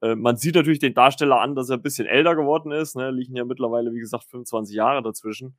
Äh, 0.03 0.15
man 0.15 0.37
sieht 0.37 0.55
natürlich 0.55 0.79
den 0.79 0.95
Darsteller 0.95 1.41
an, 1.41 1.55
dass 1.55 1.71
er 1.71 1.77
ein 1.77 1.83
bisschen 1.83 2.07
älter 2.07 2.37
geworden 2.37 2.73
ist. 2.73 2.97
Ne? 2.97 3.11
Liegen 3.11 3.37
ja 3.37 3.45
mittlerweile, 3.45 3.93
wie 3.93 4.01
gesagt, 4.01 4.25
25 4.25 4.75
Jahre 4.75 5.03
dazwischen. 5.03 5.57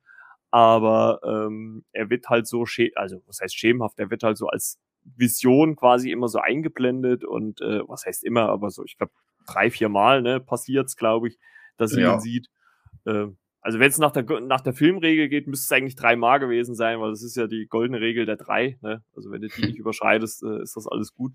Aber 0.50 1.20
ähm, 1.24 1.84
er 1.92 2.08
wird 2.10 2.28
halt 2.28 2.46
so, 2.46 2.64
also 2.94 3.22
was 3.26 3.40
heißt 3.40 3.56
schemenhaft, 3.56 3.98
er 3.98 4.10
wird 4.10 4.22
halt 4.22 4.38
so 4.38 4.46
als 4.46 4.78
Vision 5.04 5.76
quasi 5.76 6.10
immer 6.10 6.28
so 6.28 6.38
eingeblendet 6.38 7.24
und 7.24 7.60
äh, 7.60 7.80
was 7.86 8.06
heißt 8.06 8.24
immer, 8.24 8.48
aber 8.48 8.70
so, 8.70 8.84
ich 8.84 8.96
glaube, 8.96 9.12
drei, 9.46 9.70
vier 9.70 9.88
Mal 9.88 10.22
ne, 10.22 10.40
passiert's, 10.40 10.96
glaube 10.96 11.28
ich, 11.28 11.38
dass 11.76 11.94
ja. 11.94 12.14
ihn 12.14 12.20
sieht. 12.20 12.48
Äh, 13.04 13.26
also 13.60 13.80
wenn 13.80 13.88
es 13.88 13.98
nach 13.98 14.12
der, 14.12 14.24
nach 14.40 14.60
der 14.60 14.72
Filmregel 14.72 15.28
geht, 15.28 15.46
müsste 15.46 15.64
es 15.64 15.76
eigentlich 15.76 15.96
dreimal 15.96 16.38
gewesen 16.38 16.74
sein, 16.74 17.00
weil 17.00 17.10
das 17.10 17.22
ist 17.22 17.36
ja 17.36 17.46
die 17.46 17.66
goldene 17.66 18.00
Regel 18.00 18.24
der 18.24 18.36
drei. 18.36 18.78
Ne? 18.80 19.02
Also 19.14 19.30
wenn 19.30 19.42
du 19.42 19.48
die 19.48 19.66
nicht 19.66 19.76
überschreitest, 19.78 20.42
äh, 20.42 20.62
ist 20.62 20.76
das 20.76 20.86
alles 20.86 21.14
gut. 21.14 21.32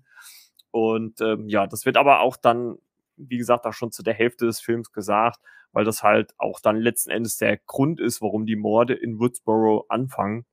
Und 0.70 1.20
ähm, 1.20 1.48
ja, 1.48 1.66
das 1.66 1.86
wird 1.86 1.96
aber 1.96 2.20
auch 2.20 2.36
dann, 2.36 2.78
wie 3.16 3.38
gesagt, 3.38 3.66
auch 3.66 3.72
schon 3.72 3.92
zu 3.92 4.02
der 4.02 4.14
Hälfte 4.14 4.46
des 4.46 4.60
Films 4.60 4.92
gesagt, 4.92 5.40
weil 5.72 5.84
das 5.84 6.02
halt 6.02 6.34
auch 6.38 6.60
dann 6.60 6.76
letzten 6.76 7.10
Endes 7.10 7.36
der 7.36 7.58
Grund 7.58 8.00
ist, 8.00 8.22
warum 8.22 8.46
die 8.46 8.56
Morde 8.56 8.94
in 8.94 9.18
Woodsboro 9.18 9.86
anfangen. 9.88 10.46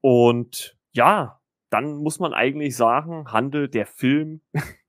Und 0.00 0.78
ja, 0.92 1.40
dann 1.70 1.96
muss 1.96 2.18
man 2.18 2.32
eigentlich 2.32 2.76
sagen, 2.76 3.30
handelt 3.30 3.74
der 3.74 3.86
Film 3.86 4.40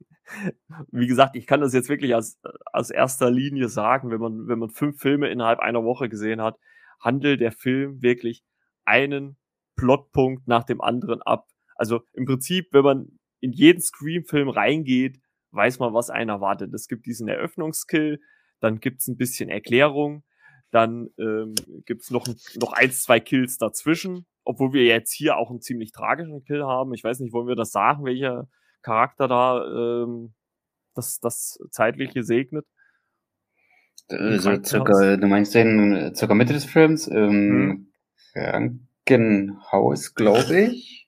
wie 0.91 1.07
gesagt, 1.07 1.35
ich 1.35 1.47
kann 1.47 1.61
das 1.61 1.73
jetzt 1.73 1.89
wirklich 1.89 2.15
als, 2.15 2.39
als 2.71 2.89
erster 2.89 3.29
Linie 3.29 3.69
sagen, 3.69 4.11
wenn 4.11 4.19
man, 4.19 4.47
wenn 4.47 4.59
man 4.59 4.69
fünf 4.69 4.99
Filme 4.99 5.29
innerhalb 5.29 5.59
einer 5.59 5.83
Woche 5.83 6.09
gesehen 6.09 6.41
hat, 6.41 6.57
handelt 6.99 7.41
der 7.41 7.51
Film 7.51 8.01
wirklich 8.01 8.43
einen 8.85 9.37
Plotpunkt 9.75 10.47
nach 10.47 10.63
dem 10.63 10.81
anderen 10.81 11.21
ab. 11.21 11.47
Also 11.75 12.01
im 12.13 12.25
Prinzip, 12.25 12.67
wenn 12.71 12.83
man 12.83 13.19
in 13.39 13.51
jeden 13.51 13.81
Scream-Film 13.81 14.49
reingeht, 14.49 15.19
weiß 15.51 15.79
man, 15.79 15.93
was 15.93 16.09
einen 16.09 16.29
erwartet. 16.29 16.73
Es 16.73 16.87
gibt 16.87 17.05
diesen 17.05 17.27
Eröffnungskill, 17.27 18.19
dann 18.59 18.79
gibt's 18.79 19.07
ein 19.07 19.17
bisschen 19.17 19.49
Erklärung, 19.49 20.23
dann 20.71 21.09
ähm, 21.17 21.55
gibt's 21.85 22.11
noch, 22.11 22.27
noch 22.55 22.73
eins, 22.73 23.03
zwei 23.03 23.19
Kills 23.19 23.57
dazwischen, 23.57 24.25
obwohl 24.43 24.73
wir 24.73 24.85
jetzt 24.85 25.11
hier 25.11 25.37
auch 25.37 25.49
einen 25.49 25.61
ziemlich 25.61 25.91
tragischen 25.91 26.43
Kill 26.43 26.63
haben. 26.63 26.93
Ich 26.93 27.03
weiß 27.03 27.19
nicht, 27.19 27.33
wollen 27.33 27.47
wir 27.47 27.55
das 27.55 27.71
sagen, 27.71 28.05
welcher, 28.05 28.47
Charakter 28.81 29.27
da 29.27 29.63
ähm, 29.65 30.33
das, 30.95 31.19
das 31.19 31.59
Zeitliche 31.69 32.23
segnet. 32.23 32.65
Also 34.09 34.61
circa, 34.63 35.15
du 35.15 35.27
meinst 35.27 35.55
den 35.55 36.13
circa 36.15 36.33
Mitte 36.33 36.53
des 36.53 36.65
Films 36.65 37.07
im 37.07 37.87
hm. 38.33 38.73
Krankenhaus, 39.05 40.13
glaube 40.15 40.59
ich. 40.59 41.07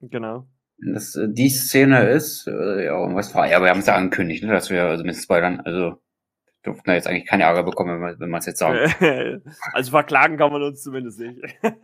Genau. 0.00 0.46
Das, 0.86 1.14
äh, 1.16 1.28
die 1.28 1.50
Szene 1.50 2.08
ist, 2.10 2.46
äh, 2.46 2.86
ja, 2.86 3.14
was 3.14 3.34
war, 3.34 3.48
ja, 3.48 3.60
wir 3.60 3.70
haben 3.70 3.80
es 3.80 3.86
ja 3.86 3.96
angekündigt, 3.96 4.44
ne, 4.44 4.52
dass 4.52 4.70
wir, 4.70 4.84
also 4.84 5.04
mit 5.04 5.16
Spoilern, 5.16 5.60
also 5.60 6.00
durften 6.62 6.84
da 6.86 6.94
jetzt 6.94 7.06
eigentlich 7.06 7.26
keine 7.26 7.44
Ärger 7.44 7.62
bekommen, 7.62 8.00
wenn 8.18 8.30
man 8.30 8.38
es 8.38 8.46
jetzt 8.46 8.58
sagt. 8.58 8.96
also 9.72 9.90
verklagen 9.90 10.36
kann 10.36 10.52
man 10.52 10.62
uns 10.62 10.82
zumindest 10.82 11.20
nicht. 11.20 11.40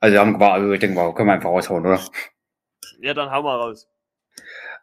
Also 0.00 0.14
wir 0.14 0.20
haben, 0.20 0.40
also 0.40 0.72
ich 0.72 0.78
denke 0.78 0.94
mal, 0.94 1.12
können 1.12 1.28
wir 1.28 1.32
einfach 1.32 1.48
raushauen, 1.48 1.84
oder? 1.84 2.00
Ja, 3.00 3.14
dann 3.14 3.32
hau 3.32 3.42
mal 3.42 3.56
raus. 3.56 3.88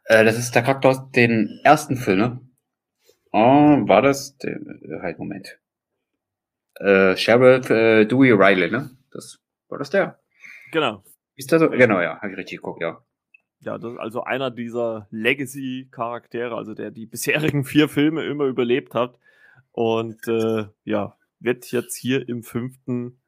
Äh, 0.04 0.24
das 0.24 0.36
ist 0.36 0.54
der 0.54 0.62
Charakter 0.62 0.90
aus 0.90 1.10
den 1.10 1.60
ersten 1.64 1.96
Filmen. 1.96 2.54
Oh, 3.32 3.88
war 3.88 4.02
das? 4.02 4.36
Der, 4.38 4.56
äh, 4.56 5.00
halt, 5.00 5.18
Moment. 5.18 5.58
Äh, 6.74 7.16
Sheriff 7.16 7.70
äh, 7.70 8.04
Dewey 8.04 8.32
Riley, 8.32 8.70
ne? 8.70 8.90
Das, 9.10 9.38
war 9.68 9.78
das 9.78 9.88
der? 9.88 10.20
Genau. 10.72 11.02
Ist 11.36 11.52
das 11.52 11.60
so? 11.60 11.70
Genau, 11.70 12.00
ja, 12.00 12.20
habe 12.20 12.32
ich 12.32 12.38
richtig 12.38 12.58
geguckt, 12.58 12.80
ja. 12.80 13.02
Ja, 13.60 13.78
das 13.78 13.92
ist 13.92 13.98
also 13.98 14.22
einer 14.24 14.50
dieser 14.50 15.06
Legacy-Charaktere, 15.10 16.54
also 16.54 16.74
der 16.74 16.90
die 16.90 17.06
bisherigen 17.06 17.64
vier 17.64 17.88
Filme 17.88 18.24
immer 18.24 18.44
überlebt 18.44 18.94
hat. 18.94 19.18
Und 19.72 20.26
äh, 20.28 20.66
ja, 20.84 21.16
wird 21.40 21.70
jetzt 21.72 21.96
hier 21.96 22.28
im 22.28 22.42
fünften 22.42 23.20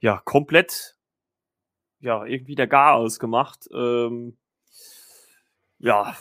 ja 0.00 0.20
komplett 0.24 0.96
ja, 2.02 2.24
irgendwie 2.24 2.56
der 2.56 2.66
Gar 2.66 2.96
ausgemacht. 2.96 3.68
Ähm, 3.72 4.36
ja, 5.78 6.16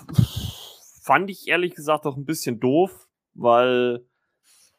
fand 1.02 1.30
ich 1.30 1.48
ehrlich 1.48 1.76
gesagt 1.76 2.06
auch 2.06 2.16
ein 2.16 2.26
bisschen 2.26 2.60
doof, 2.60 3.08
weil 3.34 4.06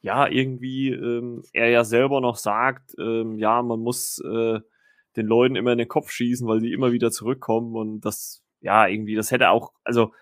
ja, 0.00 0.26
irgendwie 0.26 0.90
ähm, 0.90 1.44
er 1.52 1.68
ja 1.70 1.84
selber 1.84 2.20
noch 2.20 2.36
sagt, 2.36 2.94
ähm, 2.98 3.38
ja, 3.38 3.62
man 3.62 3.80
muss 3.80 4.18
äh, 4.20 4.60
den 5.16 5.26
Leuten 5.26 5.56
immer 5.56 5.72
in 5.72 5.78
den 5.78 5.88
Kopf 5.88 6.10
schießen, 6.10 6.46
weil 6.46 6.60
die 6.60 6.72
immer 6.72 6.92
wieder 6.92 7.10
zurückkommen 7.10 7.74
und 7.76 8.00
das, 8.00 8.42
ja, 8.60 8.86
irgendwie, 8.86 9.14
das 9.14 9.30
hätte 9.30 9.50
auch, 9.50 9.72
also 9.84 10.12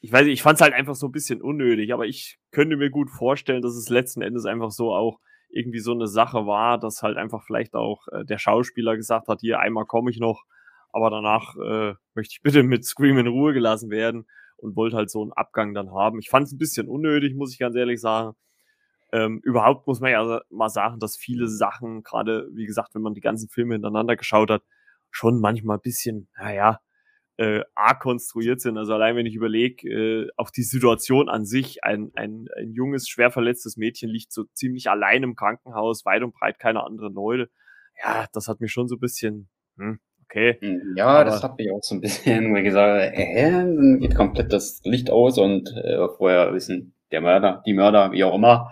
ich 0.00 0.12
weiß 0.12 0.24
nicht, 0.24 0.34
ich 0.34 0.42
fand 0.42 0.56
es 0.56 0.62
halt 0.62 0.74
einfach 0.74 0.94
so 0.94 1.06
ein 1.06 1.12
bisschen 1.12 1.42
unnötig, 1.42 1.92
aber 1.92 2.06
ich 2.06 2.38
könnte 2.50 2.76
mir 2.76 2.90
gut 2.90 3.10
vorstellen, 3.10 3.62
dass 3.62 3.74
es 3.74 3.88
letzten 3.88 4.22
Endes 4.22 4.44
einfach 4.44 4.70
so 4.70 4.94
auch 4.94 5.20
irgendwie 5.48 5.78
so 5.80 5.92
eine 5.92 6.06
Sache 6.06 6.46
war, 6.46 6.78
dass 6.78 7.02
halt 7.02 7.16
einfach 7.16 7.42
vielleicht 7.44 7.74
auch 7.74 8.06
äh, 8.08 8.24
der 8.24 8.38
Schauspieler 8.38 8.96
gesagt 8.96 9.28
hat, 9.28 9.40
hier 9.40 9.60
einmal 9.60 9.86
komme 9.86 10.10
ich 10.10 10.18
noch, 10.18 10.44
aber 10.92 11.10
danach 11.10 11.56
äh, 11.56 11.94
möchte 12.14 12.34
ich 12.34 12.42
bitte 12.42 12.62
mit 12.62 12.84
Scream 12.84 13.18
in 13.18 13.26
Ruhe 13.26 13.52
gelassen 13.52 13.90
werden 13.90 14.26
und 14.56 14.76
wollte 14.76 14.96
halt 14.96 15.10
so 15.10 15.22
einen 15.22 15.32
Abgang 15.32 15.74
dann 15.74 15.92
haben. 15.92 16.18
Ich 16.18 16.28
fand 16.28 16.46
es 16.46 16.52
ein 16.52 16.58
bisschen 16.58 16.88
unnötig, 16.88 17.34
muss 17.34 17.52
ich 17.52 17.58
ganz 17.58 17.76
ehrlich 17.76 18.00
sagen. 18.00 18.34
Ähm, 19.12 19.40
überhaupt 19.42 19.86
muss 19.86 20.00
man 20.00 20.10
ja 20.10 20.40
mal 20.50 20.68
sagen, 20.68 20.98
dass 20.98 21.16
viele 21.16 21.48
Sachen, 21.48 22.02
gerade 22.02 22.48
wie 22.52 22.66
gesagt, 22.66 22.94
wenn 22.94 23.02
man 23.02 23.14
die 23.14 23.20
ganzen 23.20 23.48
Filme 23.48 23.74
hintereinander 23.74 24.16
geschaut 24.16 24.50
hat, 24.50 24.62
schon 25.10 25.40
manchmal 25.40 25.78
ein 25.78 25.82
bisschen, 25.82 26.28
naja, 26.36 26.80
äh, 27.38 27.62
arg 27.74 28.00
konstruiert 28.00 28.60
sind. 28.60 28.78
Also 28.78 28.94
allein 28.94 29.16
wenn 29.16 29.26
ich 29.26 29.34
überlege, 29.34 29.88
äh, 29.88 30.28
auch 30.36 30.50
die 30.50 30.62
Situation 30.62 31.28
an 31.28 31.44
sich, 31.44 31.84
ein, 31.84 32.10
ein, 32.14 32.46
ein 32.56 32.72
junges, 32.72 33.08
schwer 33.08 33.30
verletztes 33.30 33.76
Mädchen 33.76 34.08
liegt 34.08 34.32
so 34.32 34.44
ziemlich 34.54 34.88
allein 34.88 35.22
im 35.22 35.36
Krankenhaus, 35.36 36.04
weit 36.04 36.22
und 36.22 36.34
breit 36.34 36.58
keine 36.58 36.82
anderen 36.84 37.14
Leute. 37.14 37.50
Ja, 38.02 38.26
das 38.32 38.48
hat 38.48 38.60
mich 38.60 38.72
schon 38.72 38.88
so 38.88 38.96
ein 38.96 39.00
bisschen, 39.00 39.48
hm, 39.76 40.00
okay. 40.24 40.56
Hm, 40.60 40.94
ja, 40.96 41.06
Aber, 41.06 41.24
das 41.24 41.42
hat 41.42 41.58
mich 41.58 41.70
auch 41.70 41.82
so 41.82 41.94
ein 41.94 42.00
bisschen 42.00 42.54
wie 42.54 42.62
gesagt, 42.62 43.14
äh, 43.14 43.50
dann 43.50 44.00
geht 44.00 44.14
komplett 44.14 44.52
das 44.52 44.80
Licht 44.84 45.10
aus 45.10 45.38
und 45.38 45.70
äh, 45.76 46.08
vorher 46.16 46.52
wissen, 46.52 46.94
der 47.12 47.20
Mörder, 47.20 47.62
die 47.66 47.74
Mörder, 47.74 48.12
wie 48.12 48.24
auch 48.24 48.34
immer, 48.34 48.70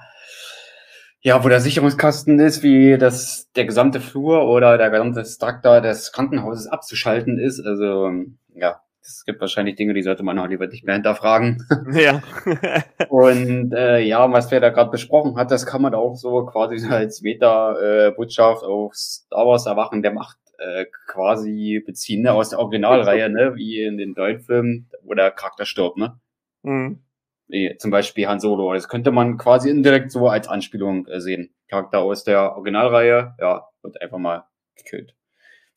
ja, 1.25 1.43
wo 1.43 1.49
der 1.49 1.61
Sicherungskasten 1.61 2.39
ist, 2.39 2.63
wie 2.63 2.99
das 2.99 3.51
der 3.57 3.65
gesamte 3.65 4.01
Flur 4.01 4.47
oder 4.47 4.77
der 4.77 4.91
gesamte 4.91 5.25
Traktor 5.25 5.81
des 5.81 6.13
Krankenhauses 6.13 6.67
abzuschalten 6.67 7.39
ist. 7.39 7.65
Also 7.65 8.11
ja, 8.55 8.83
es 9.01 9.25
gibt 9.25 9.41
wahrscheinlich 9.41 9.77
Dinge, 9.77 9.95
die 9.95 10.03
sollte 10.03 10.23
man 10.23 10.39
auch 10.39 10.47
lieber 10.47 10.67
nicht 10.67 10.85
mehr 10.85 10.97
hinterfragen. 10.97 11.67
Ja. 11.93 12.23
und 13.09 13.73
äh, 13.73 14.01
ja, 14.01 14.31
was 14.31 14.51
wir 14.51 14.61
da 14.61 14.69
gerade 14.69 14.91
besprochen 14.91 15.37
hat, 15.37 15.51
das 15.51 15.65
kann 15.65 15.81
man 15.81 15.95
auch 15.95 16.15
so 16.15 16.45
quasi 16.45 16.87
als 16.91 17.23
Meta-Botschaft 17.23 18.63
äh, 18.63 18.67
auf 18.67 18.95
Star 18.95 19.47
Wars 19.47 19.65
Erwachen 19.65 20.03
der 20.03 20.13
Macht 20.13 20.37
äh, 20.59 20.85
quasi 21.07 21.83
beziehen, 21.87 22.21
ne? 22.23 22.33
aus 22.33 22.51
der 22.51 22.59
Originalreihe, 22.59 23.31
ne? 23.31 23.55
wie 23.55 23.83
in 23.83 23.97
den 23.97 24.13
Deutschfilmen, 24.13 24.91
wo 25.03 25.15
der 25.15 25.31
Charakter 25.31 25.65
stirbt, 25.65 25.97
ne? 25.97 26.19
Mhm. 26.63 27.04
Wie 27.49 27.77
zum 27.79 27.91
Beispiel 27.91 28.27
Han 28.27 28.41
Solo. 28.41 28.73
Das 28.73 28.89
könnte 28.89 29.13
man 29.13 29.37
quasi 29.37 29.71
indirekt 29.71 30.11
so 30.11 30.29
als 30.29 30.49
Anspielung 30.49 31.07
äh, 31.07 31.21
sehen. 31.21 31.55
Charakter 31.69 32.01
aus 32.01 32.25
der 32.25 32.57
Originalreihe, 32.57 33.35
ja, 33.39 33.67
wird 33.83 34.01
einfach 34.01 34.19
mal 34.19 34.45
gekillt. 34.77 35.15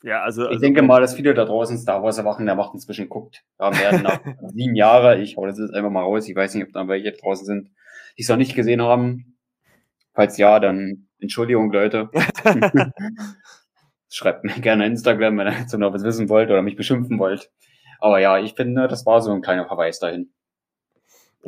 Ja, 0.04 0.22
also, 0.22 0.44
ich 0.44 0.50
also, 0.50 0.62
denke 0.62 0.84
mal, 0.84 1.02
dass 1.02 1.16
viele 1.16 1.34
da 1.34 1.46
draußen 1.46 1.78
Star 1.78 2.04
Wars 2.04 2.18
Erwachen 2.18 2.46
der 2.46 2.56
Macht 2.56 2.74
inzwischen 2.74 3.10
guckt. 3.10 3.44
Ja, 3.60 3.78
werden 3.78 4.04
nach 4.04 4.20
sieben 4.54 4.76
Jahre. 4.76 5.20
Ich 5.20 5.38
hau 5.38 5.46
das 5.46 5.58
jetzt 5.58 5.74
einfach 5.74 5.90
mal 5.90 6.04
raus. 6.04 6.28
Ich 6.30 6.36
weiß 6.36 6.54
nicht, 6.56 6.68
ob 6.68 6.74
da 6.74 6.88
welche 6.88 7.12
draußen 7.12 7.46
sind, 7.46 7.72
die 8.18 8.22
es 8.22 8.30
noch 8.30 8.38
nicht 8.38 8.56
gesehen 8.56 8.82
haben. 8.82 9.38
Falls 10.14 10.38
ja, 10.38 10.60
dann 10.60 11.08
Entschuldigung, 11.20 11.72
Leute. 11.72 12.10
Schreibt 14.10 14.44
mir 14.44 14.54
gerne 14.54 14.86
Instagram, 14.86 15.38
wenn 15.38 15.48
ihr 15.48 15.60
jetzt 15.60 15.78
noch 15.78 15.94
was 15.94 16.04
wissen 16.04 16.30
wollt 16.30 16.50
oder 16.50 16.62
mich 16.62 16.76
beschimpfen 16.76 17.20
wollt. 17.20 17.52
Aber 18.00 18.20
ja, 18.20 18.38
ich 18.38 18.54
finde, 18.54 18.88
das 18.88 19.06
war 19.06 19.22
so 19.22 19.32
ein 19.32 19.42
kleiner 19.42 19.66
Verweis 19.68 20.00
dahin. 20.00 20.32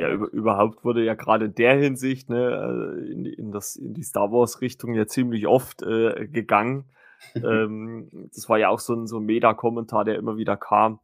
Ja, 0.00 0.10
über, 0.10 0.30
überhaupt 0.30 0.84
wurde 0.84 1.04
ja 1.04 1.14
gerade 1.14 1.46
in 1.46 1.54
der 1.54 1.76
Hinsicht 1.76 2.30
ne, 2.30 2.96
äh, 2.98 3.12
in, 3.12 3.24
in, 3.26 3.52
das, 3.52 3.76
in 3.76 3.94
die 3.94 4.02
Star 4.02 4.32
Wars-Richtung 4.32 4.94
ja 4.94 5.06
ziemlich 5.06 5.46
oft 5.46 5.82
äh, 5.82 6.26
gegangen 6.26 6.86
ähm, 7.34 8.08
das 8.34 8.48
war 8.48 8.58
ja 8.58 8.68
auch 8.68 8.80
so 8.80 8.94
ein, 8.94 9.06
so 9.06 9.18
ein 9.18 9.24
Meta-Kommentar, 9.24 10.04
der 10.04 10.16
immer 10.16 10.36
wieder 10.36 10.56
kam, 10.56 11.00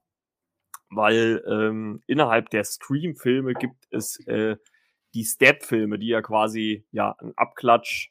weil 0.91 1.43
ähm, 1.47 2.03
innerhalb 2.07 2.51
der 2.51 2.65
Scream-Filme 2.65 3.55
gibt 3.55 3.87
es 3.91 4.25
äh, 4.27 4.57
die 5.15 5.25
Step-Filme, 5.25 5.99
die 5.99 6.09
ja 6.09 6.23
quasi 6.23 6.87
ja 6.91 7.17
ein 7.19 7.33
Abklatsch 7.37 8.11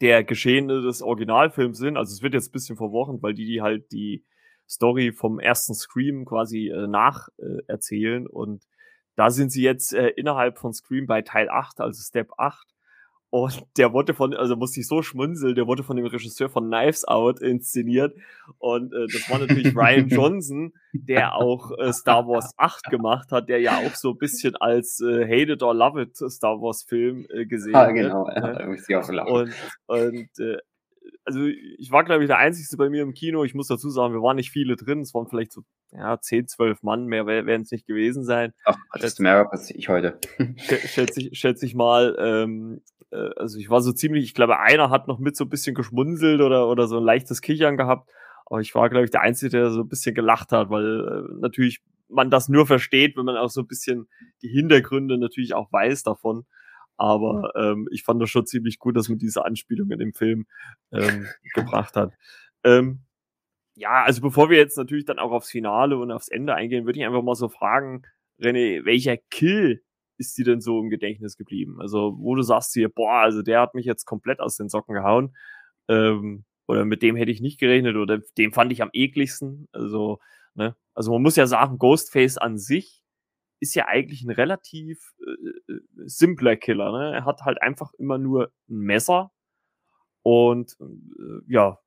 der 0.00 0.24
Geschehene 0.24 0.82
des 0.82 1.02
Originalfilms 1.02 1.78
sind. 1.78 1.96
Also 1.96 2.12
es 2.12 2.22
wird 2.22 2.34
jetzt 2.34 2.48
ein 2.48 2.52
bisschen 2.52 2.76
verworren, 2.76 3.22
weil 3.22 3.34
die, 3.34 3.46
die 3.46 3.62
halt 3.62 3.90
die 3.92 4.24
Story 4.68 5.12
vom 5.12 5.38
ersten 5.38 5.74
Scream 5.74 6.24
quasi 6.24 6.68
äh, 6.68 6.86
nacherzählen. 6.86 8.26
Äh, 8.26 8.28
und 8.28 8.64
da 9.16 9.30
sind 9.30 9.50
sie 9.50 9.62
jetzt 9.62 9.92
äh, 9.94 10.08
innerhalb 10.08 10.58
von 10.58 10.72
Scream 10.72 11.06
bei 11.06 11.22
Teil 11.22 11.48
8, 11.48 11.80
also 11.80 12.02
Step 12.02 12.32
8. 12.36 12.66
Und 13.30 13.64
der 13.78 13.92
wurde 13.92 14.14
von, 14.14 14.32
also 14.34 14.54
musste 14.54 14.80
ich 14.80 14.86
so 14.86 15.02
schmunzeln, 15.02 15.56
der 15.56 15.66
wurde 15.66 15.82
von 15.82 15.96
dem 15.96 16.06
Regisseur 16.06 16.48
von 16.48 16.68
Knives 16.68 17.04
Out 17.04 17.40
inszeniert. 17.40 18.14
Und 18.58 18.92
äh, 18.92 19.06
das 19.12 19.28
war 19.28 19.40
natürlich 19.40 19.74
Ryan 19.76 20.08
Johnson, 20.08 20.72
der 20.92 21.34
auch 21.34 21.72
äh, 21.78 21.92
Star 21.92 22.26
Wars 22.28 22.52
8 22.56 22.90
gemacht 22.90 23.32
hat, 23.32 23.48
der 23.48 23.60
ja 23.60 23.78
auch 23.78 23.94
so 23.94 24.10
ein 24.10 24.18
bisschen 24.18 24.54
als 24.56 25.00
äh, 25.00 25.24
Hate 25.24 25.52
It 25.52 25.62
or 25.62 25.74
Love 25.74 26.02
It 26.02 26.16
Star 26.16 26.60
Wars 26.60 26.84
Film 26.84 27.26
äh, 27.28 27.44
gesehen 27.44 27.74
ah, 27.74 27.90
genau, 27.90 28.26
wird. 28.26 28.60
Ja, 28.60 28.66
muss 28.66 28.88
ich 28.88 28.96
auch 28.96 29.02
so 29.02 29.12
lachen. 29.12 29.32
Und, 29.32 29.54
und 29.86 30.38
äh, 30.38 30.58
also 31.24 31.46
ich 31.46 31.90
war, 31.90 32.04
glaube 32.04 32.22
ich, 32.22 32.28
der 32.28 32.38
Einzige 32.38 32.76
bei 32.76 32.90
mir 32.90 33.02
im 33.02 33.14
Kino. 33.14 33.44
Ich 33.44 33.54
muss 33.54 33.68
dazu 33.68 33.90
sagen, 33.90 34.14
wir 34.14 34.22
waren 34.22 34.36
nicht 34.36 34.50
viele 34.50 34.76
drin. 34.76 35.00
Es 35.00 35.14
waren 35.14 35.26
vielleicht 35.28 35.52
so 35.52 35.62
ja, 35.92 36.20
10, 36.20 36.48
12 36.48 36.82
Mann, 36.82 37.06
mehr 37.06 37.26
werden 37.26 37.62
es 37.62 37.70
nicht 37.70 37.86
gewesen 37.86 38.24
sein. 38.24 38.52
Ach, 38.64 38.76
hattest 38.90 39.18
du 39.18 39.22
mehr 39.22 39.50
als 39.50 39.70
ich 39.70 39.88
heute. 39.88 40.18
schätze 40.56 41.20
ich, 41.20 41.38
schätze 41.38 41.66
ich 41.66 41.74
mal. 41.74 42.16
Ähm, 42.18 42.82
äh, 43.10 43.30
also 43.36 43.58
ich 43.58 43.70
war 43.70 43.80
so 43.80 43.92
ziemlich, 43.92 44.24
ich 44.24 44.34
glaube, 44.34 44.58
einer 44.58 44.90
hat 44.90 45.08
noch 45.08 45.18
mit 45.18 45.36
so 45.36 45.44
ein 45.44 45.50
bisschen 45.50 45.74
geschmunzelt 45.74 46.40
oder, 46.40 46.68
oder 46.68 46.88
so 46.88 46.98
ein 46.98 47.04
leichtes 47.04 47.40
Kichern 47.40 47.76
gehabt. 47.76 48.10
Aber 48.46 48.60
ich 48.60 48.74
war, 48.74 48.90
glaube 48.90 49.04
ich, 49.04 49.10
der 49.10 49.22
Einzige, 49.22 49.50
der 49.50 49.70
so 49.70 49.80
ein 49.80 49.88
bisschen 49.88 50.14
gelacht 50.14 50.52
hat, 50.52 50.68
weil 50.68 51.00
äh, 51.00 51.40
natürlich 51.40 51.80
man 52.08 52.30
das 52.30 52.48
nur 52.48 52.66
versteht, 52.66 53.16
wenn 53.16 53.24
man 53.24 53.36
auch 53.36 53.48
so 53.48 53.62
ein 53.62 53.66
bisschen 53.66 54.08
die 54.42 54.48
Hintergründe 54.48 55.18
natürlich 55.18 55.54
auch 55.54 55.72
weiß 55.72 56.02
davon. 56.02 56.44
Aber 56.96 57.52
ähm, 57.56 57.88
ich 57.90 58.04
fand 58.04 58.22
das 58.22 58.30
schon 58.30 58.46
ziemlich 58.46 58.78
gut, 58.78 58.96
dass 58.96 59.08
man 59.08 59.18
diese 59.18 59.44
Anspielung 59.44 59.90
in 59.90 59.98
dem 59.98 60.12
Film 60.12 60.46
ähm, 60.92 61.26
gebracht 61.54 61.96
hat. 61.96 62.12
Ähm, 62.64 63.00
ja, 63.76 64.04
also 64.04 64.20
bevor 64.20 64.50
wir 64.50 64.58
jetzt 64.58 64.78
natürlich 64.78 65.04
dann 65.04 65.18
auch 65.18 65.32
aufs 65.32 65.50
Finale 65.50 65.98
und 65.98 66.12
aufs 66.12 66.28
Ende 66.28 66.54
eingehen, 66.54 66.86
würde 66.86 66.98
ich 66.98 67.04
einfach 67.04 67.22
mal 67.22 67.34
so 67.34 67.48
fragen, 67.48 68.02
René, 68.40 68.84
welcher 68.84 69.16
Kill 69.16 69.82
ist 70.16 70.38
dir 70.38 70.44
denn 70.44 70.60
so 70.60 70.80
im 70.80 70.90
Gedächtnis 70.90 71.36
geblieben? 71.36 71.80
Also, 71.80 72.16
wo 72.18 72.34
du 72.36 72.42
sagst 72.42 72.72
hier, 72.72 72.88
boah, 72.88 73.20
also 73.20 73.42
der 73.42 73.60
hat 73.60 73.74
mich 73.74 73.86
jetzt 73.86 74.04
komplett 74.04 74.40
aus 74.40 74.56
den 74.56 74.68
Socken 74.68 74.94
gehauen. 74.94 75.36
Ähm, 75.88 76.44
oder 76.66 76.84
mit 76.84 77.02
dem 77.02 77.16
hätte 77.16 77.30
ich 77.30 77.40
nicht 77.40 77.58
gerechnet 77.58 77.96
oder 77.96 78.20
dem 78.38 78.52
fand 78.52 78.72
ich 78.72 78.82
am 78.82 78.90
ekligsten. 78.92 79.68
Also, 79.72 80.20
ne? 80.54 80.76
Also 80.94 81.12
man 81.12 81.22
muss 81.22 81.36
ja 81.36 81.46
sagen, 81.46 81.78
Ghostface 81.78 82.38
an 82.38 82.58
sich 82.58 83.03
ist 83.64 83.74
ja 83.74 83.86
eigentlich 83.88 84.22
ein 84.22 84.30
relativ 84.30 85.14
äh, 85.26 85.72
äh 85.72 85.80
simpler 86.04 86.56
Killer. 86.56 86.92
Ne? 86.92 87.14
Er 87.14 87.24
hat 87.24 87.42
halt 87.42 87.62
einfach 87.62 87.92
immer 87.98 88.18
nur 88.18 88.52
ein 88.68 88.78
Messer 88.78 89.32
und 90.22 90.76
äh, 90.80 91.40
ja, 91.48 91.78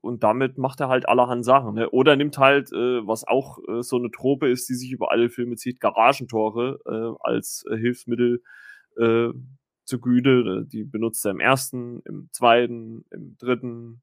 und 0.00 0.22
damit 0.22 0.56
macht 0.56 0.80
er 0.80 0.88
halt 0.88 1.08
allerhand 1.08 1.44
Sachen. 1.44 1.74
Ne? 1.74 1.90
Oder 1.90 2.16
nimmt 2.16 2.38
halt, 2.38 2.72
äh, 2.72 3.06
was 3.06 3.26
auch 3.26 3.58
äh, 3.68 3.82
so 3.82 3.96
eine 3.96 4.10
Trope 4.10 4.48
ist, 4.48 4.68
die 4.68 4.74
sich 4.74 4.92
über 4.92 5.10
alle 5.10 5.28
Filme 5.28 5.56
zieht, 5.56 5.80
Garagentore 5.80 6.78
äh, 6.86 7.16
als 7.20 7.64
äh, 7.70 7.76
Hilfsmittel 7.76 8.42
äh, 8.96 9.28
zu 9.84 10.00
Güte. 10.00 10.66
Die 10.72 10.84
benutzt 10.84 11.24
er 11.26 11.32
im 11.32 11.40
ersten, 11.40 12.00
im 12.04 12.28
zweiten, 12.32 13.04
im 13.10 13.36
dritten, 13.36 14.02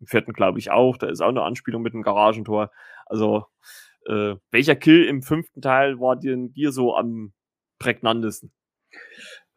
im 0.00 0.06
vierten 0.06 0.32
glaube 0.32 0.58
ich 0.58 0.70
auch. 0.70 0.96
Da 0.96 1.08
ist 1.08 1.20
auch 1.20 1.28
eine 1.28 1.42
Anspielung 1.42 1.82
mit 1.82 1.94
einem 1.94 2.02
Garagentor. 2.02 2.70
Also, 3.06 3.44
äh, 4.06 4.34
welcher 4.50 4.76
Kill 4.76 5.04
im 5.04 5.22
fünften 5.22 5.60
Teil 5.60 5.98
war 6.00 6.16
dir, 6.16 6.36
dir 6.36 6.72
so 6.72 6.96
am 6.96 7.32
prägnantesten? 7.78 8.52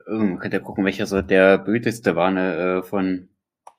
Man 0.07 0.21
ähm, 0.21 0.39
könnte 0.39 0.57
ja 0.57 0.63
gucken, 0.63 0.85
welcher 0.85 1.07
so 1.07 1.21
der 1.21 1.57
böteste 1.57 2.15
war, 2.15 2.31
ne, 2.31 2.55
äh, 2.55 2.83
von 2.83 3.29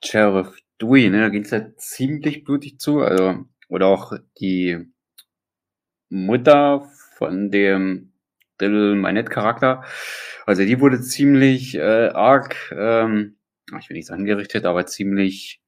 Sheriff 0.03 0.57
Dewey, 0.81 1.09
ne, 1.09 1.21
da 1.21 1.29
ging 1.29 1.43
es 1.43 1.51
ja 1.51 1.75
ziemlich 1.75 2.43
blutig 2.43 2.79
zu. 2.79 2.99
Also, 2.99 3.45
oder 3.69 3.87
auch 3.87 4.13
die 4.39 4.85
Mutter 6.09 6.89
von 7.15 7.51
dem 7.51 8.13
Little 8.59 8.95
Manette-Charakter. 8.95 9.83
Also 10.45 10.63
die 10.63 10.79
wurde 10.79 11.01
ziemlich 11.01 11.75
äh, 11.75 12.09
arg, 12.09 12.55
ähm, 12.71 13.37
ich 13.79 13.89
will 13.89 13.97
nicht 13.97 14.07
sagen 14.07 14.25
gerichtet, 14.25 14.65
aber 14.65 14.85
ziemlich 14.85 15.61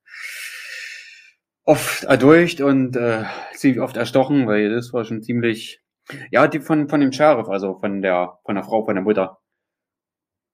oft 1.69 2.03
erdurcht 2.05 2.61
und 2.61 2.95
äh, 2.95 3.25
ziemlich 3.53 3.79
oft 3.79 3.95
erstochen, 3.95 4.47
weil 4.47 4.73
das 4.73 4.91
war 4.91 5.05
schon 5.05 5.21
ziemlich, 5.21 5.81
ja, 6.31 6.47
die 6.47 6.61
von, 6.61 6.89
von 6.89 6.99
dem 6.99 7.11
Sheriff, 7.11 7.47
also 7.47 7.77
von 7.77 8.01
der, 8.01 8.39
von 8.43 8.55
der 8.55 8.63
Frau, 8.63 8.83
von 8.83 8.95
der 8.95 9.03
Mutter. 9.03 9.37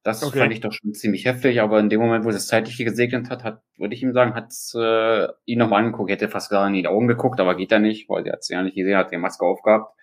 Das 0.03 0.23
okay. 0.23 0.39
fand 0.39 0.51
ich 0.51 0.59
doch 0.59 0.73
schon 0.73 0.93
ziemlich 0.93 1.25
heftig, 1.25 1.61
aber 1.61 1.79
in 1.79 1.89
dem 1.89 2.01
Moment, 2.01 2.25
wo 2.25 2.29
es 2.29 2.35
das 2.35 2.47
Zeitliche 2.47 2.83
gesegnet 2.83 3.29
hat, 3.29 3.45
hat 3.45 3.61
würde 3.77 3.95
ich 3.95 4.03
ihm 4.03 4.13
sagen, 4.13 4.35
hat 4.35 4.53
äh, 4.75 5.27
ihn 5.45 5.57
nochmal 5.57 5.85
angeguckt, 5.85 6.11
hätte 6.11 6.27
fast 6.27 6.51
gar 6.51 6.67
in 6.67 6.73
die 6.73 6.87
Augen 6.87 7.07
geguckt, 7.07 7.39
aber 7.39 7.55
geht 7.55 7.71
er 7.71 7.79
nicht, 7.79 8.09
weil 8.09 8.27
er 8.27 8.33
hat 8.33 8.43
sie 8.43 8.53
ja 8.53 8.61
nicht 8.61 8.75
gesehen, 8.75 8.97
hat 8.97 9.11
die 9.11 9.17
Maske 9.17 9.45
aufgehabt. 9.45 9.95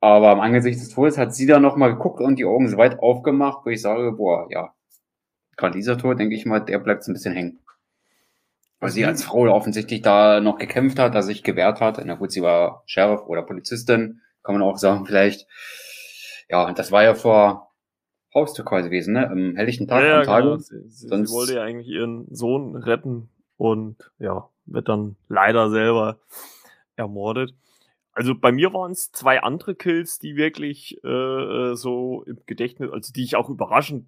Aber 0.00 0.28
am 0.28 0.40
Angesicht 0.40 0.78
des 0.78 0.90
Todes 0.90 1.16
hat 1.16 1.34
sie 1.34 1.46
dann 1.46 1.62
nochmal 1.62 1.94
geguckt 1.94 2.20
und 2.20 2.38
die 2.38 2.44
Augen 2.44 2.68
so 2.68 2.76
weit 2.76 2.98
aufgemacht, 3.00 3.64
wo 3.64 3.70
ich 3.70 3.80
sage, 3.80 4.12
boah, 4.12 4.46
ja, 4.50 4.74
gerade 5.56 5.74
dieser 5.74 5.96
Tod, 5.96 6.18
denke 6.20 6.36
ich 6.36 6.44
mal, 6.44 6.60
der 6.60 6.78
bleibt 6.80 7.02
so 7.02 7.10
ein 7.10 7.14
bisschen 7.14 7.34
hängen. 7.34 7.60
Weil 8.78 8.90
sie 8.90 9.06
als 9.06 9.24
Frau 9.24 9.48
offensichtlich 9.48 10.02
da 10.02 10.40
noch 10.40 10.58
gekämpft 10.58 10.98
hat, 10.98 11.14
dass 11.14 11.26
sich 11.26 11.42
gewehrt 11.42 11.80
hat. 11.80 12.00
Na 12.04 12.14
gut, 12.14 12.30
sie 12.30 12.42
war 12.42 12.82
Sheriff 12.86 13.22
oder 13.26 13.42
Polizistin, 13.42 14.20
kann 14.42 14.54
man 14.54 14.62
auch 14.62 14.76
sagen 14.76 15.06
vielleicht. 15.06 15.46
Ja, 16.48 16.66
und 16.66 16.78
das 16.78 16.92
war 16.92 17.02
ja 17.02 17.14
vor 17.14 17.72
Haustür 18.34 18.64
quasi 18.64 18.88
gewesen, 18.88 19.14
ne? 19.14 19.30
Am 19.30 19.56
helllichten 19.56 19.88
Tag, 19.88 20.04
ja, 20.04 20.22
Tage. 20.22 20.48
Genau. 20.48 20.58
Sie, 20.58 20.88
sie, 20.88 21.08
sie, 21.08 21.32
wollte 21.32 21.54
ja 21.54 21.62
eigentlich 21.62 21.88
ihren 21.88 22.26
Sohn 22.34 22.76
retten 22.76 23.30
und 23.56 24.12
ja, 24.18 24.50
wird 24.66 24.88
dann 24.88 25.16
leider 25.28 25.70
selber 25.70 26.18
ermordet. 26.96 27.54
Also 28.12 28.34
bei 28.34 28.52
mir 28.52 28.72
waren 28.72 28.92
es 28.92 29.10
zwei 29.12 29.42
andere 29.42 29.74
Kills, 29.74 30.18
die 30.18 30.36
wirklich 30.36 31.02
äh, 31.04 31.74
so 31.74 32.24
im 32.26 32.38
Gedächtnis, 32.46 32.90
also 32.90 33.12
die 33.12 33.24
ich 33.24 33.36
auch 33.36 33.48
überraschend 33.48 34.06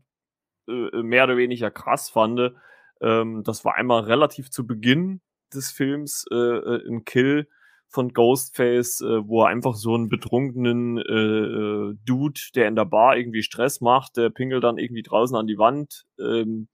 äh, 0.66 1.02
mehr 1.02 1.24
oder 1.24 1.36
weniger 1.36 1.70
krass 1.70 2.08
fand. 2.10 2.52
Ähm, 3.00 3.42
das 3.44 3.64
war 3.64 3.74
einmal 3.74 4.02
relativ 4.04 4.50
zu 4.50 4.66
Beginn 4.66 5.20
des 5.54 5.70
Films 5.70 6.26
äh, 6.30 6.34
äh 6.34 6.88
ein 6.88 7.04
Kill, 7.04 7.48
von 7.88 8.12
Ghostface, 8.12 9.00
äh, 9.00 9.26
wo 9.26 9.42
er 9.42 9.48
einfach 9.48 9.74
so 9.74 9.94
einen 9.94 10.08
betrunkenen 10.08 10.98
äh, 10.98 11.02
äh, 11.02 11.96
Dude, 12.04 12.40
der 12.54 12.68
in 12.68 12.76
der 12.76 12.84
Bar 12.84 13.16
irgendwie 13.16 13.42
Stress 13.42 13.80
macht, 13.80 14.16
der 14.16 14.30
pingelt 14.30 14.62
dann 14.62 14.78
irgendwie 14.78 15.02
draußen 15.02 15.36
an 15.36 15.46
die 15.46 15.58
Wand. 15.58 16.04
Ähm, 16.20 16.68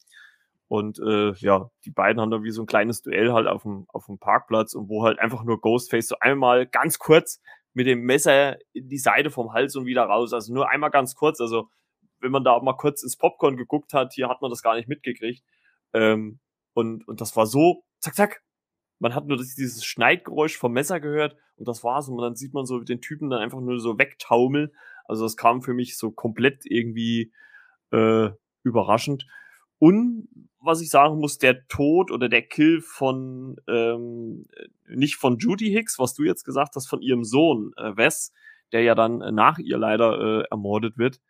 und 0.67 0.99
äh, 0.99 1.33
ja, 1.35 1.71
die 1.85 1.93
beiden 1.93 2.21
haben 2.21 2.31
dann 2.31 2.43
wie 2.43 2.51
so 2.51 2.63
ein 2.63 2.67
kleines 2.67 3.03
Duell 3.03 3.33
halt 3.33 3.47
auf 3.47 3.63
dem, 3.63 3.87
auf 3.89 4.07
dem 4.07 4.19
Parkplatz 4.19 4.75
und 4.75 4.89
wo 4.89 5.05
halt 5.05 5.21
einfach 5.21 5.45
nur 5.45 5.61
Ghostface 5.61 6.09
so 6.09 6.17
einmal 6.21 6.67
ganz 6.67 6.99
kurz 6.99 7.41
mit 7.75 7.87
dem 7.87 8.01
Messer 8.01 8.57
in 8.73 8.89
die 8.89 8.99
Seite 8.99 9.31
vom 9.31 9.53
Hals 9.53 9.77
und 9.77 9.87
wieder 9.87 10.05
raus. 10.05 10.33
Also 10.33 10.53
nur 10.53 10.69
einmal 10.69 10.91
ganz 10.91 11.15
kurz. 11.15 11.41
Also 11.41 11.69
wenn 12.21 12.33
man 12.33 12.43
da 12.43 12.59
mal 12.61 12.77
kurz 12.77 13.05
ins 13.05 13.17
Popcorn 13.17 13.57
geguckt 13.57 13.93
hat, 13.93 14.15
hier 14.15 14.29
hat 14.29 14.43
man 14.43 14.51
das 14.51 14.63
gar 14.63 14.75
nicht 14.75 14.89
mitgekriegt. 14.89 15.45
Ähm, 15.95 16.41
und, 16.75 17.07
und 17.09 17.21
das 17.21 17.37
war 17.37 17.47
so, 17.47 17.85
zack, 18.01 18.15
zack, 18.15 18.43
man 18.99 19.15
hat 19.15 19.27
nur 19.27 19.37
dieses 19.37 19.85
Schneidgeräusch 19.85 20.57
vom 20.57 20.73
Messer 20.73 21.01
gehört 21.01 21.37
und 21.57 21.69
das 21.69 21.85
war's. 21.85 22.09
Und 22.09 22.19
dann 22.19 22.37
sieht 22.37 22.55
man 22.55 22.67
so 22.67 22.81
den 22.81 23.01
Typen 23.01 23.31
dann 23.31 23.41
einfach 23.41 23.61
nur 23.61 23.79
so 23.81 23.99
wegtaumeln. 23.99 24.71
Also 25.07 25.25
das 25.25 25.37
kam 25.37 25.63
für 25.63 25.75
mich 25.75 25.97
so 25.97 26.11
komplett 26.11 26.65
irgendwie 26.65 27.33
äh, 27.91 28.31
überraschend. 28.63 29.27
Und 29.79 30.29
was 30.61 30.81
ich 30.81 30.89
sagen 30.89 31.19
muss, 31.19 31.39
der 31.39 31.67
Tod 31.69 32.11
oder 32.11 32.29
der 32.29 32.43
Kill 32.43 32.81
von 32.81 33.57
ähm, 33.69 34.47
nicht 34.89 35.17
von 35.17 35.39
Judy 35.39 35.71
Hicks, 35.71 35.99
was 35.99 36.15
du 36.15 36.23
jetzt 36.23 36.45
gesagt 36.45 36.75
hast, 36.77 36.89
von 36.89 37.03
ihrem 37.03 37.25
Sohn 37.25 37.73
äh, 37.77 37.97
Wes, 37.97 38.33
der 38.73 38.83
ja 38.83 38.95
dann 38.95 39.19
nach 39.35 39.59
ihr 39.59 39.77
leider 39.77 40.41
äh, 40.41 40.45
ermordet 40.51 40.97
wird. 40.97 41.21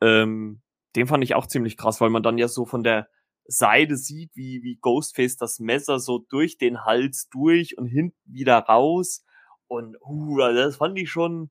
Ähm, 0.00 0.62
den 0.96 1.06
fand 1.06 1.22
ich 1.22 1.34
auch 1.34 1.46
ziemlich 1.46 1.76
krass, 1.76 2.00
weil 2.00 2.10
man 2.10 2.22
dann 2.22 2.38
ja 2.38 2.48
so 2.48 2.64
von 2.64 2.82
der 2.82 3.08
Seite 3.50 3.96
sieht, 3.96 4.30
wie, 4.34 4.62
wie 4.62 4.78
Ghostface 4.80 5.36
das 5.36 5.58
Messer 5.58 5.98
so 5.98 6.18
durch 6.18 6.56
den 6.56 6.84
Hals 6.84 7.28
durch 7.30 7.76
und 7.76 7.86
hinten 7.86 8.16
wieder 8.24 8.58
raus. 8.58 9.24
Und 9.66 9.96
uh, 10.02 10.40
also 10.40 10.60
das 10.62 10.76
fand 10.76 10.98
ich 10.98 11.10
schon, 11.10 11.50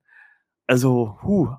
also, 0.67 1.17
huh. 1.23 1.49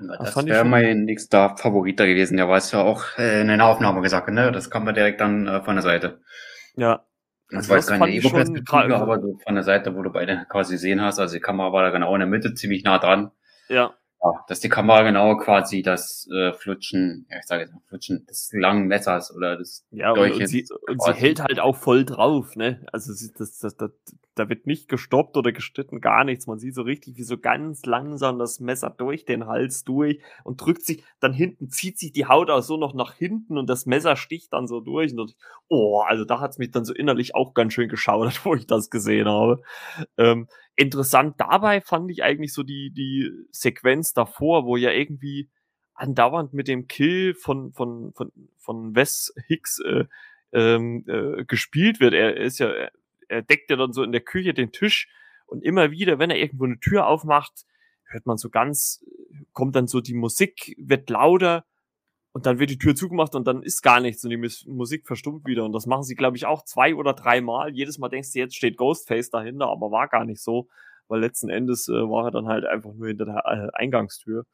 Das, 0.00 0.34
das 0.34 0.46
wäre 0.46 0.64
mein 0.64 1.04
nächster 1.04 1.56
Favorit 1.56 2.00
da 2.00 2.06
gewesen. 2.06 2.36
Der 2.36 2.48
war 2.48 2.56
es 2.56 2.72
ja 2.72 2.82
auch 2.82 3.04
äh, 3.16 3.42
in 3.42 3.50
einer 3.50 3.66
Aufnahme 3.66 4.00
gesagt, 4.00 4.28
ne? 4.28 4.50
Das 4.50 4.70
kam 4.70 4.84
man 4.84 4.94
direkt 4.94 5.20
dann 5.20 5.46
äh, 5.46 5.62
von 5.62 5.76
der 5.76 5.82
Seite. 5.82 6.20
Ja. 6.74 7.04
Das 7.50 7.58
also 7.58 7.70
war 7.70 7.76
jetzt 7.76 7.88
keine 7.88 8.10
Ego-Perspektive, 8.10 8.96
aber 8.96 9.18
du 9.18 9.38
von 9.38 9.54
der 9.54 9.62
Seite, 9.62 9.94
wo 9.94 10.02
du 10.02 10.10
beide 10.10 10.46
quasi 10.48 10.78
sehen 10.78 11.00
hast. 11.00 11.20
Also 11.20 11.34
die 11.34 11.40
Kamera 11.40 11.72
war 11.72 11.82
da 11.82 11.90
genau 11.90 12.12
in 12.14 12.20
der 12.20 12.28
Mitte, 12.28 12.54
ziemlich 12.54 12.82
nah 12.82 12.98
dran. 12.98 13.30
Ja. 13.68 13.94
Ja, 14.24 14.44
dass 14.48 14.60
die 14.60 14.70
Kamera 14.70 15.02
genau 15.02 15.36
quasi 15.36 15.82
das 15.82 16.26
äh, 16.34 16.54
Flutschen, 16.54 17.26
ja, 17.30 17.38
ich 17.38 17.46
sage 17.46 17.62
jetzt 17.62 17.74
mal 17.74 17.82
Flutschen 17.88 18.24
des 18.26 18.50
langen 18.54 18.86
Messers 18.86 19.34
oder 19.34 19.56
des 19.58 19.86
Ja, 19.90 20.12
und, 20.12 20.32
und, 20.32 20.46
sie, 20.46 20.66
und 20.88 21.02
sie 21.02 21.12
hält 21.12 21.40
halt 21.40 21.60
auch 21.60 21.76
voll 21.76 22.06
drauf, 22.06 22.56
ne? 22.56 22.86
Also 22.90 23.12
sie, 23.12 23.32
das, 23.36 23.58
das, 23.58 23.76
das, 23.76 23.90
da 24.34 24.48
wird 24.48 24.66
nicht 24.66 24.88
gestoppt 24.88 25.36
oder 25.36 25.52
geschnitten, 25.52 26.00
gar 26.00 26.24
nichts. 26.24 26.46
Man 26.46 26.58
sieht 26.58 26.74
so 26.74 26.82
richtig, 26.82 27.16
wie 27.18 27.22
so 27.22 27.36
ganz 27.38 27.84
langsam 27.84 28.38
das 28.38 28.60
Messer 28.60 28.88
durch 28.90 29.26
den 29.26 29.46
Hals 29.46 29.84
durch 29.84 30.20
und 30.42 30.60
drückt 30.60 30.86
sich, 30.86 31.04
dann 31.20 31.34
hinten 31.34 31.68
zieht 31.68 31.98
sich 31.98 32.12
die 32.12 32.26
Haut 32.26 32.50
auch 32.50 32.62
so 32.62 32.78
noch 32.78 32.94
nach 32.94 33.12
hinten 33.12 33.58
und 33.58 33.68
das 33.68 33.84
Messer 33.84 34.16
sticht 34.16 34.54
dann 34.54 34.66
so 34.66 34.80
durch. 34.80 35.12
Und 35.12 35.36
oh, 35.68 36.00
also 36.00 36.24
da 36.24 36.40
hat's 36.40 36.58
mich 36.58 36.70
dann 36.70 36.86
so 36.86 36.94
innerlich 36.94 37.34
auch 37.34 37.52
ganz 37.52 37.74
schön 37.74 37.88
geschaudert, 37.90 38.40
wo 38.44 38.54
ich 38.54 38.66
das 38.66 38.88
gesehen 38.88 39.28
habe. 39.28 39.60
Ähm, 40.16 40.48
interessant 40.76 41.36
dabei 41.38 41.80
fand 41.80 42.10
ich 42.10 42.24
eigentlich 42.24 42.52
so 42.52 42.62
die, 42.62 42.90
die 42.92 43.30
Sequenz 43.52 44.12
davor, 44.14 44.66
wo 44.66 44.76
ja 44.76 44.90
irgendwie 44.90 45.48
andauernd 45.94 46.52
mit 46.52 46.68
dem 46.68 46.88
Kill 46.88 47.34
von, 47.34 47.72
von, 47.72 48.12
von, 48.14 48.32
von 48.58 48.94
Wes 48.94 49.32
Hicks 49.46 49.78
äh, 49.80 50.04
ähm, 50.52 51.04
äh, 51.06 51.44
gespielt 51.44 52.00
wird. 52.00 52.14
Er 52.14 52.36
ist 52.36 52.58
ja, 52.58 52.72
er 53.28 53.42
deckt 53.42 53.70
ja 53.70 53.76
dann 53.76 53.92
so 53.92 54.02
in 54.02 54.12
der 54.12 54.20
Küche 54.20 54.54
den 54.54 54.72
Tisch 54.72 55.08
und 55.46 55.62
immer 55.62 55.90
wieder, 55.90 56.18
wenn 56.18 56.30
er 56.30 56.38
irgendwo 56.38 56.64
eine 56.64 56.80
Tür 56.80 57.06
aufmacht, 57.06 57.64
hört 58.04 58.26
man 58.26 58.36
so 58.36 58.50
ganz, 58.50 59.04
kommt 59.52 59.76
dann 59.76 59.86
so 59.86 60.00
die 60.00 60.14
Musik, 60.14 60.74
wird 60.78 61.10
lauter 61.10 61.64
und 62.32 62.46
dann 62.46 62.58
wird 62.58 62.70
die 62.70 62.78
Tür 62.78 62.94
zugemacht 62.94 63.34
und 63.34 63.46
dann 63.46 63.62
ist 63.62 63.82
gar 63.82 64.00
nichts 64.00 64.24
und 64.24 64.30
die 64.30 64.50
Musik 64.66 65.06
verstummt 65.06 65.46
wieder. 65.46 65.64
Und 65.64 65.72
das 65.72 65.86
machen 65.86 66.02
sie, 66.02 66.16
glaube 66.16 66.36
ich, 66.36 66.46
auch 66.46 66.64
zwei 66.64 66.94
oder 66.94 67.12
drei 67.12 67.40
Mal. 67.40 67.72
Jedes 67.74 67.98
Mal 67.98 68.08
denkst 68.08 68.32
du, 68.32 68.40
jetzt 68.40 68.56
steht 68.56 68.76
Ghostface 68.76 69.30
dahinter, 69.30 69.68
aber 69.68 69.90
war 69.90 70.08
gar 70.08 70.24
nicht 70.24 70.40
so, 70.40 70.68
weil 71.08 71.20
letzten 71.20 71.50
Endes 71.50 71.88
äh, 71.88 71.92
war 71.92 72.26
er 72.26 72.30
dann 72.30 72.46
halt 72.46 72.64
einfach 72.64 72.92
nur 72.94 73.08
hinter 73.08 73.24
der 73.24 73.44
äh, 73.46 73.70
Eingangstür. 73.74 74.44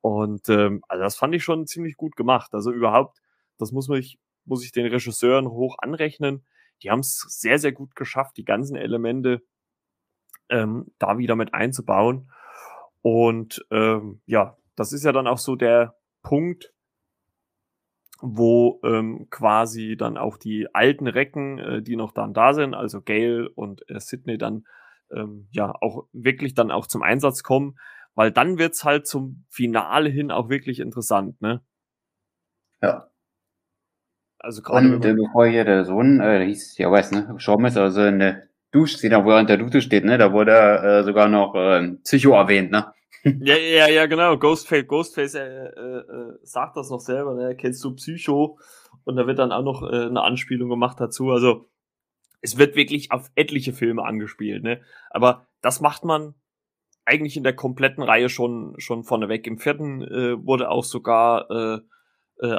Und 0.00 0.48
ähm, 0.48 0.82
also 0.88 1.02
das 1.02 1.16
fand 1.16 1.34
ich 1.34 1.44
schon 1.44 1.66
ziemlich 1.66 1.96
gut 1.96 2.16
gemacht. 2.16 2.52
Also 2.54 2.72
überhaupt, 2.72 3.18
das 3.58 3.72
muss, 3.72 3.88
mich, 3.88 4.18
muss 4.44 4.64
ich 4.64 4.72
den 4.72 4.86
Regisseuren 4.86 5.48
hoch 5.48 5.76
anrechnen. 5.78 6.44
Die 6.82 6.90
haben 6.90 7.00
es 7.00 7.24
sehr, 7.28 7.58
sehr 7.58 7.72
gut 7.72 7.94
geschafft, 7.94 8.36
die 8.36 8.44
ganzen 8.44 8.76
Elemente 8.76 9.42
ähm, 10.48 10.92
da 10.98 11.18
wieder 11.18 11.36
mit 11.36 11.54
einzubauen. 11.54 12.30
Und 13.00 13.64
ähm, 13.70 14.20
ja, 14.26 14.56
das 14.76 14.92
ist 14.92 15.04
ja 15.04 15.12
dann 15.12 15.26
auch 15.26 15.38
so 15.38 15.56
der 15.56 15.96
Punkt, 16.22 16.72
wo 18.20 18.80
ähm, 18.84 19.26
quasi 19.30 19.96
dann 19.96 20.16
auch 20.16 20.36
die 20.36 20.72
alten 20.72 21.08
Recken, 21.08 21.58
äh, 21.58 21.82
die 21.82 21.96
noch 21.96 22.12
dann 22.12 22.32
da 22.32 22.54
sind, 22.54 22.74
also 22.74 23.02
Gail 23.02 23.48
und 23.48 23.88
äh, 23.90 23.98
Sydney 23.98 24.38
dann 24.38 24.64
ähm, 25.14 25.48
ja 25.50 25.74
auch 25.80 26.06
wirklich 26.12 26.54
dann 26.54 26.70
auch 26.70 26.86
zum 26.86 27.02
Einsatz 27.02 27.42
kommen, 27.42 27.76
weil 28.14 28.30
dann 28.30 28.58
wird's 28.58 28.84
halt 28.84 29.06
zum 29.06 29.44
Finale 29.48 30.08
hin 30.08 30.30
auch 30.30 30.48
wirklich 30.48 30.80
interessant, 30.80 31.40
ne? 31.40 31.62
Ja. 32.82 33.08
Also 34.38 34.60
gerade 34.60 34.96
und 34.96 35.04
äh, 35.04 35.14
bevor 35.14 35.46
hier 35.46 35.64
der 35.64 35.84
Sohn, 35.84 36.20
äh, 36.20 36.38
der 36.38 36.46
hieß 36.46 36.76
ja 36.78 36.90
weiß, 36.90 37.12
ne, 37.12 37.30
gestorben 37.34 37.64
ist, 37.66 37.76
also 37.76 38.02
in 38.02 38.18
der 38.18 38.42
Duschszene, 38.72 39.24
wo 39.24 39.30
er 39.30 39.40
in 39.40 39.46
der 39.46 39.58
Dusche 39.58 39.80
steht, 39.80 40.04
ne, 40.04 40.18
da 40.18 40.32
wurde 40.32 40.52
äh, 40.52 41.04
sogar 41.04 41.28
noch 41.28 41.54
äh, 41.54 41.92
Psycho 42.02 42.32
erwähnt, 42.32 42.70
ne? 42.70 42.92
ja, 43.40 43.56
ja, 43.56 43.88
ja, 43.88 44.06
genau. 44.06 44.36
Ghostface, 44.36 44.86
Ghostface 44.86 45.36
äh, 45.36 45.66
äh, 45.66 46.38
sagt 46.42 46.76
das 46.76 46.90
noch 46.90 46.98
selber, 46.98 47.34
ne? 47.34 47.54
Kennst 47.54 47.84
du 47.84 47.94
Psycho? 47.94 48.58
Und 49.04 49.16
da 49.16 49.26
wird 49.28 49.38
dann 49.38 49.52
auch 49.52 49.62
noch 49.62 49.82
äh, 49.82 50.06
eine 50.06 50.22
Anspielung 50.22 50.68
gemacht 50.68 50.98
dazu. 50.98 51.30
Also 51.30 51.68
es 52.42 52.58
wird 52.58 52.76
wirklich 52.76 53.10
auf 53.12 53.30
etliche 53.34 53.72
Filme 53.72 54.04
angespielt, 54.04 54.62
ne? 54.62 54.80
Aber 55.10 55.46
das 55.62 55.80
macht 55.80 56.04
man 56.04 56.34
eigentlich 57.04 57.36
in 57.36 57.44
der 57.44 57.54
kompletten 57.54 58.02
Reihe 58.02 58.28
schon 58.28 58.74
schon 58.78 59.04
vorneweg. 59.04 59.46
Im 59.46 59.58
vierten 59.58 60.02
äh, 60.02 60.44
wurde 60.44 60.70
auch 60.70 60.84
sogar 60.84 61.50
äh, 61.50 61.78
äh, 62.42 62.58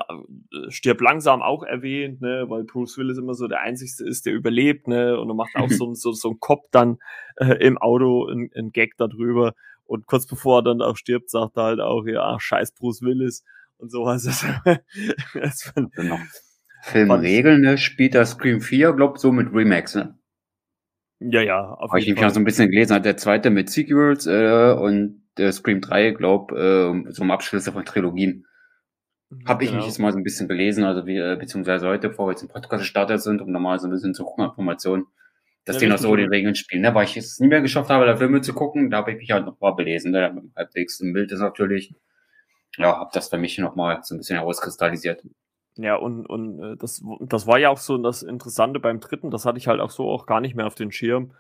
stirb 0.70 1.02
langsam 1.02 1.42
auch 1.42 1.64
erwähnt, 1.64 2.22
ne, 2.22 2.46
weil 2.48 2.64
Bruce 2.64 2.98
Willis 2.98 3.18
immer 3.18 3.34
so 3.34 3.48
der 3.48 3.60
einzigste 3.60 4.06
ist, 4.06 4.26
der 4.26 4.34
überlebt, 4.34 4.88
ne, 4.88 5.20
und 5.20 5.30
er 5.30 5.36
macht 5.36 5.56
auch 5.56 5.70
so, 5.70 5.94
so, 5.94 6.14
so 6.14 6.30
ein 6.30 6.40
Kopf 6.40 6.66
dann 6.72 7.00
äh, 7.36 7.56
im 7.66 7.78
Auto 7.78 8.28
ein, 8.28 8.50
ein 8.56 8.72
Gag 8.72 8.96
darüber. 8.98 9.54
Und 9.86 10.08
kurz 10.08 10.26
bevor 10.26 10.60
er 10.60 10.64
dann 10.64 10.82
auch 10.82 10.96
stirbt, 10.96 11.30
sagt 11.30 11.58
er 11.58 11.64
halt 11.64 11.80
auch, 11.82 12.06
ja, 12.06 12.40
scheiß 12.40 12.74
Bruce 12.74 13.02
Willis 13.02 13.44
und 13.78 13.92
sowas. 13.92 14.24
das 15.34 15.74
genau. 15.96 16.20
Filmregeln, 16.84 17.62
ne, 17.62 17.78
spielt 17.78 18.16
das 18.16 18.32
Scream 18.32 18.62
4, 18.62 18.94
glaub 18.94 19.18
so 19.18 19.32
mit 19.32 19.54
Remakes, 19.54 19.96
ne? 19.96 20.18
Ja, 21.20 21.42
ja. 21.42 21.74
Auf 21.74 21.92
Habe 21.92 22.00
ich 22.00 22.08
nämlich 22.08 22.24
noch 22.24 22.32
so 22.32 22.40
ein 22.40 22.44
bisschen 22.44 22.70
gelesen, 22.70 22.94
hat 22.94 23.06
der 23.06 23.18
zweite 23.18 23.50
mit 23.50 23.70
Sequels 23.70 24.28
äh, 24.28 24.76
und 24.78 25.24
der 25.38 25.52
Scream 25.52 25.82
3, 25.82 26.12
glaub, 26.12 26.52
äh, 26.52 27.12
so 27.12 27.24
ein 27.24 27.32
Abschlüsse 27.32 27.72
von 27.72 27.86
Trilogien. 27.86 28.46
Mhm, 29.30 29.48
Habe 29.48 29.64
ich 29.64 29.70
genau. 29.70 29.82
mich 29.82 29.88
jetzt 29.88 30.00
mal 30.00 30.12
so 30.12 30.18
ein 30.18 30.24
bisschen 30.24 30.48
belesen, 30.48 30.84
also 30.84 31.06
wie, 31.06 31.18
äh, 31.18 31.38
beziehungsweise 31.40 31.88
heute, 31.88 32.10
bevor 32.10 32.28
wir 32.28 32.32
jetzt 32.32 32.44
im 32.44 32.50
Podcast 32.50 32.82
gestartet 32.82 33.22
sind, 33.22 33.42
um 33.42 33.52
nochmal 33.52 33.80
so 33.80 33.88
ein 33.88 33.92
bisschen 33.92 34.14
zu 34.14 34.26
gucken, 34.26 34.46
Informationen 34.46 35.06
dass 35.66 35.78
ja, 35.78 35.82
die 35.82 35.88
noch 35.88 35.98
so 35.98 36.16
die 36.16 36.24
Regeln 36.24 36.56
spielen, 36.56 36.82
ne? 36.82 36.94
weil 36.94 37.06
ich 37.06 37.16
es 37.16 37.40
nie 37.40 37.48
mehr 37.48 37.62
geschafft 37.62 37.90
habe, 37.90 38.06
da 38.06 38.18
Filme 38.18 38.42
zu 38.42 38.54
gucken, 38.54 38.90
da 38.90 38.98
habe 38.98 39.12
ich 39.12 39.18
mich 39.18 39.32
halt 39.32 39.46
noch 39.46 39.60
mal 39.60 39.72
belesen, 39.72 40.12
ne? 40.12 40.44
halbwegs 40.56 41.00
im 41.00 41.14
Bild 41.14 41.32
ist 41.32 41.40
natürlich, 41.40 41.94
ja, 42.78 42.98
habe 42.98 43.12
das 43.14 43.30
für 43.30 43.38
mich 43.38 43.58
noch 43.60 43.76
mal 43.76 44.00
so 44.04 44.16
ein 44.16 44.18
bisschen 44.18 44.38
herauskristallisiert. 44.38 45.24
Ja, 45.78 45.96
und, 45.96 46.26
und 46.28 46.60
äh, 46.60 46.78
das, 46.78 47.04
das 47.22 47.48
war 47.48 47.58
ja 47.58 47.70
auch 47.70 47.78
so 47.78 47.98
das 47.98 48.22
Interessante 48.22 48.80
beim 48.80 49.00
dritten, 49.00 49.32
das 49.32 49.46
hatte 49.46 49.58
ich 49.58 49.68
halt 49.68 49.80
auch 49.80 49.90
so 49.90 50.10
auch 50.10 50.26
gar 50.26 50.40
nicht 50.40 50.56
mehr 50.56 50.68
auf 50.68 50.76
den 50.76 50.92
Schirm, 50.92 51.32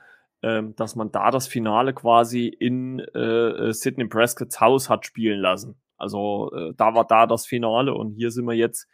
ähm, 0.42 0.76
dass 0.76 0.96
man 0.96 1.12
da 1.12 1.30
das 1.30 1.48
Finale 1.48 1.94
quasi 1.94 2.48
in 2.48 3.00
äh, 3.00 3.72
Sidney 3.74 4.06
Prescott's 4.06 4.60
Haus 4.60 4.90
hat 4.90 5.06
spielen 5.06 5.40
lassen. 5.40 5.76
Also 5.98 6.52
äh, 6.54 6.74
da 6.76 6.96
war 6.96 7.06
da 7.06 7.28
das 7.28 7.46
Finale 7.46 7.94
und 7.94 8.14
hier 8.16 8.32
sind 8.32 8.46
wir 8.46 8.56
jetzt 8.56 8.88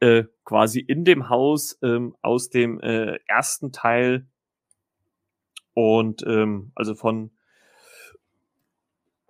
äh, 0.00 0.24
quasi 0.44 0.80
in 0.80 1.04
dem 1.04 1.30
Haus 1.30 1.78
ähm, 1.82 2.14
aus 2.20 2.50
dem 2.50 2.78
äh, 2.80 3.18
ersten 3.26 3.72
Teil 3.72 4.26
und 5.72 6.22
ähm, 6.26 6.72
also 6.74 6.94
von 6.94 7.30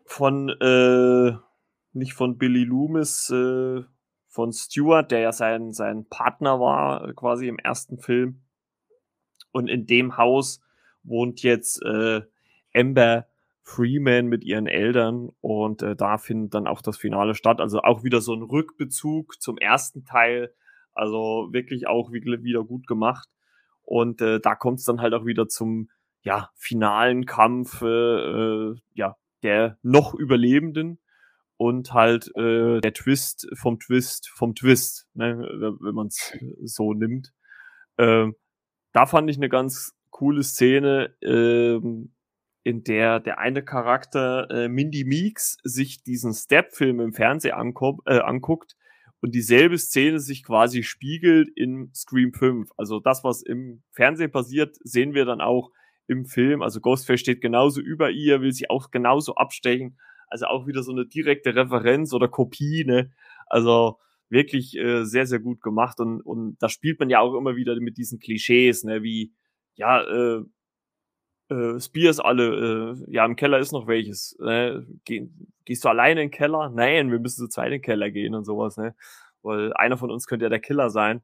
von 0.04 0.48
äh, 0.48 1.32
nicht 1.92 2.14
von 2.14 2.36
Billy 2.38 2.64
Loomis, 2.64 3.30
äh, 3.30 3.82
von 4.36 4.52
Stewart, 4.52 5.10
der 5.10 5.20
ja 5.20 5.32
sein, 5.32 5.72
sein 5.72 6.04
Partner 6.10 6.60
war, 6.60 7.08
äh, 7.08 7.14
quasi 7.14 7.48
im 7.48 7.58
ersten 7.58 7.98
Film. 7.98 8.42
Und 9.50 9.68
in 9.68 9.86
dem 9.86 10.18
Haus 10.18 10.60
wohnt 11.02 11.42
jetzt 11.42 11.82
äh, 11.82 12.20
Amber 12.74 13.26
Freeman 13.62 14.26
mit 14.26 14.44
ihren 14.44 14.66
Eltern 14.66 15.30
und 15.40 15.82
äh, 15.82 15.96
da 15.96 16.18
findet 16.18 16.52
dann 16.52 16.66
auch 16.66 16.82
das 16.82 16.98
Finale 16.98 17.34
statt. 17.34 17.62
Also 17.62 17.80
auch 17.80 18.04
wieder 18.04 18.20
so 18.20 18.34
ein 18.34 18.42
Rückbezug 18.42 19.40
zum 19.40 19.56
ersten 19.56 20.04
Teil. 20.04 20.52
Also 20.92 21.48
wirklich 21.52 21.86
auch 21.86 22.12
wieder 22.12 22.62
gut 22.62 22.86
gemacht. 22.86 23.30
Und 23.84 24.20
äh, 24.20 24.38
da 24.38 24.54
kommt 24.54 24.80
es 24.80 24.84
dann 24.84 25.00
halt 25.00 25.14
auch 25.14 25.24
wieder 25.24 25.48
zum 25.48 25.88
ja, 26.20 26.50
finalen 26.56 27.24
Kampf 27.24 27.80
äh, 27.80 28.74
ja, 28.92 29.16
der 29.42 29.78
noch 29.82 30.14
Überlebenden 30.14 30.98
und 31.56 31.92
halt 31.92 32.30
äh, 32.36 32.80
der 32.80 32.92
Twist 32.92 33.48
vom 33.54 33.78
Twist 33.78 34.28
vom 34.28 34.54
Twist, 34.54 35.06
ne, 35.14 35.38
wenn 35.80 35.94
man 35.94 36.08
es 36.08 36.36
so 36.64 36.92
nimmt. 36.92 37.32
Ähm, 37.98 38.34
da 38.92 39.06
fand 39.06 39.30
ich 39.30 39.36
eine 39.36 39.48
ganz 39.48 39.94
coole 40.10 40.42
Szene, 40.42 41.14
ähm, 41.22 42.12
in 42.62 42.82
der 42.84 43.20
der 43.20 43.38
eine 43.38 43.64
Charakter 43.64 44.50
äh, 44.50 44.68
Mindy 44.68 45.04
Meeks 45.04 45.58
sich 45.62 46.02
diesen 46.02 46.34
Step-Film 46.34 47.00
im 47.00 47.12
Fernsehen 47.12 47.54
äh, 48.06 48.18
anguckt 48.18 48.76
und 49.20 49.34
dieselbe 49.34 49.78
Szene 49.78 50.20
sich 50.20 50.44
quasi 50.44 50.82
spiegelt 50.82 51.48
in 51.56 51.90
Scream 51.94 52.32
5. 52.32 52.70
Also 52.76 53.00
das, 53.00 53.24
was 53.24 53.42
im 53.42 53.82
Fernsehen 53.92 54.30
passiert, 54.30 54.76
sehen 54.84 55.14
wir 55.14 55.24
dann 55.24 55.40
auch 55.40 55.70
im 56.06 56.26
Film. 56.26 56.62
Also 56.62 56.80
Ghostface 56.80 57.20
steht 57.20 57.40
genauso 57.40 57.80
über 57.80 58.10
ihr, 58.10 58.40
will 58.40 58.52
sie 58.52 58.70
auch 58.70 58.90
genauso 58.90 59.34
abstechen. 59.34 59.98
Also 60.28 60.46
auch 60.46 60.66
wieder 60.66 60.82
so 60.82 60.92
eine 60.92 61.06
direkte 61.06 61.54
Referenz 61.54 62.12
oder 62.12 62.28
Kopie, 62.28 62.84
ne? 62.84 63.12
Also 63.46 63.98
wirklich 64.28 64.76
äh, 64.76 65.04
sehr, 65.04 65.26
sehr 65.26 65.38
gut 65.38 65.60
gemacht. 65.62 66.00
Und, 66.00 66.20
und 66.22 66.56
da 66.60 66.68
spielt 66.68 66.98
man 67.00 67.10
ja 67.10 67.20
auch 67.20 67.34
immer 67.34 67.56
wieder 67.56 67.78
mit 67.80 67.96
diesen 67.96 68.18
Klischees, 68.18 68.84
ne? 68.84 69.02
Wie, 69.02 69.32
ja, 69.76 70.02
äh, 70.02 70.42
äh, 71.48 71.78
Spears 71.80 72.18
alle, 72.20 72.96
äh, 73.08 73.12
ja, 73.12 73.24
im 73.24 73.36
Keller 73.36 73.58
ist 73.58 73.72
noch 73.72 73.86
welches. 73.86 74.36
Ne? 74.40 74.86
Geh, 75.04 75.28
gehst 75.64 75.84
du 75.84 75.88
alleine 75.88 76.22
in 76.22 76.28
den 76.28 76.36
Keller? 76.36 76.70
Nein, 76.70 77.10
wir 77.10 77.20
müssen 77.20 77.46
zu 77.46 77.48
zweit 77.48 77.66
in 77.66 77.72
den 77.72 77.82
Keller 77.82 78.10
gehen 78.10 78.34
und 78.34 78.44
sowas, 78.44 78.76
ne? 78.76 78.94
Weil 79.42 79.72
einer 79.74 79.96
von 79.96 80.10
uns 80.10 80.26
könnte 80.26 80.46
ja 80.46 80.48
der 80.50 80.60
Killer 80.60 80.90
sein. 80.90 81.22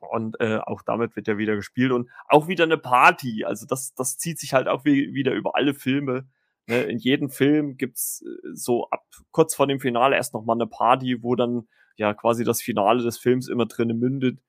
Und 0.00 0.38
äh, 0.40 0.58
auch 0.58 0.82
damit 0.82 1.16
wird 1.16 1.28
ja 1.28 1.38
wieder 1.38 1.56
gespielt 1.56 1.92
und 1.92 2.10
auch 2.28 2.48
wieder 2.48 2.64
eine 2.64 2.76
Party. 2.76 3.44
Also 3.44 3.66
das, 3.66 3.94
das 3.94 4.18
zieht 4.18 4.38
sich 4.38 4.52
halt 4.52 4.68
auch 4.68 4.84
wie, 4.84 5.14
wieder 5.14 5.32
über 5.32 5.56
alle 5.56 5.72
Filme. 5.72 6.28
Ne? 6.66 6.82
In 6.84 6.98
jedem 6.98 7.30
Film 7.30 7.76
gibt's 7.76 8.22
äh, 8.22 8.48
so 8.54 8.88
ab 8.90 9.04
kurz 9.30 9.54
vor 9.54 9.66
dem 9.66 9.80
Finale 9.80 10.16
erst 10.16 10.34
nochmal 10.34 10.56
eine 10.56 10.66
Party, 10.66 11.22
wo 11.22 11.34
dann 11.34 11.68
ja 11.96 12.14
quasi 12.14 12.44
das 12.44 12.60
Finale 12.60 13.02
des 13.02 13.18
Films 13.18 13.48
immer 13.48 13.66
drinnen 13.66 13.98
mündet. 13.98 14.40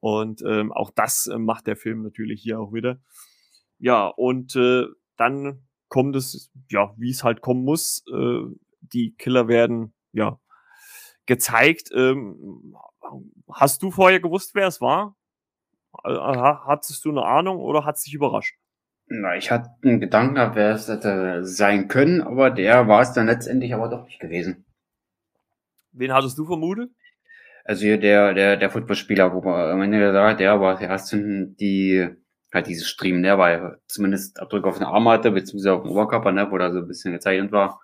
Und 0.00 0.42
ähm, 0.46 0.72
auch 0.72 0.90
das 0.90 1.26
äh, 1.26 1.38
macht 1.38 1.66
der 1.66 1.76
Film 1.76 2.02
natürlich 2.02 2.42
hier 2.42 2.60
auch 2.60 2.72
wieder. 2.72 3.00
Ja, 3.78 4.06
und 4.06 4.56
äh, 4.56 4.86
dann 5.16 5.66
kommt 5.88 6.16
es, 6.16 6.50
ja, 6.70 6.94
wie 6.96 7.10
es 7.10 7.24
halt 7.24 7.40
kommen 7.40 7.64
muss. 7.64 8.04
Äh, 8.12 8.42
die 8.80 9.14
Killer 9.16 9.48
werden, 9.48 9.94
ja, 10.12 10.40
gezeigt. 11.26 11.90
Ähm, 11.92 12.74
hast 13.52 13.82
du 13.82 13.90
vorher 13.90 14.20
gewusst, 14.20 14.54
wer 14.54 14.68
es 14.68 14.80
war? 14.80 15.16
Äh, 16.04 16.10
hattest 16.10 17.04
du 17.04 17.10
eine 17.10 17.24
Ahnung 17.24 17.58
oder 17.58 17.84
hat 17.84 17.96
es 17.96 18.02
dich 18.02 18.14
überrascht? 18.14 18.56
Na, 19.10 19.36
ich 19.36 19.50
hatte 19.50 19.70
einen 19.82 20.00
Gedanken 20.00 20.54
wer 20.54 20.72
es 20.72 20.88
hätte 20.88 21.44
sein 21.44 21.88
können, 21.88 22.20
aber 22.20 22.50
der 22.50 22.88
war 22.88 23.00
es 23.00 23.12
dann 23.12 23.26
letztendlich 23.26 23.72
aber 23.72 23.88
doch 23.88 24.04
nicht 24.04 24.20
gewesen. 24.20 24.66
Wen 25.92 26.12
hattest 26.12 26.36
du 26.36 26.44
vermutet? 26.44 26.90
Also 27.64 27.82
hier 27.82 27.98
der, 27.98 28.34
der, 28.34 28.56
der 28.56 28.70
Footballspieler, 28.70 29.32
wo 29.34 29.42
man 29.42 29.70
am 29.70 29.82
Ende 29.82 30.12
sagt, 30.12 30.40
der 30.40 30.60
war 30.60 30.78
der 30.78 30.88
erste, 30.88 31.46
die 31.60 32.08
halt 32.52 32.66
dieses 32.66 32.88
Striemen, 32.88 33.22
der 33.22 33.38
war 33.38 33.78
zumindest 33.86 34.40
Abdrücke 34.40 34.68
auf 34.68 34.78
den 34.78 34.86
Arm 34.86 35.08
hatte, 35.08 35.30
beziehungsweise 35.30 35.74
auf 35.74 35.82
dem 35.82 35.90
Oberkörper, 35.90 36.32
ne, 36.32 36.50
wo 36.50 36.58
da 36.58 36.72
so 36.72 36.78
ein 36.78 36.88
bisschen 36.88 37.12
gezeichnet 37.12 37.52
war. 37.52 37.80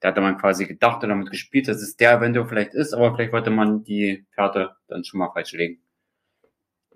Da 0.00 0.08
hatte 0.08 0.20
man 0.20 0.38
quasi 0.38 0.66
gedacht 0.66 1.02
und 1.02 1.08
damit 1.08 1.30
gespielt, 1.30 1.66
dass 1.66 1.82
es 1.82 1.96
der 1.96 2.12
eventuell 2.12 2.46
vielleicht 2.46 2.74
ist, 2.74 2.94
aber 2.94 3.14
vielleicht 3.14 3.32
wollte 3.32 3.50
man 3.50 3.82
die 3.82 4.24
Karte 4.36 4.76
dann 4.86 5.02
schon 5.02 5.18
mal 5.18 5.32
falsch 5.32 5.52
legen. 5.52 5.80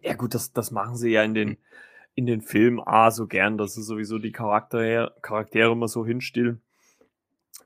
Ja 0.01 0.15
gut, 0.15 0.35
das, 0.35 0.53
das 0.53 0.71
machen 0.71 0.97
sie 0.97 1.11
ja 1.11 1.23
in 1.25 1.35
den, 1.35 1.57
in 2.15 2.27
den 2.27 2.43
Filmen 2.43 2.81
A 2.81 3.11
so 3.11 3.27
gern, 3.27 3.59
dass 3.59 3.75
sie 3.75 3.83
sowieso 3.83 4.19
die 4.19 4.33
Charaktere, 4.33 5.15
Charaktere 5.23 5.73
immer 5.73 5.89
so 5.89 6.05
hinstellen. 6.05 6.63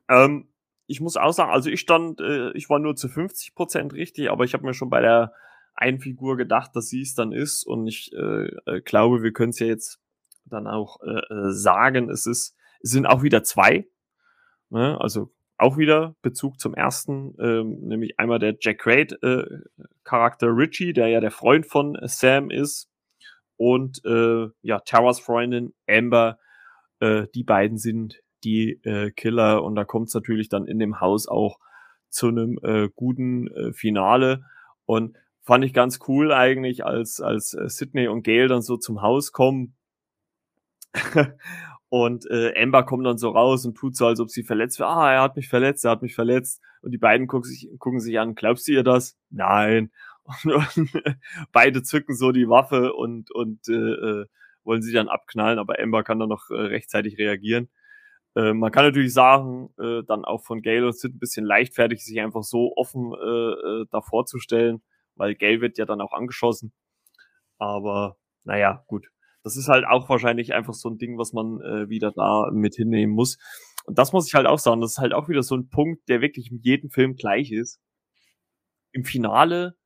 Ähm, 0.08 0.48
ich 0.86 1.00
muss 1.00 1.16
auch 1.16 1.32
sagen, 1.32 1.50
also 1.50 1.68
ich 1.68 1.80
stand, 1.80 2.20
äh, 2.20 2.52
ich 2.52 2.70
war 2.70 2.78
nur 2.78 2.94
zu 2.94 3.08
50 3.08 3.54
Prozent 3.54 3.92
richtig, 3.92 4.30
aber 4.30 4.44
ich 4.44 4.54
habe 4.54 4.64
mir 4.64 4.74
schon 4.74 4.90
bei 4.90 5.00
der 5.00 5.32
einen 5.74 5.98
Figur 5.98 6.36
gedacht, 6.36 6.74
dass 6.74 6.88
sie 6.88 7.02
es 7.02 7.14
dann 7.14 7.32
ist 7.32 7.64
und 7.64 7.86
ich 7.86 8.12
äh, 8.12 8.46
äh, 8.66 8.80
glaube, 8.82 9.22
wir 9.22 9.32
können 9.32 9.50
es 9.50 9.58
ja 9.58 9.66
jetzt 9.66 10.00
dann 10.44 10.66
auch 10.66 11.00
äh, 11.02 11.34
äh, 11.34 11.50
sagen, 11.50 12.08
es 12.08 12.26
ist, 12.26 12.56
es 12.80 12.90
sind 12.90 13.06
auch 13.06 13.22
wieder 13.22 13.42
zwei, 13.42 13.88
ne? 14.70 14.98
also 15.00 15.32
auch 15.58 15.76
wieder 15.76 16.14
Bezug 16.22 16.60
zum 16.60 16.74
ersten, 16.74 17.34
ähm, 17.40 17.80
nämlich 17.80 18.18
einmal 18.18 18.38
der 18.38 18.56
Jack 18.60 18.78
Quaid 18.78 19.22
äh, 19.22 19.44
Charakter 20.04 20.48
Richie, 20.48 20.92
der 20.92 21.08
ja 21.08 21.20
der 21.20 21.30
Freund 21.30 21.66
von 21.66 21.98
Sam 22.04 22.50
ist 22.50 22.88
und 23.56 24.04
äh, 24.04 24.48
ja 24.62 24.80
Taras 24.80 25.20
Freundin 25.20 25.72
Amber, 25.88 26.38
äh, 27.00 27.26
die 27.34 27.44
beiden 27.44 27.78
sind 27.78 28.20
die 28.44 28.80
äh, 28.84 29.10
Killer 29.10 29.62
und 29.64 29.74
da 29.74 29.84
kommt 29.84 30.08
es 30.08 30.14
natürlich 30.14 30.48
dann 30.48 30.66
in 30.66 30.78
dem 30.78 31.00
Haus 31.00 31.26
auch 31.26 31.58
zu 32.08 32.28
einem 32.28 32.58
äh, 32.62 32.88
guten 32.94 33.48
äh, 33.48 33.72
Finale 33.72 34.44
und 34.84 35.16
fand 35.42 35.64
ich 35.64 35.72
ganz 35.72 36.00
cool 36.08 36.32
eigentlich, 36.32 36.84
als 36.84 37.20
als 37.20 37.54
äh, 37.54 37.68
Sydney 37.68 38.08
und 38.08 38.22
Gail 38.22 38.48
dann 38.48 38.62
so 38.62 38.76
zum 38.76 39.02
Haus 39.02 39.32
kommen 39.32 39.74
und 41.88 42.28
äh, 42.30 42.52
Amber 42.60 42.84
kommt 42.84 43.06
dann 43.06 43.18
so 43.18 43.30
raus 43.30 43.64
und 43.64 43.76
tut 43.76 43.96
so, 43.96 44.06
als 44.06 44.20
ob 44.20 44.30
sie 44.30 44.42
verletzt 44.42 44.78
wäre. 44.78 44.90
Ah, 44.90 45.12
er 45.12 45.22
hat 45.22 45.36
mich 45.36 45.48
verletzt, 45.48 45.84
er 45.84 45.92
hat 45.92 46.02
mich 46.02 46.14
verletzt. 46.14 46.60
Und 46.82 46.90
die 46.92 46.98
beiden 46.98 47.26
gucken 47.26 47.48
sich, 47.48 47.68
gucken 47.78 48.00
sich 48.00 48.18
an, 48.18 48.34
glaubst 48.34 48.68
du 48.68 48.72
ihr 48.72 48.82
das? 48.82 49.16
Nein. 49.30 49.90
Und, 50.26 50.90
beide 51.52 51.82
zücken 51.82 52.14
so 52.14 52.32
die 52.32 52.48
Waffe 52.48 52.92
und, 52.92 53.30
und 53.30 53.68
äh, 53.68 53.72
äh, 53.72 54.26
wollen 54.64 54.82
sie 54.82 54.92
dann 54.92 55.08
abknallen, 55.08 55.58
aber 55.58 55.78
Amber 55.78 56.02
kann 56.02 56.18
dann 56.18 56.28
noch 56.28 56.50
äh, 56.50 56.54
rechtzeitig 56.54 57.18
reagieren. 57.18 57.68
Äh, 58.34 58.52
man 58.52 58.70
kann 58.70 58.84
natürlich 58.84 59.14
sagen, 59.14 59.70
äh, 59.78 60.02
dann 60.06 60.24
auch 60.24 60.44
von 60.44 60.62
Gail 60.62 60.84
und 60.84 60.96
Sid 60.96 61.14
ein 61.14 61.18
bisschen 61.18 61.46
leichtfertig, 61.46 62.04
sich 62.04 62.20
einfach 62.20 62.42
so 62.42 62.74
offen 62.76 63.12
äh, 63.14 63.82
äh, 63.82 63.86
da 63.90 64.02
vorzustellen, 64.02 64.82
weil 65.14 65.34
Gail 65.34 65.60
wird 65.60 65.78
ja 65.78 65.86
dann 65.86 66.00
auch 66.00 66.12
angeschossen. 66.12 66.72
Aber 67.58 68.16
naja, 68.44 68.84
gut. 68.86 69.08
Das 69.42 69.56
ist 69.56 69.68
halt 69.68 69.86
auch 69.86 70.08
wahrscheinlich 70.08 70.54
einfach 70.54 70.74
so 70.74 70.90
ein 70.90 70.98
Ding, 70.98 71.18
was 71.18 71.32
man 71.32 71.60
äh, 71.60 71.88
wieder 71.88 72.10
da 72.10 72.50
mit 72.52 72.74
hinnehmen 72.74 73.14
muss. 73.14 73.38
Und 73.84 73.96
das 73.96 74.12
muss 74.12 74.26
ich 74.26 74.34
halt 74.34 74.46
auch 74.46 74.58
sagen, 74.58 74.80
das 74.80 74.92
ist 74.92 74.98
halt 74.98 75.14
auch 75.14 75.28
wieder 75.28 75.44
so 75.44 75.56
ein 75.56 75.68
Punkt, 75.68 76.08
der 76.08 76.20
wirklich 76.20 76.50
in 76.50 76.58
jedem 76.62 76.90
Film 76.90 77.14
gleich 77.14 77.52
ist. 77.52 77.80
Im 78.90 79.04
Finale 79.04 79.76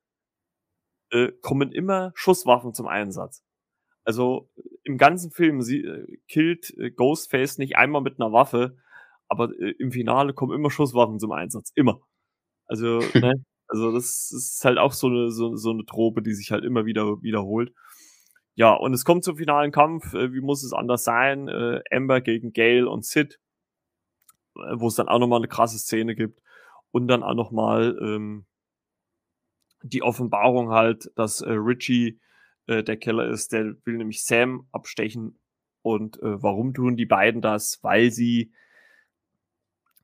äh, 1.11 1.31
kommen 1.41 1.71
immer 1.71 2.11
Schusswaffen 2.15 2.73
zum 2.73 2.87
Einsatz. 2.87 3.43
Also 4.03 4.49
im 4.83 4.97
ganzen 4.97 5.31
Film 5.31 5.61
sie, 5.61 5.83
äh, 5.83 6.17
killt 6.27 6.73
äh, 6.77 6.91
Ghostface 6.91 7.57
nicht 7.57 7.77
einmal 7.77 8.01
mit 8.01 8.19
einer 8.19 8.31
Waffe, 8.31 8.77
aber 9.27 9.49
äh, 9.59 9.73
im 9.79 9.91
Finale 9.91 10.33
kommen 10.33 10.55
immer 10.55 10.71
Schusswaffen 10.71 11.19
zum 11.19 11.31
Einsatz. 11.31 11.71
Immer. 11.75 12.01
Also, 12.65 12.99
ne? 13.13 13.33
Also 13.67 13.93
das 13.93 14.31
ist 14.35 14.65
halt 14.65 14.77
auch 14.77 14.91
so 14.91 15.07
eine, 15.07 15.31
so, 15.31 15.55
so 15.55 15.71
eine 15.71 15.85
Trope, 15.85 16.21
die 16.21 16.33
sich 16.33 16.51
halt 16.51 16.65
immer 16.65 16.85
wieder 16.85 17.21
wiederholt. 17.21 17.73
Ja, 18.55 18.73
und 18.73 18.93
es 18.93 19.05
kommt 19.05 19.23
zum 19.23 19.37
finalen 19.37 19.71
Kampf. 19.71 20.13
Äh, 20.13 20.33
wie 20.33 20.41
muss 20.41 20.63
es 20.63 20.73
anders 20.73 21.03
sein? 21.03 21.47
Äh, 21.47 21.81
Amber 21.91 22.21
gegen 22.21 22.53
Gale 22.53 22.89
und 22.89 23.05
Sid, 23.05 23.39
äh, 24.55 24.75
wo 24.75 24.87
es 24.87 24.95
dann 24.95 25.07
auch 25.07 25.19
nochmal 25.19 25.39
eine 25.39 25.47
krasse 25.47 25.79
Szene 25.79 26.15
gibt. 26.15 26.41
Und 26.91 27.07
dann 27.07 27.23
auch 27.23 27.35
nochmal 27.35 27.97
ähm, 28.01 28.45
die 29.83 30.03
Offenbarung 30.03 30.69
halt, 30.69 31.11
dass 31.15 31.41
äh, 31.41 31.51
Richie 31.51 32.19
äh, 32.67 32.83
der 32.83 32.97
Killer 32.97 33.27
ist, 33.27 33.51
der 33.51 33.75
will 33.85 33.97
nämlich 33.97 34.23
Sam 34.23 34.67
abstechen. 34.71 35.39
Und 35.81 36.21
äh, 36.21 36.41
warum 36.41 36.73
tun 36.73 36.95
die 36.95 37.05
beiden 37.05 37.41
das? 37.41 37.79
Weil 37.81 38.11
sie 38.11 38.51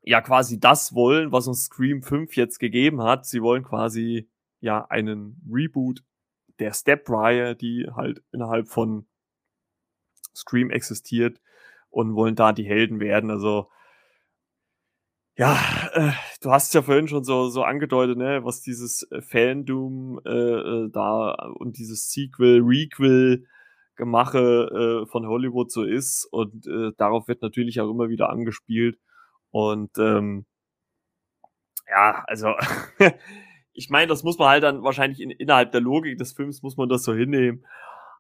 ja 0.02 0.22
quasi 0.22 0.60
das 0.60 0.94
wollen, 0.94 1.32
was 1.32 1.48
uns 1.48 1.66
Scream 1.66 2.02
5 2.02 2.36
jetzt 2.36 2.60
gegeben 2.60 3.04
hat. 3.04 3.26
Sie 3.26 3.42
wollen 3.42 3.64
quasi 3.64 4.30
ja 4.60 4.86
einen 4.86 5.42
Reboot 5.52 6.04
der 6.60 6.74
Step-Reihe, 6.74 7.56
die 7.56 7.88
halt 7.94 8.24
innerhalb 8.32 8.68
von 8.68 9.06
Scream 10.36 10.72
existiert 10.72 11.40
und 11.90 12.16
wollen 12.16 12.36
da 12.36 12.54
die 12.54 12.66
Helden 12.66 13.00
werden. 13.00 13.30
Also 13.30 13.70
ja, 15.36 15.60
äh, 15.94 16.12
du 16.42 16.52
hast 16.52 16.74
ja 16.74 16.82
vorhin 16.82 17.08
schon 17.08 17.24
so, 17.24 17.50
so 17.50 17.64
angedeutet, 17.64 18.18
ne, 18.18 18.44
was 18.44 18.62
dieses 18.62 19.10
äh, 19.12 19.22
Fandom 19.22 20.20
äh, 20.26 20.30
äh, 20.30 20.90
da 20.92 21.32
und 21.56 21.78
dieses 21.78 22.12
Sequel, 22.12 22.62
Requel 22.64 23.46
Gemache 23.96 25.04
äh, 25.04 25.08
von 25.08 25.28
Hollywood 25.28 25.72
so 25.72 25.84
ist. 25.84 26.26
Und 26.32 26.68
äh, 26.68 26.92
darauf 26.98 27.28
wird 27.28 27.42
natürlich 27.42 27.82
auch 27.82 27.90
immer 27.90 28.10
wieder 28.10 28.30
angespielt. 28.30 29.00
Und 29.50 29.98
ähm, 29.98 30.46
ja, 31.90 32.24
also 32.28 32.54
ich 33.74 33.90
meine, 33.90 34.08
das 34.08 34.24
muss 34.24 34.38
man 34.38 34.50
halt 34.50 34.64
dann 34.64 34.84
wahrscheinlich 34.84 35.20
in, 35.22 35.32
innerhalb 35.32 35.72
der 35.72 35.82
Logik 35.82 36.18
des 36.18 36.34
Films 36.34 36.62
muss 36.62 36.78
man 36.78 36.90
das 36.90 37.04
so 37.04 37.14
hinnehmen, 37.14 37.66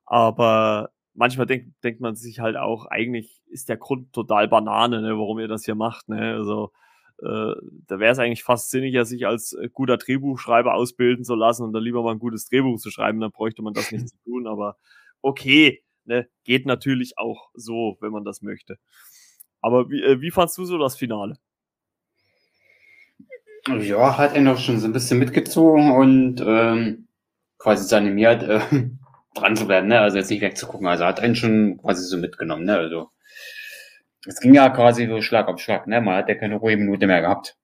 aber 0.05 0.91
manchmal 1.13 1.47
denkt 1.47 1.83
denkt 1.83 1.99
man 2.01 2.15
sich 2.15 2.39
halt 2.39 2.57
auch, 2.57 2.85
eigentlich 2.85 3.41
ist 3.47 3.69
der 3.69 3.77
Grund 3.77 4.13
total 4.13 4.47
Banane, 4.47 5.01
ne, 5.01 5.17
warum 5.17 5.39
ihr 5.39 5.47
das 5.47 5.65
hier 5.65 5.75
macht, 5.75 6.09
ne, 6.09 6.33
also 6.35 6.71
äh, 7.19 7.53
da 7.87 7.99
wäre 7.99 8.11
es 8.11 8.19
eigentlich 8.19 8.43
fast 8.43 8.69
sinniger, 8.69 9.05
sich 9.05 9.25
als 9.25 9.53
äh, 9.53 9.69
guter 9.71 9.97
Drehbuchschreiber 9.97 10.73
ausbilden 10.73 11.23
zu 11.23 11.35
lassen 11.35 11.63
und 11.63 11.73
dann 11.73 11.83
lieber 11.83 12.03
mal 12.03 12.11
ein 12.11 12.19
gutes 12.19 12.47
Drehbuch 12.47 12.79
zu 12.79 12.91
schreiben, 12.91 13.19
dann 13.19 13.31
bräuchte 13.31 13.61
man 13.61 13.73
das 13.73 13.91
nicht 13.91 14.07
zu 14.09 14.17
tun, 14.23 14.47
aber 14.47 14.77
okay, 15.21 15.83
ne, 16.05 16.27
geht 16.43 16.65
natürlich 16.65 17.17
auch 17.17 17.49
so, 17.53 17.97
wenn 18.01 18.11
man 18.11 18.23
das 18.23 18.41
möchte. 18.41 18.77
Aber 19.61 19.89
wie, 19.89 20.01
äh, 20.01 20.21
wie 20.21 20.31
fandst 20.31 20.57
du 20.57 20.65
so 20.65 20.77
das 20.77 20.95
Finale? 20.95 21.37
Ja, 23.67 24.17
hat 24.17 24.35
er 24.35 24.41
noch 24.41 24.59
schon 24.59 24.79
so 24.79 24.87
ein 24.87 24.93
bisschen 24.93 25.19
mitgezogen 25.19 25.91
und 25.91 26.41
ähm, 26.45 27.07
quasi 27.57 27.87
so 27.87 27.95
animiert, 27.95 28.43
äh, 28.43 28.61
dran 29.35 29.55
zu 29.55 29.67
bleiben, 29.67 29.87
ne? 29.87 29.99
Also 29.99 30.17
jetzt 30.17 30.29
nicht 30.29 30.41
wegzugucken. 30.41 30.87
Also 30.87 31.05
hat 31.05 31.19
einen 31.19 31.35
schon 31.35 31.77
quasi 31.77 32.03
so 32.03 32.17
mitgenommen, 32.17 32.65
ne? 32.65 32.77
Also 32.77 33.11
es 34.25 34.39
ging 34.39 34.53
ja 34.53 34.69
quasi 34.69 35.07
so 35.07 35.21
Schlag 35.21 35.47
auf 35.47 35.59
Schlag, 35.59 35.87
ne? 35.87 36.01
Man 36.01 36.15
hat 36.15 36.29
ja 36.29 36.35
keine 36.35 36.55
ruhige 36.55 36.77
Minute 36.77 37.07
mehr 37.07 37.21
gehabt. 37.21 37.57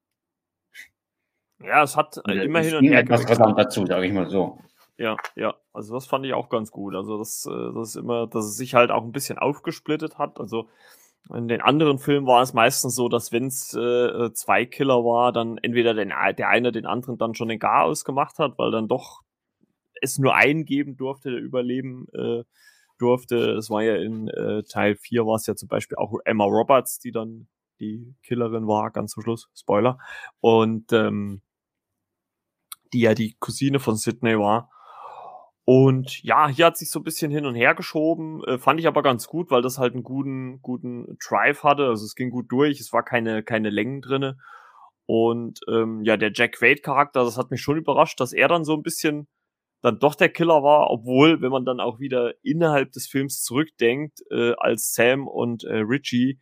Ja, 1.61 1.83
es 1.83 1.95
hat 1.95 2.19
Also, 2.25 2.41
immer 2.41 2.59
es 2.59 2.73
und 2.73 2.81
ging 2.81 2.93
etwas 2.93 3.29
rasant 3.29 3.57
dazu, 3.57 3.85
sage 3.85 4.05
ich 4.05 4.13
mal 4.13 4.29
so. 4.29 4.59
Ja, 4.97 5.17
ja, 5.35 5.55
also 5.71 5.95
das 5.95 6.05
fand 6.05 6.25
ich 6.25 6.33
auch 6.33 6.49
ganz 6.49 6.71
gut. 6.71 6.95
Also 6.95 7.17
das, 7.17 7.45
äh, 7.49 7.73
das 7.73 7.89
ist 7.89 7.95
immer, 7.95 8.27
dass 8.27 8.45
es 8.45 8.57
sich 8.57 8.75
halt 8.75 8.91
auch 8.91 9.03
ein 9.03 9.11
bisschen 9.11 9.39
aufgesplittet 9.39 10.17
hat. 10.19 10.39
Also 10.39 10.69
in 11.33 11.47
den 11.47 11.61
anderen 11.61 11.99
Filmen 11.99 12.27
war 12.27 12.41
es 12.41 12.53
meistens 12.53 12.95
so, 12.95 13.07
dass 13.09 13.31
wenn 13.31 13.47
es 13.47 13.73
äh, 13.73 14.31
zwei 14.33 14.65
Killer 14.65 15.03
war, 15.03 15.31
dann 15.31 15.57
entweder 15.57 15.93
den, 15.93 16.09
der 16.37 16.49
eine 16.49 16.71
den 16.71 16.85
anderen 16.85 17.17
dann 17.17 17.33
schon 17.33 17.47
den 17.47 17.59
Garaus 17.59 18.03
gemacht 18.03 18.37
hat, 18.39 18.57
weil 18.57 18.71
dann 18.71 18.87
doch 18.87 19.21
es 20.01 20.19
nur 20.19 20.35
einen 20.35 20.65
geben 20.65 20.97
durfte, 20.97 21.31
der 21.31 21.39
überleben 21.39 22.07
äh, 22.13 22.43
durfte. 23.03 23.51
Es 23.51 23.69
war 23.69 23.83
ja 23.83 23.95
in 23.95 24.27
äh, 24.29 24.63
Teil 24.63 24.95
4 24.95 25.25
war 25.25 25.35
es 25.35 25.45
ja 25.45 25.55
zum 25.55 25.67
Beispiel 25.67 25.97
auch 25.97 26.13
Emma 26.25 26.45
Roberts, 26.45 26.99
die 26.99 27.11
dann 27.11 27.47
die 27.79 28.15
Killerin 28.23 28.67
war, 28.67 28.91
ganz 28.91 29.11
zum 29.11 29.23
Schluss, 29.23 29.49
Spoiler. 29.55 29.99
Und 30.39 30.91
ähm, 30.93 31.41
die 32.93 33.01
ja 33.01 33.13
die 33.13 33.35
Cousine 33.39 33.79
von 33.79 33.95
Sydney 33.95 34.37
war. 34.37 34.69
Und 35.65 36.21
ja, 36.23 36.47
hier 36.49 36.65
hat 36.65 36.77
sich 36.77 36.89
so 36.89 36.99
ein 36.99 37.03
bisschen 37.03 37.31
hin 37.31 37.45
und 37.45 37.55
her 37.55 37.73
geschoben, 37.73 38.43
äh, 38.43 38.57
fand 38.57 38.79
ich 38.79 38.87
aber 38.87 39.01
ganz 39.01 39.27
gut, 39.27 39.49
weil 39.49 39.61
das 39.61 39.77
halt 39.77 39.93
einen 39.93 40.03
guten, 40.03 40.61
guten 40.61 41.17
Drive 41.25 41.63
hatte. 41.63 41.87
Also 41.87 42.05
es 42.05 42.15
ging 42.15 42.31
gut 42.31 42.51
durch, 42.51 42.79
es 42.79 42.91
war 42.91 43.03
keine, 43.03 43.43
keine 43.43 43.69
Längen 43.69 44.01
drinne. 44.01 44.37
Und 45.05 45.59
ähm, 45.69 46.01
ja, 46.03 46.17
der 46.17 46.31
Jack 46.33 46.53
Quaid-Charakter, 46.53 47.23
das 47.23 47.37
hat 47.37 47.51
mich 47.51 47.61
schon 47.61 47.77
überrascht, 47.77 48.19
dass 48.19 48.33
er 48.33 48.47
dann 48.47 48.65
so 48.65 48.73
ein 48.73 48.83
bisschen 48.83 49.27
dann 49.83 49.99
doch 49.99 50.15
der 50.15 50.29
Killer 50.29 50.63
war, 50.63 50.89
obwohl, 50.89 51.41
wenn 51.41 51.51
man 51.51 51.65
dann 51.65 51.81
auch 51.81 51.99
wieder 51.99 52.33
innerhalb 52.41 52.93
des 52.93 53.05
Films 53.05 53.43
zurückdenkt, 53.43 54.21
äh, 54.31 54.53
als 54.57 54.93
Sam 54.93 55.27
und 55.27 55.65
äh, 55.65 55.79
Richie 55.79 56.39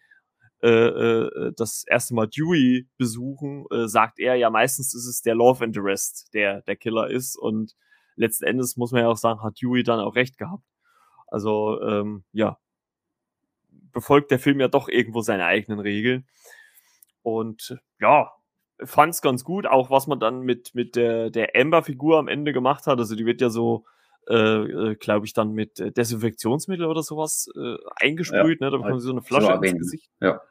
äh, 0.62 0.70
äh, 0.70 1.52
das 1.58 1.84
erste 1.88 2.14
Mal 2.14 2.28
Dewey 2.28 2.88
besuchen, 2.98 3.66
äh, 3.72 3.88
sagt 3.88 4.20
er 4.20 4.36
ja 4.36 4.52
meistens 4.52 4.94
ist 4.94 5.08
es 5.08 5.24
der 5.24 5.34
Love 5.34 5.66
Interest, 5.66 6.30
der 6.36 6.62
der 6.62 6.76
Killer 6.76 7.10
ist 7.10 7.36
und 7.36 7.74
letzten 8.16 8.46
Endes 8.46 8.78
muss 8.78 8.92
man 8.92 9.02
ja 9.02 9.08
auch 9.08 9.18
sagen, 9.18 9.42
hat 9.42 9.60
Dewey 9.60 9.82
dann 9.82 10.00
auch 10.00 10.16
recht 10.16 10.38
gehabt. 10.38 10.64
Also 11.26 11.82
ähm, 11.82 12.24
ja, 12.34 12.60
befolgt 13.92 14.30
der 14.30 14.38
Film 14.38 14.60
ja 14.60 14.68
doch 14.68 14.88
irgendwo 14.88 15.22
seine 15.22 15.46
eigenen 15.46 15.80
Regeln. 15.80 16.28
Und 17.24 17.80
ja, 18.00 18.32
fand 18.84 19.14
es 19.14 19.22
ganz 19.22 19.44
gut, 19.44 19.66
auch 19.68 19.90
was 19.90 20.08
man 20.08 20.20
dann 20.20 20.42
mit, 20.42 20.76
mit 20.76 20.96
der, 20.96 21.30
der 21.30 21.50
Amber-Figur 21.56 22.18
am 22.20 22.28
Ende 22.28 22.54
gemacht 22.54 22.88
hat. 22.88 23.00
Also 23.00 23.16
die 23.16 23.26
wird 23.26 23.42
ja 23.42 23.50
so, 23.50 23.86
äh, 24.28 24.36
äh 24.36 24.96
glaube 24.96 25.26
ich, 25.26 25.34
dann 25.34 25.54
mit 25.54 25.80
Desinfektionsmittel 25.98 26.86
oder 26.86 27.04
sowas 27.04 27.48
äh, 27.56 27.78
eingesprüht. 27.96 28.62
Ja, 28.62 28.68
ne? 28.68 28.72
Da 28.72 28.78
bekommt 28.78 29.02
sie 29.02 29.08
so 29.08 29.12
eine 29.12 29.22
Flasche 29.22 29.54
ins 29.54 29.78
Gesicht. 29.78 30.12
Ja. 30.20 30.42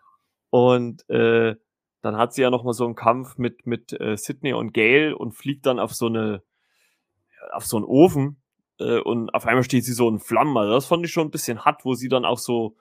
Und 0.50 1.08
äh, 1.08 1.56
dann 2.02 2.16
hat 2.16 2.32
sie 2.32 2.42
ja 2.42 2.50
noch 2.50 2.64
mal 2.64 2.72
so 2.72 2.84
einen 2.84 2.94
Kampf 2.94 3.38
mit, 3.38 3.66
mit 3.66 3.92
äh, 4.00 4.16
Sydney 4.16 4.54
und 4.54 4.72
Gail 4.72 5.12
und 5.12 5.32
fliegt 5.32 5.66
dann 5.66 5.78
auf 5.78 5.94
so 5.94 6.06
eine 6.06 6.42
auf 7.52 7.64
so 7.66 7.76
einen 7.76 7.86
Ofen 7.86 8.40
äh, 8.78 8.98
und 9.00 9.30
auf 9.34 9.46
einmal 9.46 9.64
steht 9.64 9.84
sie 9.84 9.92
so 9.92 10.08
in 10.08 10.18
Flammen. 10.18 10.56
Also 10.56 10.74
das 10.74 10.86
fand 10.86 11.04
ich 11.04 11.12
schon 11.12 11.28
ein 11.28 11.30
bisschen 11.30 11.64
hart, 11.64 11.84
wo 11.84 11.94
sie 11.94 12.08
dann 12.08 12.24
auch 12.24 12.38
so 12.38 12.76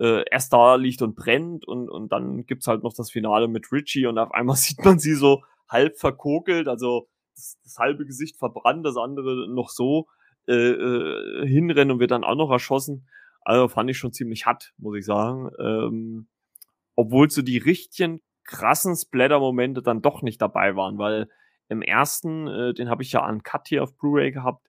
äh, 0.00 0.24
erst 0.30 0.52
da 0.52 0.76
liegt 0.76 1.02
und 1.02 1.14
brennt 1.14 1.68
und, 1.68 1.90
und 1.90 2.10
dann 2.10 2.46
gibt's 2.46 2.66
halt 2.66 2.82
noch 2.82 2.94
das 2.94 3.10
Finale 3.10 3.48
mit 3.48 3.70
Richie 3.70 4.06
und 4.06 4.18
auf 4.18 4.32
einmal 4.32 4.56
sieht 4.56 4.84
man 4.84 4.98
sie 4.98 5.14
so 5.14 5.42
halb 5.68 5.98
verkokelt, 5.98 6.66
also 6.66 7.08
das, 7.34 7.58
das 7.62 7.76
halbe 7.78 8.06
Gesicht 8.06 8.38
verbrannt, 8.38 8.84
das 8.84 8.96
andere 8.96 9.48
noch 9.48 9.68
so 9.68 10.08
äh, 10.48 10.54
äh, 10.54 11.46
hinrennen 11.46 11.92
und 11.92 12.00
wird 12.00 12.10
dann 12.10 12.24
auch 12.24 12.34
noch 12.34 12.50
erschossen. 12.50 13.08
Also 13.42 13.68
fand 13.68 13.90
ich 13.90 13.98
schon 13.98 14.12
ziemlich 14.12 14.46
hart, 14.46 14.72
muss 14.78 14.96
ich 14.96 15.04
sagen. 15.04 15.50
Ähm, 15.60 16.28
obwohl 16.96 17.30
so 17.30 17.42
die 17.42 17.58
richtigen 17.58 18.20
krassen 18.44 18.96
Splatter-Momente 18.96 19.82
dann 19.82 20.02
doch 20.02 20.22
nicht 20.22 20.42
dabei 20.42 20.76
waren, 20.76 20.98
weil 20.98 21.28
im 21.68 21.82
ersten, 21.82 22.48
äh, 22.48 22.74
den 22.74 22.90
habe 22.90 23.02
ich 23.02 23.12
ja 23.12 23.22
an 23.22 23.42
Cut 23.42 23.68
hier 23.68 23.82
auf 23.82 23.96
Blu-ray 23.96 24.32
gehabt, 24.32 24.66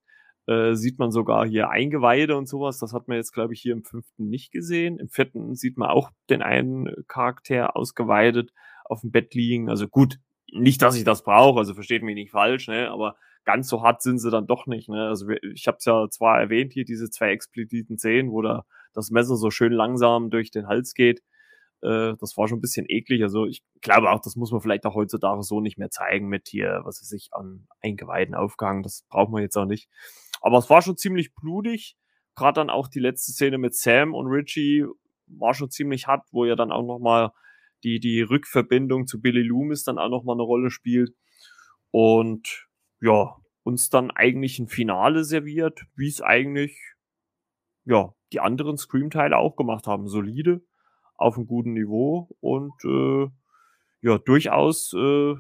äh, 0.52 0.76
sieht 0.76 1.00
man 1.00 1.12
sogar 1.12 1.48
hier 1.48 1.70
Eingeweide 1.70 2.36
und 2.36 2.48
sowas. 2.48 2.80
Das 2.80 2.94
hat 2.94 3.08
man 3.08 3.18
jetzt, 3.18 3.32
glaube 3.32 3.54
ich, 3.54 3.62
hier 3.62 3.74
im 3.74 3.84
fünften 3.84 4.28
nicht 4.28 4.52
gesehen. 4.52 5.00
Im 5.00 5.10
vierten 5.10 5.56
sieht 5.56 5.78
man 5.78 5.90
auch 5.90 6.12
den 6.30 6.42
einen 6.42 6.94
Charakter 7.08 7.76
ausgeweidet 7.76 8.52
auf 8.86 9.02
dem 9.02 9.12
Bett 9.12 9.34
liegen. 9.34 9.70
Also 9.70 9.88
gut, 9.88 10.20
nicht, 10.52 10.82
dass 10.82 10.98
ich 10.98 11.06
das 11.06 11.24
brauche, 11.24 11.60
also 11.60 11.74
versteht 11.74 12.04
mich 12.04 12.16
nicht 12.16 12.32
falsch, 12.32 12.68
ne? 12.68 12.92
aber 12.92 13.16
ganz 13.46 13.70
so 13.70 13.82
hart 13.82 14.02
sind 14.02 14.20
sie 14.20 14.30
dann 14.30 14.48
doch 14.48 14.68
nicht. 14.68 14.90
Ne? 14.90 15.08
Also 15.08 15.30
ich 15.30 15.68
habe 15.68 15.78
es 15.78 15.86
ja 15.86 16.10
zwar 16.10 16.40
erwähnt 16.42 16.74
hier, 16.74 16.84
diese 16.84 17.10
zwei 17.10 17.32
expliziten 17.32 17.98
Szenen, 17.98 18.32
wo 18.32 18.42
da 18.42 18.66
das 18.94 19.10
Messer 19.10 19.38
so 19.38 19.50
schön 19.50 19.72
langsam 19.72 20.30
durch 20.30 20.52
den 20.52 20.68
Hals 20.68 20.94
geht. 20.94 21.22
Äh, 21.82 22.16
das 22.20 22.36
war 22.38 22.48
schon 22.48 22.58
ein 22.58 22.62
bisschen 22.62 22.86
eklig. 22.90 23.24
Also 23.24 23.46
ich 23.46 23.64
glaube 23.82 24.12
auch, 24.12 24.20
das 24.22 24.36
muss 24.36 24.52
man 24.52 24.62
vielleicht 24.62 24.86
auch 24.86 24.96
heutzutage 24.96 25.44
so 25.44 25.62
nicht 25.62 25.78
mehr 25.78 25.90
zeigen 25.90 26.28
mit 26.28 26.48
hier, 26.50 26.82
was 26.84 27.02
weiß 27.02 27.14
ich, 27.14 27.30
an 27.32 27.68
Eingeweiden 27.82 28.36
aufgehangen. 28.36 28.84
Das 28.84 29.06
braucht 29.10 29.32
man 29.32 29.42
jetzt 29.42 29.58
auch 29.58 29.66
nicht. 29.66 29.90
Aber 30.42 30.58
es 30.58 30.70
war 30.70 30.82
schon 30.82 30.98
ziemlich 30.98 31.34
blutig. 31.36 31.96
Gerade 32.36 32.56
dann 32.56 32.70
auch 32.70 32.88
die 32.88 33.00
letzte 33.00 33.32
Szene 33.32 33.58
mit 33.58 33.76
Sam 33.76 34.14
und 34.14 34.28
Richie 34.28 34.86
war 35.28 35.54
schon 35.54 35.70
ziemlich 35.70 36.08
hart, 36.08 36.28
wo 36.32 36.46
ja 36.46 36.56
dann 36.56 36.72
auch 36.72 36.86
nochmal 36.86 37.32
die, 37.84 38.00
die 38.00 38.22
Rückverbindung 38.22 39.08
zu 39.08 39.22
Billy 39.22 39.42
Loomis 39.42 39.84
dann 39.84 39.98
auch 39.98 40.10
nochmal 40.10 40.36
eine 40.36 40.44
Rolle 40.44 40.72
spielt. 40.72 41.16
Und 41.92 42.68
ja, 43.02 43.36
uns 43.64 43.90
dann 43.90 44.12
eigentlich 44.12 44.60
ein 44.60 44.68
Finale 44.68 45.24
serviert, 45.24 45.86
wie 45.96 46.08
es 46.08 46.22
eigentlich, 46.22 46.78
ja, 47.86 48.14
die 48.32 48.40
anderen 48.40 48.78
Scream-Teile 48.78 49.38
auch 49.38 49.56
gemacht 49.56 49.88
haben. 49.88 50.08
Solide, 50.08 50.62
auf 51.16 51.38
einem 51.38 51.48
guten 51.48 51.74
Niveau 51.74 52.30
und 52.40 52.74
äh, 52.84 53.30
ja, 54.02 54.18
durchaus 54.18 54.94
äh, 54.94 55.36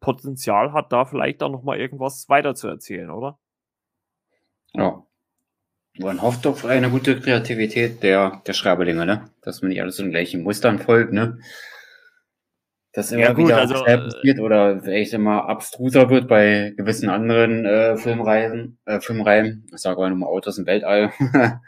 Potenzial 0.00 0.72
hat, 0.72 0.92
da 0.92 1.04
vielleicht 1.04 1.42
auch 1.42 1.50
nochmal 1.50 1.78
irgendwas 1.78 2.28
weiter 2.28 2.54
zu 2.54 2.68
erzählen, 2.68 3.10
oder? 3.10 3.38
Ja. 4.74 5.02
Man 5.98 6.22
hofft 6.22 6.46
auf 6.46 6.64
eine 6.64 6.90
gute 6.90 7.20
Kreativität 7.20 8.02
der, 8.02 8.42
der 8.46 8.52
Schreiberlinge, 8.52 9.06
ne? 9.06 9.30
Dass 9.42 9.62
man 9.62 9.68
nicht 9.68 9.80
alles 9.80 9.96
den 9.96 10.10
gleichen 10.10 10.42
Mustern 10.42 10.80
folgt, 10.80 11.12
ne? 11.12 11.38
Dass 12.92 13.12
immer 13.12 13.22
ja, 13.22 13.32
gut, 13.32 13.46
wieder 13.46 13.58
also, 13.58 13.74
passiert 13.84 14.40
oder 14.40 14.80
vielleicht 14.80 15.12
immer 15.12 15.48
abstruser 15.48 16.10
wird 16.10 16.28
bei 16.28 16.74
gewissen 16.76 17.08
anderen 17.08 17.64
äh, 17.64 17.96
Filmreisen, 17.96 18.78
äh, 18.86 19.00
Filmreihen. 19.00 19.66
Ich 19.72 19.80
sage 19.80 19.98
auch 19.98 20.08
nur 20.08 20.18
mal 20.18 20.26
Autos 20.26 20.58
im 20.58 20.66
Weltall. 20.66 21.12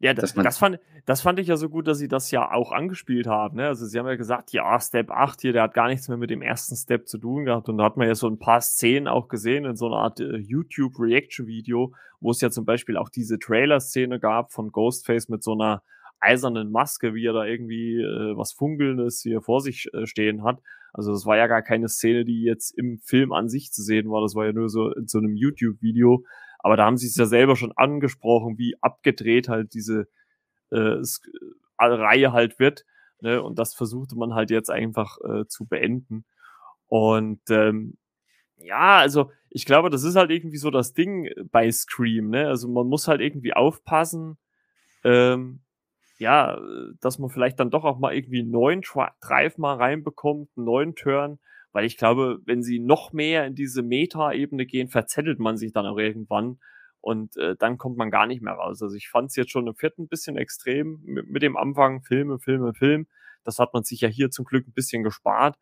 Ja, 0.00 0.14
das, 0.14 0.32
das, 0.32 0.58
fand, 0.58 0.78
das 1.06 1.22
fand 1.22 1.40
ich 1.40 1.48
ja 1.48 1.56
so 1.56 1.68
gut, 1.68 1.88
dass 1.88 1.98
sie 1.98 2.06
das 2.06 2.30
ja 2.30 2.52
auch 2.52 2.70
angespielt 2.70 3.26
haben. 3.26 3.56
Ne? 3.56 3.66
Also 3.66 3.84
sie 3.84 3.98
haben 3.98 4.06
ja 4.06 4.14
gesagt, 4.14 4.52
ja, 4.52 4.78
Step 4.78 5.10
8 5.10 5.40
hier, 5.40 5.52
der 5.52 5.64
hat 5.64 5.74
gar 5.74 5.88
nichts 5.88 6.08
mehr 6.08 6.16
mit 6.16 6.30
dem 6.30 6.40
ersten 6.40 6.76
Step 6.76 7.08
zu 7.08 7.18
tun 7.18 7.44
gehabt. 7.44 7.68
Und 7.68 7.78
da 7.78 7.84
hat 7.84 7.96
man 7.96 8.06
ja 8.06 8.14
so 8.14 8.28
ein 8.28 8.38
paar 8.38 8.60
Szenen 8.60 9.08
auch 9.08 9.26
gesehen 9.26 9.64
in 9.64 9.74
so 9.74 9.86
einer 9.86 9.96
Art 9.96 10.20
äh, 10.20 10.36
YouTube-Reaction-Video, 10.36 11.94
wo 12.20 12.30
es 12.30 12.40
ja 12.40 12.50
zum 12.50 12.64
Beispiel 12.64 12.96
auch 12.96 13.08
diese 13.08 13.40
Trailer-Szene 13.40 14.20
gab 14.20 14.52
von 14.52 14.70
Ghostface 14.70 15.28
mit 15.28 15.42
so 15.42 15.54
einer 15.54 15.82
eisernen 16.20 16.70
Maske, 16.70 17.14
wie 17.14 17.26
er 17.26 17.32
da 17.32 17.44
irgendwie 17.44 18.00
äh, 18.00 18.36
was 18.36 18.52
Funkelndes 18.52 19.20
hier 19.22 19.40
vor 19.42 19.60
sich 19.60 19.88
äh, 19.94 20.06
stehen 20.06 20.44
hat. 20.44 20.60
Also 20.92 21.12
das 21.12 21.26
war 21.26 21.36
ja 21.36 21.48
gar 21.48 21.62
keine 21.62 21.88
Szene, 21.88 22.24
die 22.24 22.42
jetzt 22.42 22.70
im 22.76 22.98
Film 22.98 23.32
an 23.32 23.48
sich 23.48 23.72
zu 23.72 23.82
sehen 23.82 24.10
war. 24.10 24.22
Das 24.22 24.36
war 24.36 24.46
ja 24.46 24.52
nur 24.52 24.68
so 24.68 24.92
in 24.92 25.08
so 25.08 25.18
einem 25.18 25.36
YouTube-Video. 25.36 26.24
Aber 26.68 26.76
da 26.76 26.84
haben 26.84 26.98
sie 26.98 27.06
es 27.06 27.16
ja 27.16 27.24
selber 27.24 27.56
schon 27.56 27.72
angesprochen, 27.72 28.58
wie 28.58 28.76
abgedreht 28.82 29.48
halt 29.48 29.72
diese 29.72 30.06
äh, 30.68 31.00
Reihe 31.78 32.32
halt 32.34 32.58
wird. 32.58 32.84
Ne? 33.22 33.42
Und 33.42 33.58
das 33.58 33.72
versuchte 33.72 34.16
man 34.18 34.34
halt 34.34 34.50
jetzt 34.50 34.70
einfach 34.70 35.16
äh, 35.24 35.46
zu 35.46 35.64
beenden. 35.66 36.26
Und 36.86 37.40
ähm, 37.48 37.96
ja, 38.58 38.98
also 38.98 39.30
ich 39.48 39.64
glaube, 39.64 39.88
das 39.88 40.02
ist 40.02 40.14
halt 40.14 40.30
irgendwie 40.30 40.58
so 40.58 40.70
das 40.70 40.92
Ding 40.92 41.30
bei 41.50 41.70
Scream. 41.70 42.28
Ne? 42.28 42.46
Also 42.48 42.68
man 42.68 42.86
muss 42.86 43.08
halt 43.08 43.22
irgendwie 43.22 43.54
aufpassen, 43.54 44.36
ähm, 45.04 45.62
ja, 46.18 46.60
dass 47.00 47.18
man 47.18 47.30
vielleicht 47.30 47.60
dann 47.60 47.70
doch 47.70 47.84
auch 47.84 47.98
mal 47.98 48.14
irgendwie 48.14 48.40
einen 48.40 48.50
neuen 48.50 48.82
Drive 49.22 49.56
mal 49.56 49.76
reinbekommt, 49.76 50.50
einen 50.54 50.66
neuen 50.66 50.94
Turn, 50.96 51.38
weil 51.72 51.84
ich 51.84 51.96
glaube, 51.96 52.38
wenn 52.44 52.62
sie 52.62 52.78
noch 52.78 53.12
mehr 53.12 53.46
in 53.46 53.54
diese 53.54 53.82
Meta-Ebene 53.82 54.66
gehen, 54.66 54.88
verzettelt 54.88 55.38
man 55.38 55.56
sich 55.56 55.72
dann 55.72 55.86
auch 55.86 55.98
irgendwann 55.98 56.58
und 57.00 57.36
äh, 57.36 57.56
dann 57.56 57.78
kommt 57.78 57.96
man 57.96 58.10
gar 58.10 58.26
nicht 58.26 58.42
mehr 58.42 58.54
raus. 58.54 58.82
Also 58.82 58.96
ich 58.96 59.08
fand 59.08 59.30
es 59.30 59.36
jetzt 59.36 59.50
schon 59.50 59.66
im 59.66 59.74
vierten 59.74 60.02
ein 60.02 60.08
bisschen 60.08 60.36
extrem 60.36 61.00
mit, 61.04 61.28
mit, 61.28 61.42
dem 61.42 61.56
Anfang 61.56 62.02
Filme, 62.02 62.38
Filme, 62.38 62.74
Film. 62.74 63.06
Das 63.44 63.58
hat 63.58 63.72
man 63.72 63.84
sich 63.84 64.00
ja 64.00 64.08
hier 64.08 64.30
zum 64.30 64.44
Glück 64.44 64.66
ein 64.66 64.72
bisschen 64.72 65.02
gespart. 65.02 65.56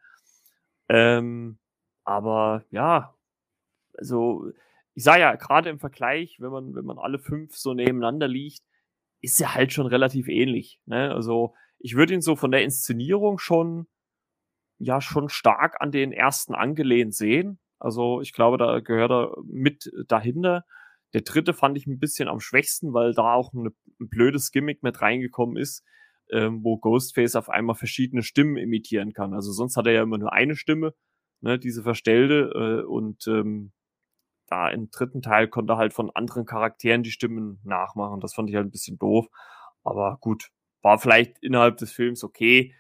Ähm, 0.88 1.58
aber 2.04 2.64
ja, 2.70 3.14
also 3.98 4.50
ich 4.94 5.04
sage 5.04 5.20
ja 5.20 5.34
gerade 5.34 5.68
im 5.68 5.78
Vergleich, 5.78 6.36
wenn 6.40 6.50
man 6.50 6.74
wenn 6.74 6.84
man 6.84 6.98
alle 6.98 7.18
fünf 7.18 7.56
so 7.56 7.74
nebeneinander 7.74 8.28
liegt, 8.28 8.62
ist 9.20 9.40
er 9.40 9.54
halt 9.54 9.72
schon 9.72 9.86
relativ 9.86 10.28
ähnlich. 10.28 10.80
Ne? 10.86 11.12
Also 11.12 11.54
ich 11.78 11.96
würde 11.96 12.14
ihn 12.14 12.22
so 12.22 12.36
von 12.36 12.50
der 12.50 12.62
Inszenierung 12.62 13.38
schon 13.38 13.86
ja 14.78 15.00
schon 15.00 15.28
stark 15.28 15.80
an 15.80 15.90
den 15.90 16.12
ersten 16.12 16.54
angelehnt 16.54 17.14
sehen. 17.14 17.58
Also 17.78 18.20
ich 18.20 18.32
glaube, 18.32 18.58
da 18.58 18.80
gehört 18.80 19.10
er 19.10 19.36
mit 19.44 19.90
dahinter. 20.08 20.64
Der 21.14 21.22
dritte 21.22 21.54
fand 21.54 21.76
ich 21.76 21.86
ein 21.86 21.98
bisschen 21.98 22.28
am 22.28 22.40
schwächsten, 22.40 22.92
weil 22.92 23.14
da 23.14 23.34
auch 23.34 23.52
eine, 23.54 23.70
ein 24.00 24.08
blödes 24.08 24.50
Gimmick 24.50 24.82
mit 24.82 25.00
reingekommen 25.00 25.56
ist, 25.56 25.84
ähm, 26.30 26.62
wo 26.62 26.78
Ghostface 26.78 27.36
auf 27.36 27.48
einmal 27.48 27.76
verschiedene 27.76 28.22
Stimmen 28.22 28.56
imitieren 28.56 29.12
kann. 29.12 29.32
Also 29.34 29.52
sonst 29.52 29.76
hat 29.76 29.86
er 29.86 29.92
ja 29.92 30.02
immer 30.02 30.18
nur 30.18 30.32
eine 30.32 30.56
Stimme, 30.56 30.94
ne, 31.40 31.58
diese 31.58 31.82
verstellte. 31.82 32.50
Äh, 32.54 32.86
und 32.86 33.26
ähm, 33.28 33.72
da 34.46 34.68
im 34.68 34.90
dritten 34.90 35.22
Teil 35.22 35.48
konnte 35.48 35.74
er 35.74 35.78
halt 35.78 35.92
von 35.92 36.10
anderen 36.10 36.46
Charakteren 36.46 37.02
die 37.02 37.10
Stimmen 37.10 37.60
nachmachen. 37.64 38.20
Das 38.20 38.34
fand 38.34 38.48
ich 38.48 38.56
halt 38.56 38.66
ein 38.66 38.72
bisschen 38.72 38.98
doof. 38.98 39.26
Aber 39.82 40.18
gut, 40.20 40.50
war 40.82 40.98
vielleicht 40.98 41.38
innerhalb 41.42 41.78
des 41.78 41.92
Films 41.92 42.24
okay. 42.24 42.74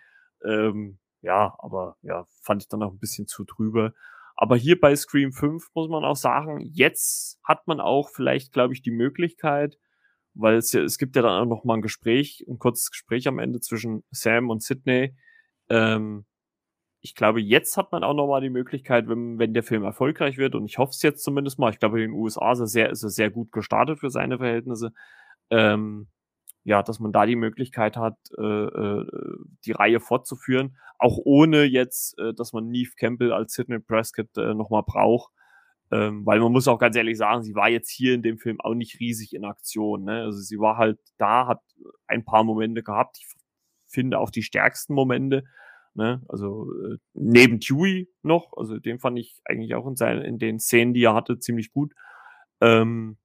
Ähm, 0.44 0.98
ja, 1.26 1.56
aber 1.58 1.96
ja, 2.02 2.24
fand 2.42 2.62
ich 2.62 2.68
dann 2.68 2.82
auch 2.82 2.92
ein 2.92 3.00
bisschen 3.00 3.26
zu 3.26 3.44
drüber. 3.44 3.92
Aber 4.36 4.56
hier 4.56 4.80
bei 4.80 4.94
Scream 4.94 5.32
5 5.32 5.70
muss 5.74 5.88
man 5.88 6.04
auch 6.04 6.16
sagen, 6.16 6.60
jetzt 6.72 7.40
hat 7.42 7.66
man 7.66 7.80
auch 7.80 8.10
vielleicht, 8.10 8.52
glaube 8.52 8.74
ich, 8.74 8.82
die 8.82 8.92
Möglichkeit, 8.92 9.76
weil 10.34 10.56
es 10.56 10.72
ja, 10.72 10.82
es 10.82 10.98
gibt 10.98 11.16
ja 11.16 11.22
dann 11.22 11.42
auch 11.42 11.48
noch 11.48 11.64
mal 11.64 11.74
ein 11.74 11.82
Gespräch, 11.82 12.44
ein 12.48 12.58
kurzes 12.58 12.90
Gespräch 12.90 13.26
am 13.26 13.40
Ende 13.40 13.60
zwischen 13.60 14.04
Sam 14.10 14.50
und 14.50 14.62
Sydney. 14.62 15.16
Ähm, 15.68 16.26
ich 17.00 17.14
glaube, 17.16 17.40
jetzt 17.40 17.76
hat 17.76 17.90
man 17.92 18.04
auch 18.04 18.14
noch 18.14 18.28
mal 18.28 18.40
die 18.40 18.50
Möglichkeit, 18.50 19.08
wenn, 19.08 19.38
wenn 19.38 19.54
der 19.54 19.62
Film 19.64 19.82
erfolgreich 19.82 20.38
wird, 20.38 20.54
und 20.54 20.66
ich 20.66 20.78
hoffe 20.78 20.90
es 20.90 21.02
jetzt 21.02 21.24
zumindest 21.24 21.58
mal, 21.58 21.70
ich 21.70 21.80
glaube, 21.80 22.00
in 22.02 22.12
den 22.12 22.20
USA 22.20 22.52
ist 22.52 22.60
er 22.60 22.66
sehr, 22.68 22.90
ist 22.90 23.02
er 23.02 23.10
sehr 23.10 23.30
gut 23.30 23.50
gestartet 23.52 23.98
für 23.98 24.10
seine 24.10 24.38
Verhältnisse, 24.38 24.92
ähm, 25.50 26.08
ja, 26.66 26.82
dass 26.82 26.98
man 26.98 27.12
da 27.12 27.26
die 27.26 27.36
Möglichkeit 27.36 27.96
hat, 27.96 28.18
äh, 28.36 28.42
äh, 28.42 29.06
die 29.64 29.70
Reihe 29.70 30.00
fortzuführen, 30.00 30.76
auch 30.98 31.16
ohne 31.24 31.62
jetzt, 31.62 32.18
äh, 32.18 32.34
dass 32.34 32.52
man 32.52 32.68
Neve 32.68 32.90
Campbell 32.96 33.32
als 33.32 33.54
Sidney 33.54 33.78
Prescott 33.78 34.36
äh, 34.36 34.52
nochmal 34.52 34.82
braucht. 34.84 35.32
Ähm, 35.92 36.26
weil 36.26 36.40
man 36.40 36.50
muss 36.50 36.66
auch 36.66 36.80
ganz 36.80 36.96
ehrlich 36.96 37.16
sagen, 37.16 37.44
sie 37.44 37.54
war 37.54 37.68
jetzt 37.68 37.88
hier 37.88 38.14
in 38.14 38.22
dem 38.22 38.38
Film 38.38 38.60
auch 38.60 38.74
nicht 38.74 38.98
riesig 38.98 39.32
in 39.32 39.44
Aktion. 39.44 40.02
Ne? 40.02 40.22
Also 40.22 40.40
sie 40.40 40.58
war 40.58 40.76
halt 40.76 40.98
da, 41.18 41.46
hat 41.46 41.60
ein 42.08 42.24
paar 42.24 42.42
Momente 42.42 42.82
gehabt. 42.82 43.18
Ich 43.20 43.28
finde, 43.86 44.18
auch 44.18 44.30
die 44.30 44.42
stärksten 44.42 44.94
Momente. 44.94 45.44
Ne? 45.94 46.20
Also 46.28 46.72
äh, 46.82 46.96
neben 47.14 47.60
Dewey 47.60 48.08
noch, 48.22 48.54
also 48.56 48.80
den 48.80 48.98
fand 48.98 49.20
ich 49.20 49.40
eigentlich 49.44 49.76
auch 49.76 49.86
in, 49.86 49.94
seinen, 49.94 50.22
in 50.22 50.40
den 50.40 50.58
Szenen, 50.58 50.94
die 50.94 51.04
er 51.04 51.14
hatte, 51.14 51.38
ziemlich 51.38 51.70
gut. 51.70 51.94
Ähm, 52.60 53.18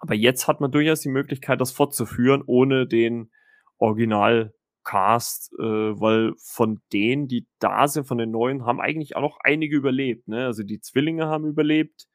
aber 0.00 0.14
jetzt 0.14 0.48
hat 0.48 0.60
man 0.60 0.72
durchaus 0.72 1.00
die 1.00 1.10
Möglichkeit, 1.10 1.60
das 1.60 1.72
fortzuführen, 1.72 2.42
ohne 2.46 2.86
den 2.86 3.30
Original-Cast, 3.78 5.52
äh, 5.58 5.62
weil 5.62 6.32
von 6.38 6.80
denen, 6.92 7.28
die 7.28 7.46
da 7.58 7.86
sind, 7.86 8.06
von 8.06 8.18
den 8.18 8.30
neuen, 8.30 8.64
haben 8.64 8.80
eigentlich 8.80 9.14
auch 9.14 9.20
noch 9.20 9.38
einige 9.44 9.76
überlebt. 9.76 10.26
Ne? 10.26 10.46
Also 10.46 10.62
die 10.62 10.80
Zwillinge 10.80 11.26
haben 11.26 11.46
überlebt, 11.46 12.06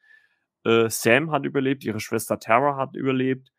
äh, 0.65 0.89
Sam 0.89 1.31
hat 1.31 1.45
überlebt, 1.45 1.85
ihre 1.85 1.99
Schwester 1.99 2.39
Tara 2.39 2.75
hat 2.75 2.95
überlebt. 2.95 3.49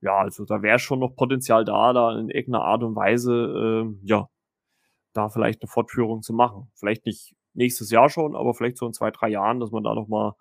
Ja, 0.00 0.18
also 0.18 0.44
da 0.44 0.62
wäre 0.62 0.78
schon 0.78 1.00
noch 1.00 1.16
Potenzial 1.16 1.64
da, 1.64 1.92
da 1.92 2.18
in 2.18 2.28
irgendeiner 2.28 2.64
Art 2.64 2.82
und 2.82 2.96
Weise, 2.96 3.32
äh, 3.32 4.06
ja, 4.06 4.28
da 5.12 5.28
vielleicht 5.28 5.62
eine 5.62 5.68
Fortführung 5.68 6.22
zu 6.22 6.32
machen. 6.32 6.70
Vielleicht 6.74 7.06
nicht 7.06 7.34
nächstes 7.54 7.90
Jahr 7.90 8.08
schon, 8.08 8.36
aber 8.36 8.54
vielleicht 8.54 8.78
so 8.78 8.86
in 8.86 8.92
zwei, 8.92 9.10
drei 9.10 9.28
Jahren, 9.28 9.60
dass 9.60 9.70
man 9.70 9.82
da 9.84 9.94
nochmal 9.94 10.32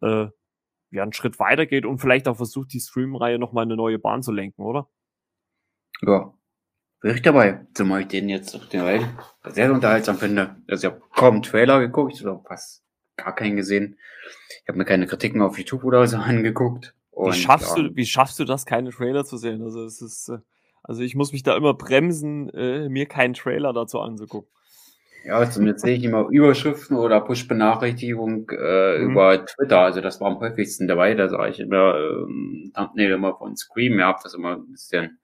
äh, 0.00 0.28
ja, 0.94 1.02
einen 1.02 1.12
Schritt 1.12 1.38
weiter 1.38 1.66
geht 1.66 1.84
und 1.84 1.98
vielleicht 1.98 2.28
auch 2.28 2.36
versucht, 2.36 2.72
die 2.72 2.80
Stream-Reihe 2.80 3.38
nochmal 3.38 3.64
eine 3.64 3.76
neue 3.76 3.98
Bahn 3.98 4.22
zu 4.22 4.32
lenken, 4.32 4.62
oder? 4.62 4.88
Ja, 6.02 6.34
wäre 7.00 7.16
ich 7.16 7.22
dabei, 7.22 7.66
zumal 7.74 8.02
ich 8.02 8.08
den 8.08 8.28
jetzt 8.28 8.54
auf 8.54 8.68
den 8.68 8.80
Reihe 8.80 9.08
sehr 9.44 9.72
unterhaltsam 9.72 10.16
finde. 10.16 10.56
Also 10.68 10.86
ich 10.86 10.92
habe 10.92 11.02
kaum 11.14 11.34
einen 11.34 11.42
Trailer 11.42 11.80
geguckt 11.80 12.20
oder 12.22 12.42
fast 12.46 12.82
gar 13.16 13.34
keinen 13.34 13.56
gesehen. 13.56 13.98
Ich 14.62 14.68
habe 14.68 14.78
mir 14.78 14.84
keine 14.84 15.06
Kritiken 15.06 15.42
auf 15.42 15.58
YouTube 15.58 15.84
oder 15.84 16.06
so 16.06 16.16
angeguckt. 16.18 16.94
Und, 17.10 17.34
wie, 17.34 17.38
schaffst 17.38 17.76
ja. 17.76 17.82
du, 17.84 17.96
wie 17.96 18.06
schaffst 18.06 18.38
du 18.38 18.44
das, 18.44 18.66
keine 18.66 18.90
Trailer 18.90 19.24
zu 19.24 19.36
sehen? 19.36 19.62
Also 19.62 19.84
es 19.84 20.02
ist, 20.02 20.28
äh, 20.28 20.38
also 20.82 21.02
ich 21.02 21.14
muss 21.14 21.32
mich 21.32 21.42
da 21.42 21.56
immer 21.56 21.74
bremsen, 21.74 22.48
äh, 22.50 22.88
mir 22.88 23.06
keinen 23.06 23.34
Trailer 23.34 23.72
dazu 23.72 24.00
anzugucken. 24.00 24.50
Ja, 25.24 25.48
zumindest 25.50 25.84
sehe 25.84 25.96
ich 25.96 26.04
immer 26.04 26.28
Überschriften 26.28 26.96
oder 26.96 27.20
Push-Benachrichtigung 27.20 28.50
äh, 28.50 28.98
mhm. 28.98 29.10
über 29.10 29.46
Twitter. 29.46 29.80
Also 29.80 30.00
das 30.00 30.20
war 30.20 30.30
am 30.30 30.40
häufigsten 30.40 30.86
dabei. 30.86 31.14
Da 31.14 31.28
sage 31.28 31.50
ich 31.50 31.60
immer 31.60 31.96
ähm, 31.96 32.72
Thumbnail 32.74 33.12
immer 33.12 33.34
von 33.36 33.56
Scream. 33.56 33.98
Ja, 33.98 34.08
hab 34.08 34.22
das 34.22 34.34
immer 34.34 34.56
ein 34.56 34.70
bisschen 34.70 35.18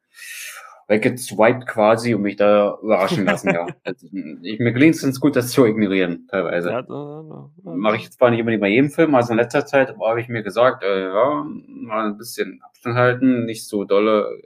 weggeswiped 0.91 1.67
quasi 1.67 2.15
und 2.15 2.23
mich 2.23 2.37
da 2.37 2.79
überraschen 2.83 3.25
lassen. 3.25 3.55
ja. 3.55 3.67
Also, 3.85 4.09
ich, 4.43 4.59
mir 4.59 4.73
gelingt 4.73 4.97
es 4.97 5.03
ganz 5.03 5.21
gut, 5.21 5.37
das 5.37 5.53
zu 5.53 5.65
ignorieren, 5.65 6.27
teilweise. 6.29 6.71
Ja, 6.71 6.83
da, 6.83 7.23
da, 7.23 7.51
da. 7.63 7.75
Mache 7.77 7.97
ich 7.97 8.11
zwar 8.11 8.31
nicht 8.31 8.41
unbedingt 8.41 8.61
bei 8.61 8.69
jedem 8.69 8.91
Film, 8.91 9.15
also 9.15 9.33
in 9.33 9.39
letzter 9.39 9.65
Zeit 9.65 9.95
habe 9.97 10.21
ich 10.21 10.29
mir 10.29 10.43
gesagt, 10.43 10.83
äh, 10.83 11.05
ja, 11.05 11.47
mal 11.69 12.09
ein 12.09 12.19
bisschen 12.19 12.61
Abstand 12.63 12.97
halten, 12.97 13.45
nicht 13.45 13.69
so 13.69 13.85
dolle 13.85 14.43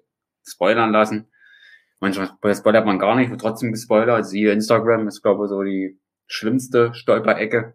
spoilern 0.46 0.92
lassen. 0.92 1.28
Manchmal 2.04 2.54
spoilert 2.54 2.84
man 2.84 2.98
gar 2.98 3.16
nicht, 3.16 3.30
wird 3.30 3.40
trotzdem 3.40 3.72
gespoilert. 3.72 4.10
Also 4.10 4.28
siehe 4.28 4.52
Instagram 4.52 5.08
ist, 5.08 5.22
glaube 5.22 5.44
ich, 5.44 5.48
so 5.48 5.62
die 5.62 5.98
schlimmste 6.26 6.92
Stolperecke. 6.92 7.72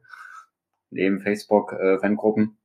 Neben 0.92 1.20
Facebook, 1.20 1.74
äh, 1.74 1.98
Fangruppen. 1.98 2.60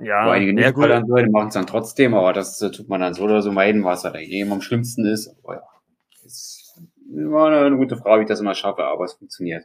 Ja, 0.00 0.26
Wo 0.26 0.30
einige 0.30 0.52
nicht 0.52 0.68
spoilern 0.70 1.08
würden, 1.08 1.30
machen 1.30 1.48
es 1.48 1.54
dann 1.54 1.68
trotzdem, 1.68 2.14
aber 2.14 2.32
das 2.32 2.60
äh, 2.62 2.72
tut 2.72 2.88
man 2.88 3.00
dann 3.00 3.14
so 3.14 3.22
oder 3.22 3.42
so 3.42 3.52
meiden, 3.52 3.84
was 3.84 4.02
halt 4.02 4.16
eben 4.16 4.50
am 4.50 4.60
schlimmsten 4.60 5.06
ist. 5.06 5.36
Aber 5.44 5.54
ja, 5.54 5.62
ist 6.24 6.80
immer 7.14 7.46
eine 7.46 7.76
gute 7.76 7.96
Frage, 7.96 8.18
wie 8.18 8.22
ich 8.24 8.28
das 8.28 8.40
immer 8.40 8.56
schaffe, 8.56 8.82
aber 8.82 9.04
es 9.04 9.12
funktioniert. 9.12 9.64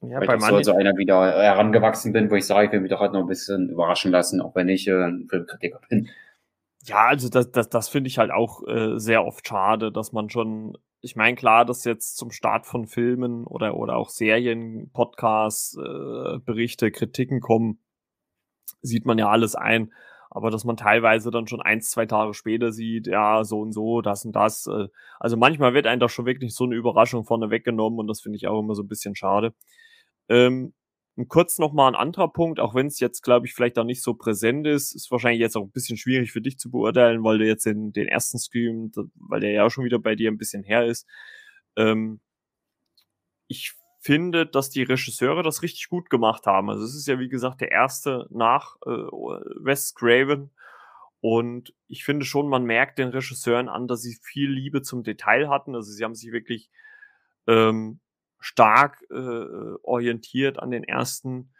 Ja, 0.00 0.18
Weil 0.18 0.26
bei 0.26 0.34
ich 0.34 0.44
so, 0.44 0.62
so 0.62 0.74
einer 0.74 0.96
wieder 0.96 1.30
herangewachsen 1.30 2.12
bin, 2.12 2.28
wo 2.28 2.34
ich 2.34 2.46
sage, 2.46 2.66
ich 2.66 2.72
will 2.72 2.80
mich 2.80 2.90
doch 2.90 3.00
halt 3.00 3.12
noch 3.12 3.20
ein 3.20 3.28
bisschen 3.28 3.68
überraschen 3.68 4.10
lassen, 4.10 4.40
auch 4.40 4.56
wenn 4.56 4.68
ich 4.68 4.88
äh, 4.88 5.04
ein 5.04 5.28
Filmkritiker 5.30 5.80
bin. 5.88 6.08
Ja, 6.88 7.06
also 7.08 7.28
das, 7.28 7.50
das, 7.50 7.68
das 7.68 7.88
finde 7.90 8.08
ich 8.08 8.16
halt 8.18 8.30
auch 8.30 8.66
äh, 8.66 8.98
sehr 8.98 9.24
oft 9.26 9.46
schade, 9.46 9.92
dass 9.92 10.12
man 10.12 10.30
schon, 10.30 10.78
ich 11.02 11.16
meine, 11.16 11.36
klar, 11.36 11.66
dass 11.66 11.84
jetzt 11.84 12.16
zum 12.16 12.30
Start 12.30 12.64
von 12.66 12.86
Filmen 12.86 13.44
oder, 13.46 13.76
oder 13.76 13.96
auch 13.96 14.08
Serien, 14.08 14.90
Podcasts, 14.92 15.76
äh, 15.76 16.38
Berichte, 16.38 16.90
Kritiken 16.90 17.40
kommen, 17.40 17.78
sieht 18.82 19.06
man 19.06 19.18
ja 19.18 19.28
alles 19.28 19.54
ein. 19.54 19.92
Aber 20.30 20.50
dass 20.50 20.64
man 20.64 20.76
teilweise 20.76 21.30
dann 21.30 21.46
schon 21.46 21.62
eins, 21.62 21.90
zwei 21.90 22.06
Tage 22.06 22.34
später 22.34 22.72
sieht, 22.72 23.06
ja, 23.06 23.44
so 23.44 23.60
und 23.60 23.72
so, 23.72 24.02
das 24.02 24.24
und 24.24 24.32
das. 24.36 24.66
Äh, 24.66 24.88
also 25.20 25.36
manchmal 25.36 25.74
wird 25.74 25.86
einem 25.86 26.00
doch 26.00 26.10
schon 26.10 26.26
wirklich 26.26 26.54
so 26.54 26.64
eine 26.64 26.74
Überraschung 26.76 27.24
vorne 27.24 27.50
weggenommen 27.50 27.98
und 27.98 28.06
das 28.08 28.20
finde 28.20 28.36
ich 28.36 28.46
auch 28.48 28.60
immer 28.60 28.74
so 28.74 28.82
ein 28.82 28.88
bisschen 28.88 29.14
schade. 29.16 29.54
Ähm, 30.28 30.74
und 31.18 31.26
kurz 31.28 31.58
nochmal 31.58 31.90
ein 31.90 32.00
anderer 32.00 32.32
Punkt, 32.32 32.60
auch 32.60 32.76
wenn 32.76 32.86
es 32.86 33.00
jetzt, 33.00 33.22
glaube 33.22 33.44
ich, 33.44 33.52
vielleicht 33.52 33.76
auch 33.76 33.84
nicht 33.84 34.04
so 34.04 34.14
präsent 34.14 34.68
ist, 34.68 34.94
ist 34.94 35.10
wahrscheinlich 35.10 35.40
jetzt 35.40 35.56
auch 35.56 35.64
ein 35.64 35.72
bisschen 35.72 35.96
schwierig 35.96 36.30
für 36.30 36.40
dich 36.40 36.60
zu 36.60 36.70
beurteilen, 36.70 37.24
weil 37.24 37.38
du 37.38 37.44
jetzt 37.44 37.66
den, 37.66 37.92
den 37.92 38.06
ersten 38.06 38.38
Stream, 38.38 38.92
weil 39.16 39.40
der 39.40 39.50
ja 39.50 39.64
auch 39.64 39.70
schon 39.70 39.84
wieder 39.84 39.98
bei 39.98 40.14
dir 40.14 40.30
ein 40.30 40.38
bisschen 40.38 40.62
her 40.62 40.86
ist. 40.86 41.08
Ähm, 41.74 42.20
ich 43.48 43.72
finde, 43.98 44.46
dass 44.46 44.70
die 44.70 44.84
Regisseure 44.84 45.42
das 45.42 45.64
richtig 45.64 45.88
gut 45.88 46.08
gemacht 46.08 46.46
haben. 46.46 46.70
Also 46.70 46.84
es 46.84 46.94
ist 46.94 47.08
ja, 47.08 47.18
wie 47.18 47.28
gesagt, 47.28 47.62
der 47.62 47.72
erste 47.72 48.28
nach 48.30 48.76
äh, 48.86 48.90
Wes 48.90 49.94
Craven. 49.96 50.52
Und 51.20 51.74
ich 51.88 52.04
finde 52.04 52.26
schon, 52.26 52.48
man 52.48 52.62
merkt 52.62 53.00
den 53.00 53.08
Regisseuren 53.08 53.68
an, 53.68 53.88
dass 53.88 54.02
sie 54.02 54.16
viel 54.22 54.52
Liebe 54.52 54.82
zum 54.82 55.02
Detail 55.02 55.48
hatten. 55.48 55.74
Also 55.74 55.90
sie 55.90 56.04
haben 56.04 56.14
sich 56.14 56.30
wirklich 56.30 56.70
ähm, 57.48 57.98
stark 58.40 59.02
äh, 59.10 59.74
orientiert 59.82 60.58
an 60.58 60.70
den 60.70 60.84
ersten 60.84 61.52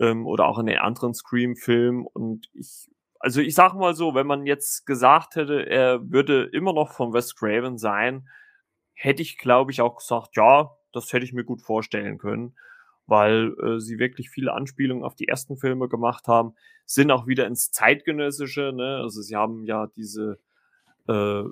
ähm, 0.00 0.26
oder 0.26 0.46
auch 0.46 0.58
an 0.58 0.66
den 0.66 0.78
anderen 0.78 1.14
Scream-Filmen. 1.14 2.06
Und 2.06 2.48
ich, 2.54 2.90
also 3.18 3.40
ich 3.40 3.54
sag 3.54 3.74
mal 3.74 3.94
so, 3.94 4.14
wenn 4.14 4.26
man 4.26 4.46
jetzt 4.46 4.86
gesagt 4.86 5.36
hätte, 5.36 5.66
er 5.66 6.10
würde 6.10 6.44
immer 6.52 6.72
noch 6.72 6.92
von 6.92 7.12
Wes 7.12 7.34
Craven 7.34 7.78
sein, 7.78 8.28
hätte 8.92 9.22
ich, 9.22 9.38
glaube 9.38 9.72
ich, 9.72 9.80
auch 9.80 9.96
gesagt, 9.96 10.36
ja, 10.36 10.70
das 10.92 11.12
hätte 11.12 11.24
ich 11.24 11.32
mir 11.32 11.44
gut 11.44 11.62
vorstellen 11.62 12.18
können, 12.18 12.56
weil 13.06 13.54
äh, 13.62 13.80
sie 13.80 13.98
wirklich 13.98 14.30
viele 14.30 14.52
Anspielungen 14.52 15.04
auf 15.04 15.14
die 15.14 15.28
ersten 15.28 15.56
Filme 15.56 15.88
gemacht 15.88 16.28
haben, 16.28 16.54
sind 16.86 17.10
auch 17.10 17.26
wieder 17.26 17.46
ins 17.46 17.70
Zeitgenössische, 17.70 18.72
ne? 18.74 18.98
Also 19.02 19.22
sie 19.22 19.36
haben 19.36 19.64
ja 19.64 19.88
diese, 19.88 20.38
äh, 21.08 21.42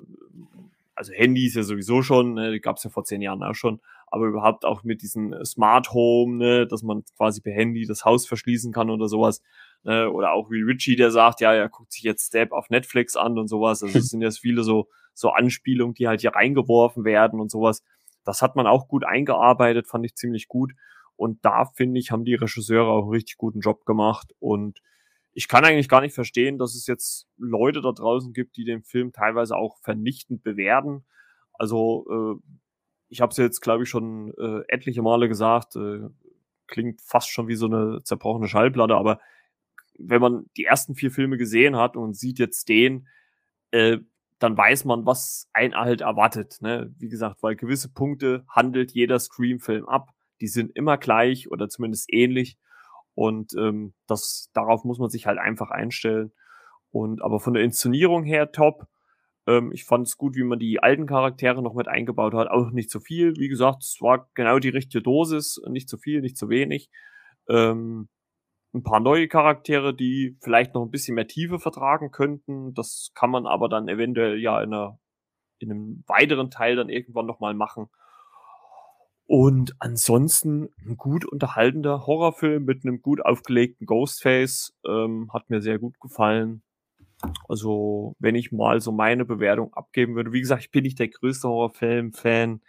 also 0.95 1.11
Handys 1.11 1.55
ja 1.55 1.63
sowieso 1.63 2.01
schon, 2.01 2.35
ne? 2.35 2.51
die 2.51 2.61
gab 2.61 2.77
es 2.77 2.83
ja 2.83 2.89
vor 2.89 3.03
zehn 3.03 3.21
Jahren 3.21 3.43
auch 3.43 3.55
schon, 3.55 3.81
aber 4.13 4.27
überhaupt 4.27 4.63
auch 4.63 4.83
mit 4.83 5.01
diesem 5.01 5.33
äh, 5.33 5.43
Smart 5.43 5.91
Home, 5.91 6.37
ne, 6.37 6.67
dass 6.67 6.83
man 6.83 7.03
quasi 7.17 7.41
per 7.41 7.51
Handy 7.51 7.87
das 7.87 8.05
Haus 8.05 8.27
verschließen 8.27 8.71
kann 8.71 8.91
oder 8.91 9.07
sowas. 9.07 9.41
Ne, 9.81 10.07
oder 10.07 10.33
auch 10.33 10.51
wie 10.51 10.61
Richie, 10.61 10.95
der 10.95 11.09
sagt, 11.09 11.41
ja, 11.41 11.51
er 11.51 11.67
guckt 11.67 11.91
sich 11.91 12.03
jetzt 12.03 12.27
Step 12.27 12.51
auf 12.51 12.69
Netflix 12.69 13.15
an 13.15 13.39
und 13.39 13.47
sowas. 13.47 13.81
Also 13.81 13.97
es 13.97 14.09
sind 14.09 14.21
jetzt 14.21 14.37
viele 14.37 14.61
so, 14.61 14.87
so 15.15 15.31
Anspielungen, 15.31 15.95
die 15.95 16.07
halt 16.07 16.21
hier 16.21 16.35
reingeworfen 16.35 17.05
werden 17.05 17.39
und 17.39 17.49
sowas. 17.49 17.83
Das 18.23 18.43
hat 18.43 18.55
man 18.55 18.67
auch 18.67 18.87
gut 18.87 19.03
eingearbeitet, 19.03 19.87
fand 19.87 20.05
ich 20.05 20.13
ziemlich 20.13 20.47
gut. 20.47 20.73
Und 21.15 21.43
da 21.43 21.65
finde 21.65 21.99
ich, 21.99 22.11
haben 22.11 22.23
die 22.23 22.35
Regisseure 22.35 22.91
auch 22.91 23.05
einen 23.05 23.13
richtig 23.13 23.37
guten 23.37 23.61
Job 23.61 23.83
gemacht. 23.83 24.31
Und 24.37 24.79
ich 25.33 25.47
kann 25.47 25.65
eigentlich 25.65 25.89
gar 25.89 26.01
nicht 26.01 26.13
verstehen, 26.13 26.59
dass 26.59 26.75
es 26.75 26.85
jetzt 26.85 27.27
Leute 27.37 27.81
da 27.81 27.91
draußen 27.91 28.31
gibt, 28.31 28.57
die 28.57 28.63
den 28.63 28.83
Film 28.83 29.11
teilweise 29.11 29.57
auch 29.57 29.79
vernichtend 29.79 30.43
bewerten. 30.43 31.03
Also 31.53 32.05
äh, 32.11 32.53
ich 33.13 33.21
habe 33.21 33.29
es 33.29 33.37
jetzt, 33.37 33.61
glaube 33.61 33.83
ich, 33.83 33.89
schon 33.89 34.33
äh, 34.39 34.63
etliche 34.67 35.03
Male 35.03 35.27
gesagt, 35.27 35.75
äh, 35.75 36.09
klingt 36.65 36.99
fast 36.99 37.29
schon 37.29 37.47
wie 37.47 37.55
so 37.55 37.67
eine 37.67 38.01
zerbrochene 38.03 38.47
Schallplatte, 38.47 38.95
aber 38.95 39.19
wenn 39.99 40.19
man 40.19 40.45
die 40.57 40.65
ersten 40.65 40.95
vier 40.95 41.11
Filme 41.11 41.37
gesehen 41.37 41.75
hat 41.75 41.95
und 41.95 42.17
sieht 42.17 42.39
jetzt 42.39 42.69
den, 42.69 43.07
äh, 43.69 43.99
dann 44.39 44.57
weiß 44.57 44.85
man, 44.85 45.05
was 45.05 45.47
ein 45.53 45.75
halt 45.75 46.01
erwartet. 46.01 46.57
Ne? 46.61 46.91
Wie 46.97 47.07
gesagt, 47.07 47.43
weil 47.43 47.55
gewisse 47.55 47.93
Punkte 47.93 48.45
handelt 48.49 48.91
jeder 48.91 49.19
Scream-Film 49.19 49.87
ab. 49.87 50.09
Die 50.41 50.47
sind 50.47 50.75
immer 50.75 50.97
gleich 50.97 51.51
oder 51.51 51.69
zumindest 51.69 52.11
ähnlich. 52.11 52.57
Und 53.13 53.53
ähm, 53.55 53.93
das, 54.07 54.49
darauf 54.53 54.85
muss 54.85 54.97
man 54.97 55.11
sich 55.11 55.27
halt 55.27 55.37
einfach 55.37 55.69
einstellen. 55.69 56.31
Und 56.89 57.21
aber 57.21 57.39
von 57.39 57.53
der 57.53 57.63
Inszenierung 57.63 58.23
her 58.23 58.51
top. 58.51 58.87
Ähm, 59.47 59.71
ich 59.73 59.85
fand 59.85 60.07
es 60.07 60.17
gut, 60.17 60.35
wie 60.35 60.43
man 60.43 60.59
die 60.59 60.81
alten 60.81 61.05
Charaktere 61.05 61.61
noch 61.61 61.73
mit 61.73 61.87
eingebaut 61.87 62.33
hat. 62.33 62.49
Auch 62.49 62.71
nicht 62.71 62.89
zu 62.89 62.99
viel. 62.99 63.35
Wie 63.37 63.49
gesagt, 63.49 63.83
es 63.83 63.97
war 64.01 64.29
genau 64.33 64.59
die 64.59 64.69
richtige 64.69 65.03
Dosis. 65.03 65.61
Nicht 65.69 65.89
zu 65.89 65.97
viel, 65.97 66.21
nicht 66.21 66.37
zu 66.37 66.49
wenig. 66.49 66.89
Ähm, 67.49 68.09
ein 68.73 68.83
paar 68.83 68.99
neue 68.99 69.27
Charaktere, 69.27 69.93
die 69.93 70.37
vielleicht 70.41 70.73
noch 70.73 70.83
ein 70.83 70.91
bisschen 70.91 71.15
mehr 71.15 71.27
Tiefe 71.27 71.59
vertragen 71.59 72.11
könnten. 72.11 72.73
Das 72.73 73.11
kann 73.13 73.29
man 73.29 73.45
aber 73.45 73.69
dann 73.69 73.87
eventuell 73.87 74.39
ja 74.39 74.61
in, 74.61 74.73
einer, 74.73 74.99
in 75.59 75.71
einem 75.71 76.03
weiteren 76.07 76.49
Teil 76.49 76.75
dann 76.75 76.89
irgendwann 76.89 77.27
nochmal 77.27 77.53
machen. 77.53 77.89
Und 79.25 79.75
ansonsten 79.79 80.69
ein 80.85 80.97
gut 80.97 81.25
unterhaltender 81.25 82.05
Horrorfilm 82.05 82.65
mit 82.65 82.83
einem 82.83 83.01
gut 83.01 83.23
aufgelegten 83.23 83.85
Ghostface. 83.85 84.73
Ähm, 84.85 85.29
hat 85.33 85.49
mir 85.49 85.61
sehr 85.61 85.79
gut 85.79 85.99
gefallen. 85.99 86.62
Also, 87.47 88.15
wenn 88.19 88.35
ich 88.35 88.51
mal 88.51 88.81
so 88.81 88.91
meine 88.91 89.25
Bewertung 89.25 89.73
abgeben 89.73 90.15
würde, 90.15 90.33
wie 90.33 90.41
gesagt, 90.41 90.63
ich 90.63 90.71
bin 90.71 90.83
nicht 90.83 90.99
der 90.99 91.09
größte 91.09 91.47
Horrorfilm-Fan, 91.47 92.61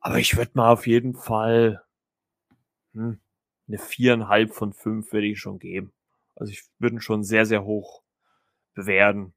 aber 0.00 0.18
ich 0.18 0.36
würde 0.36 0.52
mal 0.54 0.72
auf 0.72 0.86
jeden 0.86 1.14
Fall 1.14 1.82
hm, 2.92 3.20
eine 3.68 3.78
viereinhalb 3.78 4.52
von 4.52 4.72
fünf 4.72 5.12
würde 5.12 5.26
ich 5.26 5.40
schon 5.40 5.58
geben. 5.58 5.92
Also 6.36 6.52
ich 6.52 6.64
würde 6.78 6.96
ihn 6.96 7.00
schon 7.00 7.24
sehr, 7.24 7.46
sehr 7.46 7.64
hoch 7.64 8.02
bewerten. 8.74 9.34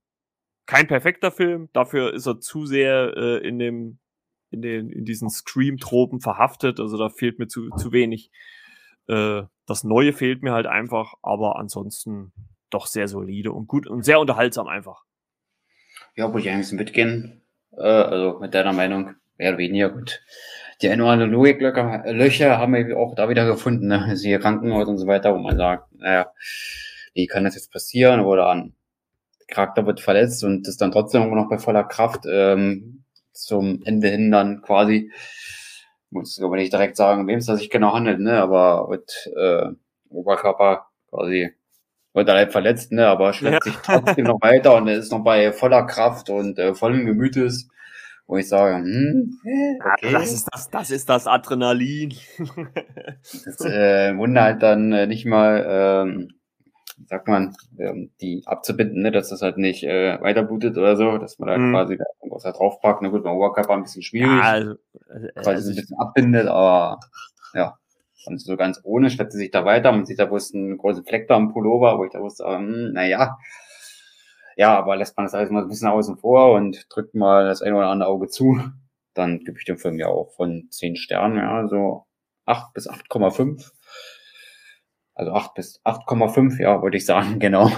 Kein 0.65 0.87
perfekter 0.87 1.31
Film, 1.31 1.69
dafür 1.73 2.13
ist 2.13 2.27
er 2.27 2.39
zu 2.39 2.65
sehr 2.65 3.13
äh, 3.15 3.47
in 3.47 3.59
dem 3.59 3.99
in, 4.49 4.61
den, 4.61 4.89
in 4.89 5.05
diesen 5.05 5.29
Scream-Tropen 5.29 6.21
verhaftet. 6.21 6.79
Also 6.79 6.97
da 6.97 7.09
fehlt 7.09 7.39
mir 7.39 7.47
zu, 7.47 7.69
zu 7.71 7.91
wenig. 7.91 8.31
Äh, 9.07 9.43
das 9.65 9.83
Neue 9.83 10.13
fehlt 10.13 10.41
mir 10.41 10.53
halt 10.53 10.67
einfach, 10.67 11.15
aber 11.21 11.57
ansonsten 11.57 12.31
doch 12.69 12.87
sehr 12.87 13.07
solide 13.07 13.51
und 13.51 13.67
gut 13.67 13.87
und 13.87 14.03
sehr 14.03 14.19
unterhaltsam 14.19 14.67
einfach. 14.67 15.03
Ja, 16.15 16.33
wo 16.33 16.37
ich 16.37 16.49
eigentlich 16.49 16.71
mitgehen. 16.71 17.41
Äh, 17.77 17.81
also 17.81 18.39
mit 18.39 18.53
deiner 18.53 18.73
Meinung, 18.73 19.15
mehr 19.37 19.49
oder 19.49 19.57
weniger 19.59 19.89
gut. 19.89 20.21
Die 20.81 20.89
ein 20.89 21.01
oder 21.01 21.11
andere 21.11 21.29
Logiklöcher 21.29 22.57
haben 22.57 22.73
wir 22.73 22.97
auch 22.97 23.15
da 23.15 23.29
wieder 23.29 23.45
gefunden, 23.45 23.87
ne? 23.87 24.15
Siehe 24.15 24.39
Krankenhaus 24.39 24.87
und 24.87 24.97
so 24.97 25.07
weiter, 25.07 25.33
wo 25.33 25.39
man 25.39 25.57
sagt, 25.57 25.91
naja, 25.95 26.31
wie 27.13 27.27
kann 27.27 27.43
das 27.43 27.55
jetzt 27.55 27.71
passieren? 27.71 28.19
Oder 28.21 28.49
ein 28.49 28.75
Charakter 29.47 29.85
wird 29.85 30.01
verletzt 30.01 30.43
und 30.43 30.67
ist 30.67 30.81
dann 30.81 30.91
trotzdem 30.91 31.23
immer 31.23 31.35
noch 31.35 31.49
bei 31.49 31.57
voller 31.57 31.83
Kraft 31.83 32.25
ähm, 32.29 33.03
zum 33.31 33.81
Ende 33.85 34.09
hin 34.09 34.31
dann 34.31 34.61
quasi, 34.61 35.11
muss 36.09 36.39
aber 36.41 36.57
nicht 36.57 36.73
direkt 36.73 36.97
sagen, 36.97 37.27
wem 37.27 37.39
es 37.39 37.45
sich 37.45 37.69
genau 37.69 37.93
handelt, 37.93 38.19
ne? 38.19 38.39
Aber 38.41 38.87
mit 38.89 39.31
äh, 39.35 39.69
Oberkörper 40.09 40.87
quasi 41.09 41.53
er 42.25 42.35
halt 42.35 42.51
verletzt, 42.51 42.91
ne? 42.91 43.07
Aber 43.07 43.33
schleppt 43.33 43.65
ja. 43.65 43.71
sich 43.71 43.81
trotzdem 43.81 44.25
noch 44.25 44.41
weiter 44.41 44.75
und 44.75 44.87
ist 44.87 45.11
noch 45.11 45.23
bei 45.23 45.51
voller 45.51 45.85
Kraft 45.85 46.29
und 46.29 46.57
äh, 46.57 46.73
vollem 46.73 47.05
Gemütes 47.05 47.69
wo 48.27 48.35
ich 48.35 48.49
sage, 48.49 48.83
hm, 48.83 49.39
okay. 49.79 50.11
das, 50.11 50.33
ist 50.33 50.49
das, 50.51 50.69
das 50.69 50.91
ist 50.91 51.09
das 51.09 51.27
Adrenalin. 51.27 52.13
das 53.45 53.61
äh, 53.61 54.15
Wunder 54.17 54.43
halt 54.43 54.61
dann 54.61 54.91
äh, 54.91 55.07
nicht 55.07 55.25
mal, 55.25 55.65
ähm, 55.67 56.33
sagt 57.05 57.29
man, 57.29 57.55
ähm, 57.79 58.11
die 58.19 58.43
abzubinden, 58.45 59.01
ne, 59.01 59.11
dass 59.11 59.29
das 59.29 59.41
halt 59.41 59.57
nicht 59.57 59.83
äh, 59.83 60.21
weiterblutet 60.21 60.77
oder 60.77 60.97
so, 60.97 61.17
dass 61.17 61.39
man 61.39 61.47
da 61.47 61.57
mhm. 61.57 61.71
quasi 61.71 61.97
was 62.29 62.43
da 62.43 62.51
draufpackt. 62.51 63.01
Na 63.01 63.07
gut, 63.09 63.23
beim 63.23 63.37
Oberkörper 63.37 63.73
ein 63.73 63.83
bisschen 63.83 64.03
schwierig, 64.03 64.29
ja, 64.29 64.41
also, 64.41 64.75
also, 65.07 65.27
quasi 65.35 65.49
also 65.49 65.69
ein 65.69 65.75
bisschen 65.75 65.99
abbindet, 65.99 66.47
aber 66.47 66.99
ja, 67.53 67.77
und 68.27 68.39
so 68.39 68.57
ganz 68.57 68.79
ohne 68.83 69.09
schleppt 69.09 69.31
sie 69.31 69.37
sich 69.37 69.51
da 69.51 69.65
weiter. 69.65 69.91
Man 69.91 70.05
sieht 70.05 70.19
da 70.19 70.25
bloß 70.25 70.53
einen 70.53 70.77
großen 70.77 71.05
Fleck 71.05 71.27
da 71.27 71.35
am 71.35 71.53
Pullover, 71.53 71.97
wo 71.97 72.05
ich 72.05 72.11
da 72.11 72.19
wusste, 72.19 72.43
ähm, 72.43 72.91
naja, 72.93 73.37
ja, 74.57 74.75
aber 74.77 74.95
lässt 74.95 75.15
man 75.15 75.25
das 75.25 75.35
alles 75.35 75.51
mal 75.51 75.61
ein 75.61 75.69
bisschen 75.69 75.87
außen 75.87 76.17
vor 76.17 76.53
und 76.53 76.87
drückt 76.89 77.13
mal 77.13 77.45
das 77.45 77.61
eine 77.61 77.75
oder 77.75 77.89
andere 77.89 78.09
Auge 78.09 78.27
zu, 78.27 78.59
dann 79.13 79.39
gebe 79.39 79.57
ich 79.59 79.65
dem 79.65 79.77
Film 79.77 79.99
ja 79.99 80.07
auch 80.07 80.31
von 80.31 80.67
10 80.71 80.95
Sternen, 80.95 81.37
ja, 81.37 81.67
so 81.67 82.05
8 82.45 82.73
bis 82.73 82.89
8,5. 82.89 83.71
Also 85.13 85.31
8 85.31 85.53
bis 85.53 85.81
8,5, 85.83 86.61
ja, 86.61 86.81
würde 86.81 86.97
ich 86.97 87.05
sagen, 87.05 87.39
genau. 87.39 87.69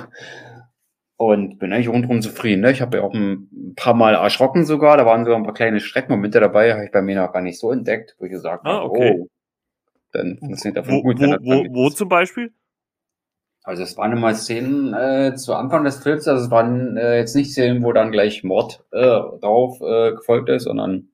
Und 1.18 1.60
bin 1.60 1.74
eigentlich 1.74 1.90
rundherum 1.90 2.22
zufrieden. 2.22 2.62
Ne? 2.62 2.72
Ich 2.72 2.82
habe 2.82 2.98
ja 2.98 3.04
auch 3.04 3.14
ein 3.14 3.74
paar 3.76 3.94
Mal 3.94 4.16
erschrocken 4.16 4.66
sogar. 4.66 4.96
Da 4.96 5.06
waren 5.06 5.26
sogar 5.26 5.38
ein 5.38 5.44
paar 5.44 5.54
kleine 5.54 5.82
Schreckmomente 5.82 6.40
dabei, 6.40 6.72
habe 6.72 6.86
ich 6.86 6.92
bei 6.92 7.02
mir 7.02 7.22
noch 7.22 7.34
gar 7.34 7.42
nicht 7.42 7.60
so 7.60 7.74
entdeckt, 7.74 8.16
wo 8.20 8.26
ich 8.26 8.32
gesagt 8.32 8.66
ah, 8.66 8.76
habe, 8.76 8.86
okay. 8.86 9.18
oh, 9.20 9.28
dann 10.12 10.38
funktioniert 10.40 10.78
davon 10.78 10.96
wo, 10.96 11.02
gut. 11.04 11.20
Wo, 11.20 11.26
wo, 11.26 11.74
wo 11.74 11.90
zum 11.90 12.10
Beispiel? 12.10 12.54
Also 13.64 13.84
es 13.84 13.98
waren 13.98 14.14
immer 14.14 14.34
Szenen 14.34 14.94
äh, 14.94 15.36
zu 15.36 15.54
Anfang 15.54 15.84
des 15.84 16.02
Films, 16.02 16.28
also 16.28 16.46
es 16.46 16.52
waren 16.52 16.98
äh, 16.98 17.18
jetzt 17.18 17.36
nicht 17.36 17.52
Szenen, 17.52 17.84
wo 17.84 17.92
dann 17.92 18.12
gleich 18.12 18.44
Mord 18.44 18.86
äh, 18.92 19.20
drauf 19.42 19.82
äh, 19.82 20.14
gefolgt 20.14 20.50
ist, 20.50 20.64
sondern 20.64 21.10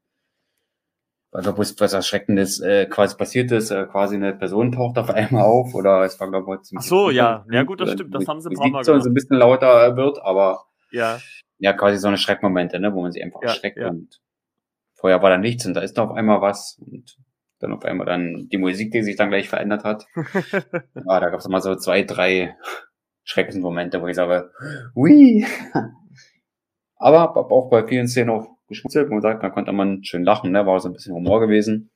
also 1.32 1.58
was, 1.58 1.78
was 1.80 1.92
Erschreckendes 1.92 2.62
äh, 2.62 2.86
quasi 2.86 3.18
passiert 3.18 3.52
ist, 3.52 3.72
äh, 3.72 3.86
quasi 3.88 4.16
eine 4.16 4.34
Person 4.34 4.72
taucht 4.72 4.98
auf 4.98 5.10
einmal 5.10 5.44
auf 5.44 5.74
oder 5.74 6.04
es 6.04 6.18
war 6.20 6.30
glaube 6.30 6.60
ich 6.64 6.72
Ach 6.78 6.82
so, 6.82 7.10
ja, 7.10 7.46
ja 7.52 7.64
gut, 7.64 7.82
das 7.82 7.92
stimmt, 7.92 8.16
das 8.16 8.28
haben 8.28 8.40
sie 8.40 8.50
ein 8.50 8.56
paar 8.56 8.70
Mal 8.70 8.84
gemacht. 8.84 9.04
So 9.04 9.10
ein 9.10 9.14
bisschen 9.14 9.38
lauter 9.38 9.98
wird, 9.98 10.22
aber 10.22 10.66
ja, 10.92 11.20
ja 11.58 11.74
quasi 11.74 11.98
so 11.98 12.08
eine 12.08 12.18
Schreckmomente, 12.18 12.80
ne, 12.80 12.94
wo 12.94 13.02
man 13.02 13.12
sich 13.12 13.22
einfach 13.22 13.42
ja, 13.42 13.50
erschreckt 13.50 13.80
ja. 13.80 13.90
und 13.90 14.22
vorher 14.94 15.22
war 15.22 15.30
da 15.30 15.38
nichts 15.38 15.66
und 15.66 15.74
da 15.74 15.82
ist 15.82 15.98
noch 15.98 16.12
auf 16.12 16.16
einmal 16.16 16.42
was 16.42 16.80
und 16.80 17.18
dann 17.60 17.74
auf 17.74 17.86
einmal 17.86 18.06
dann 18.06 18.48
die 18.52 18.58
Musik, 18.58 18.92
die 18.92 19.04
sich 19.04 19.16
dann 19.16 19.30
gleich 19.30 19.50
verändert 19.50 19.84
hat. 19.84 20.06
ja, 20.16 21.20
da 21.20 21.30
gab 21.30 21.40
es 21.40 21.46
immer 21.46 21.62
so 21.62 21.76
zwei, 21.76 22.04
drei 22.04 22.56
Schreckensmomente, 23.24 24.02
wo 24.02 24.08
ich 24.08 24.16
sage, 24.16 24.52
ui. 24.96 25.46
Aber 26.98 27.36
auch 27.36 27.70
bei 27.70 27.86
vielen 27.88 28.08
Szenen 28.08 28.30
auch 28.30 28.48
geschmunzelt, 28.68 29.10
wo 29.10 29.14
man 29.14 29.22
sagt, 29.22 29.44
da 29.44 29.50
konnte 29.50 29.72
man 29.72 30.04
schön 30.04 30.24
lachen, 30.24 30.52
ne? 30.52 30.66
war 30.66 30.80
so 30.80 30.90
ein 30.90 30.94
bisschen 30.94 31.14
Humor 31.14 31.40
gewesen. 31.40 31.92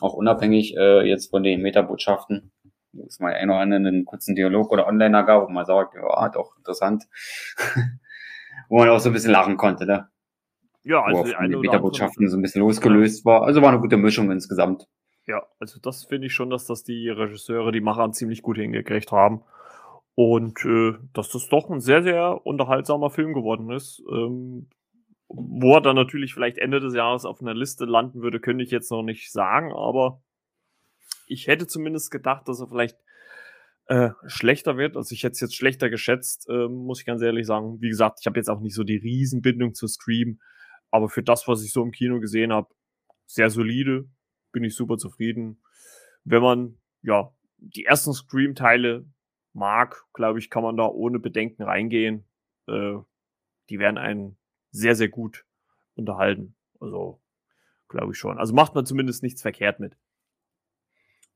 Auch 0.00 0.14
unabhängig 0.14 0.76
äh, 0.76 1.02
jetzt 1.08 1.30
von 1.30 1.42
den 1.42 1.62
Metabotschaften, 1.62 2.52
wo 2.92 3.04
es 3.06 3.18
mal 3.18 3.32
ein 3.34 3.50
oder 3.50 3.60
einen 3.60 4.04
kurzen 4.04 4.34
Dialog 4.34 4.70
oder 4.70 4.86
Onliner 4.86 5.24
gab, 5.24 5.48
wo 5.48 5.52
man 5.52 5.64
sagt, 5.64 5.94
ja, 5.94 6.28
doch 6.28 6.56
interessant. 6.56 7.04
wo 8.68 8.78
man 8.78 8.88
auch 8.88 9.00
so 9.00 9.10
ein 9.10 9.12
bisschen 9.12 9.32
lachen 9.32 9.56
konnte, 9.56 9.86
ne? 9.86 10.08
Ja, 10.86 11.02
also 11.02 11.24
die 11.24 11.34
eine 11.34 11.58
Metabotschaften 11.58 12.28
so 12.28 12.36
ein 12.36 12.42
bisschen 12.42 12.60
losgelöst 12.60 13.24
war. 13.24 13.42
Also 13.42 13.60
war 13.60 13.70
eine 13.70 13.80
gute 13.80 13.96
Mischung 13.96 14.30
insgesamt. 14.30 14.86
Ja, 15.26 15.42
also 15.58 15.80
das 15.80 16.04
finde 16.04 16.28
ich 16.28 16.32
schon, 16.32 16.48
dass 16.48 16.66
das 16.66 16.84
die 16.84 17.08
Regisseure, 17.08 17.72
die 17.72 17.80
Macher 17.80 18.10
ziemlich 18.12 18.40
gut 18.40 18.56
hingekriegt 18.56 19.10
haben. 19.10 19.42
Und 20.14 20.64
äh, 20.64 20.94
dass 21.12 21.30
das 21.30 21.48
doch 21.48 21.68
ein 21.70 21.80
sehr, 21.80 22.04
sehr 22.04 22.46
unterhaltsamer 22.46 23.10
Film 23.10 23.34
geworden 23.34 23.70
ist. 23.70 24.00
Ähm, 24.10 24.68
wo 25.28 25.74
er 25.74 25.80
dann 25.80 25.96
natürlich 25.96 26.32
vielleicht 26.32 26.58
Ende 26.58 26.78
des 26.78 26.94
Jahres 26.94 27.24
auf 27.24 27.40
einer 27.40 27.54
Liste 27.54 27.84
landen 27.84 28.22
würde, 28.22 28.38
könnte 28.38 28.62
ich 28.62 28.70
jetzt 28.70 28.92
noch 28.92 29.02
nicht 29.02 29.32
sagen, 29.32 29.72
aber 29.72 30.22
ich 31.26 31.48
hätte 31.48 31.66
zumindest 31.66 32.12
gedacht, 32.12 32.46
dass 32.46 32.60
er 32.60 32.68
vielleicht 32.68 32.96
äh, 33.86 34.10
schlechter 34.26 34.76
wird. 34.76 34.96
Also 34.96 35.12
ich 35.12 35.24
hätte 35.24 35.32
es 35.32 35.40
jetzt 35.40 35.56
schlechter 35.56 35.90
geschätzt, 35.90 36.48
äh, 36.48 36.68
muss 36.68 37.00
ich 37.00 37.06
ganz 37.06 37.22
ehrlich 37.22 37.44
sagen. 37.44 37.80
Wie 37.80 37.88
gesagt, 37.88 38.18
ich 38.20 38.26
habe 38.26 38.38
jetzt 38.38 38.48
auch 38.48 38.60
nicht 38.60 38.74
so 38.74 38.84
die 38.84 38.98
Riesenbindung 38.98 39.74
zu 39.74 39.88
Scream. 39.88 40.38
Aber 40.90 41.08
für 41.08 41.22
das, 41.22 41.48
was 41.48 41.62
ich 41.62 41.72
so 41.72 41.82
im 41.82 41.92
Kino 41.92 42.20
gesehen 42.20 42.52
habe, 42.52 42.74
sehr 43.26 43.50
solide. 43.50 44.08
Bin 44.52 44.64
ich 44.64 44.74
super 44.74 44.96
zufrieden. 44.96 45.62
Wenn 46.24 46.42
man, 46.42 46.78
ja, 47.02 47.32
die 47.58 47.84
ersten 47.84 48.12
Scream-Teile 48.12 49.06
mag, 49.52 50.04
glaube 50.12 50.38
ich, 50.38 50.50
kann 50.50 50.62
man 50.62 50.76
da 50.76 50.86
ohne 50.86 51.18
Bedenken 51.18 51.62
reingehen. 51.62 52.24
Äh, 52.68 52.98
die 53.68 53.78
werden 53.78 53.98
einen 53.98 54.38
sehr, 54.70 54.94
sehr 54.94 55.08
gut 55.08 55.44
unterhalten. 55.94 56.54
Also, 56.80 57.20
glaube 57.88 58.12
ich 58.12 58.18
schon. 58.18 58.38
Also 58.38 58.54
macht 58.54 58.74
man 58.74 58.86
zumindest 58.86 59.22
nichts 59.22 59.42
verkehrt 59.42 59.80
mit. 59.80 59.96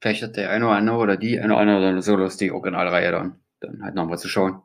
Vielleicht 0.00 0.22
hat 0.22 0.36
der 0.36 0.50
eine 0.50 0.66
oder 0.66 0.76
andere 0.76 0.96
oder 0.96 1.16
die 1.16 1.38
eine 1.38 1.54
oder 1.54 1.60
andere 1.60 2.02
so 2.02 2.16
Lust, 2.16 2.40
die 2.40 2.50
Originalreihe 2.50 3.12
dann, 3.12 3.40
dann 3.60 3.82
halt 3.82 3.94
nochmal 3.94 4.18
zu 4.18 4.28
schauen. 4.28 4.62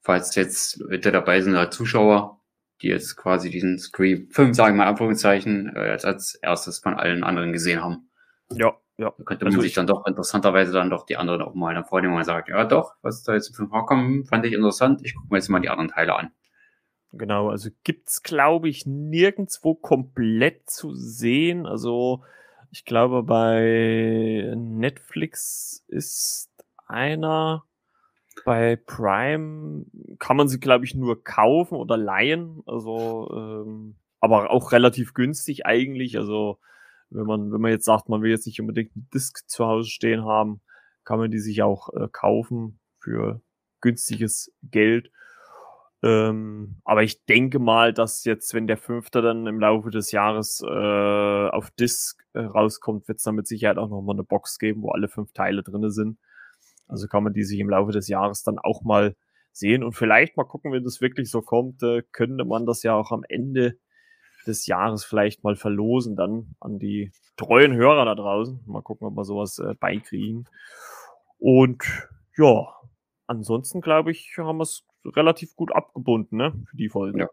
Falls 0.00 0.34
jetzt 0.34 0.78
Leute 0.78 1.12
dabei 1.12 1.40
sind 1.40 1.54
als 1.54 1.76
Zuschauer, 1.76 2.37
die 2.82 2.88
jetzt 2.88 3.16
quasi 3.16 3.50
diesen 3.50 3.78
Scream 3.78 4.28
5, 4.30 4.56
sagen 4.56 4.76
wir 4.76 4.84
mal 4.84 4.90
Anführungszeichen, 4.90 5.74
äh, 5.74 5.90
als, 5.90 6.04
als 6.04 6.34
erstes 6.36 6.78
von 6.78 6.94
allen 6.94 7.24
anderen 7.24 7.52
gesehen 7.52 7.82
haben. 7.82 8.10
Ja, 8.50 8.76
ja. 8.96 9.12
Da 9.16 9.24
könnte 9.24 9.44
man 9.44 9.54
also 9.54 9.62
sich 9.62 9.74
dann 9.74 9.86
doch 9.86 10.06
interessanterweise 10.06 10.72
dann 10.72 10.90
doch 10.90 11.06
die 11.06 11.16
anderen 11.16 11.42
auch 11.42 11.54
mal 11.54 11.74
nach 11.74 11.86
vorne 11.86 12.08
mal 12.08 12.24
sagt, 12.24 12.48
ja 12.48 12.64
doch, 12.64 12.94
was 13.02 13.22
da 13.22 13.34
jetzt 13.34 13.48
im 13.50 13.54
Film 13.54 13.68
vorkommt, 13.68 14.28
fand 14.28 14.44
ich 14.44 14.52
interessant. 14.52 15.00
Ich 15.04 15.14
gucke 15.14 15.28
mir 15.30 15.38
jetzt 15.38 15.48
mal 15.48 15.60
die 15.60 15.68
anderen 15.68 15.90
Teile 15.90 16.16
an. 16.16 16.30
Genau, 17.12 17.48
also 17.48 17.70
gibt's 17.84 18.22
glaube 18.22 18.68
ich 18.68 18.86
nirgendwo 18.86 19.74
komplett 19.74 20.68
zu 20.68 20.94
sehen. 20.94 21.66
Also 21.66 22.22
ich 22.70 22.84
glaube 22.84 23.22
bei 23.22 24.52
Netflix 24.56 25.84
ist 25.88 26.50
einer 26.86 27.64
bei 28.44 28.76
Prime 28.76 29.84
kann 30.18 30.36
man 30.36 30.48
sie, 30.48 30.60
glaube 30.60 30.84
ich, 30.84 30.94
nur 30.94 31.22
kaufen 31.22 31.76
oder 31.76 31.96
leihen. 31.96 32.62
Also, 32.66 33.30
ähm, 33.32 33.96
aber 34.20 34.50
auch 34.50 34.72
relativ 34.72 35.14
günstig 35.14 35.66
eigentlich. 35.66 36.18
Also, 36.18 36.58
wenn 37.10 37.26
man, 37.26 37.52
wenn 37.52 37.60
man 37.60 37.70
jetzt 37.70 37.84
sagt, 37.84 38.08
man 38.08 38.22
will 38.22 38.30
jetzt 38.30 38.46
nicht 38.46 38.60
unbedingt 38.60 38.94
einen 38.94 39.08
Disc 39.12 39.48
zu 39.48 39.66
Hause 39.66 39.88
stehen 39.88 40.24
haben, 40.24 40.60
kann 41.04 41.18
man 41.18 41.30
die 41.30 41.38
sich 41.38 41.62
auch 41.62 41.88
äh, 41.94 42.08
kaufen 42.12 42.80
für 43.00 43.40
günstiges 43.80 44.52
Geld. 44.62 45.10
Ähm, 46.02 46.80
aber 46.84 47.02
ich 47.02 47.24
denke 47.24 47.58
mal, 47.58 47.92
dass 47.92 48.24
jetzt, 48.24 48.54
wenn 48.54 48.68
der 48.68 48.76
fünfte 48.76 49.20
dann 49.20 49.46
im 49.46 49.58
Laufe 49.58 49.90
des 49.90 50.12
Jahres 50.12 50.62
äh, 50.64 51.48
auf 51.48 51.70
Disc 51.72 52.22
äh, 52.34 52.40
rauskommt, 52.40 53.08
wird 53.08 53.18
es 53.18 53.24
dann 53.24 53.34
mit 53.34 53.48
Sicherheit 53.48 53.78
auch 53.78 53.88
nochmal 53.88 54.14
eine 54.14 54.22
Box 54.22 54.58
geben, 54.58 54.82
wo 54.82 54.90
alle 54.90 55.08
fünf 55.08 55.32
Teile 55.32 55.62
drin 55.62 55.90
sind. 55.90 56.18
Also 56.88 57.06
kann 57.06 57.24
man 57.24 57.32
die 57.32 57.44
sich 57.44 57.60
im 57.60 57.70
Laufe 57.70 57.92
des 57.92 58.08
Jahres 58.08 58.42
dann 58.42 58.58
auch 58.58 58.82
mal 58.82 59.14
sehen 59.52 59.82
und 59.82 59.92
vielleicht 59.92 60.36
mal 60.36 60.44
gucken, 60.44 60.72
wenn 60.72 60.84
das 60.84 61.00
wirklich 61.00 61.30
so 61.30 61.42
kommt, 61.42 61.82
äh, 61.82 62.02
könnte 62.12 62.44
man 62.44 62.66
das 62.66 62.82
ja 62.82 62.94
auch 62.94 63.12
am 63.12 63.24
Ende 63.28 63.78
des 64.46 64.66
Jahres 64.66 65.04
vielleicht 65.04 65.44
mal 65.44 65.56
verlosen 65.56 66.16
dann 66.16 66.54
an 66.60 66.78
die 66.78 67.12
treuen 67.36 67.74
Hörer 67.74 68.04
da 68.04 68.14
draußen. 68.14 68.60
Mal 68.66 68.82
gucken, 68.82 69.06
ob 69.06 69.16
wir 69.16 69.24
sowas 69.24 69.58
äh, 69.58 69.74
beikriegen. 69.78 70.48
Und 71.38 71.82
ja, 72.36 72.66
ansonsten 73.26 73.80
glaube 73.80 74.10
ich, 74.10 74.34
haben 74.38 74.58
wir 74.58 74.62
es 74.62 74.84
relativ 75.04 75.54
gut 75.54 75.72
abgebunden, 75.74 76.36
ne, 76.36 76.52
für 76.68 76.76
die 76.76 76.88
Folge. 76.88 77.20
Ja. 77.20 77.28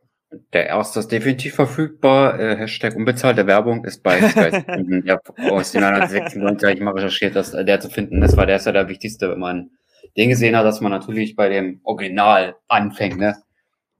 Der 0.53 0.67
erste 0.67 0.99
ist 0.99 1.11
definitiv 1.11 1.55
verfügbar. 1.55 2.39
Äh, 2.39 2.57
Hashtag 2.57 2.95
unbezahlte 2.95 3.47
Werbung 3.47 3.85
ist 3.85 4.03
bei 4.03 4.21
Sky 4.21 4.51
ja, 5.05 5.19
aus 5.49 5.71
den 5.71 5.83
1996 5.83 6.63
habe 6.67 6.73
ich 6.73 6.81
mal 6.81 6.93
recherchiert, 6.93 7.35
dass 7.35 7.51
der 7.51 7.79
zu 7.79 7.89
finden 7.89 8.21
ist, 8.21 8.35
weil 8.35 8.47
der 8.47 8.57
ist 8.57 8.65
ja 8.65 8.71
der 8.71 8.89
wichtigste, 8.89 9.29
wenn 9.29 9.39
man 9.39 9.69
den 10.17 10.29
gesehen 10.29 10.55
hat, 10.55 10.65
dass 10.65 10.81
man 10.81 10.91
natürlich 10.91 11.35
bei 11.35 11.49
dem 11.49 11.81
Original 11.83 12.55
anfängt, 12.67 13.17
ne? 13.17 13.35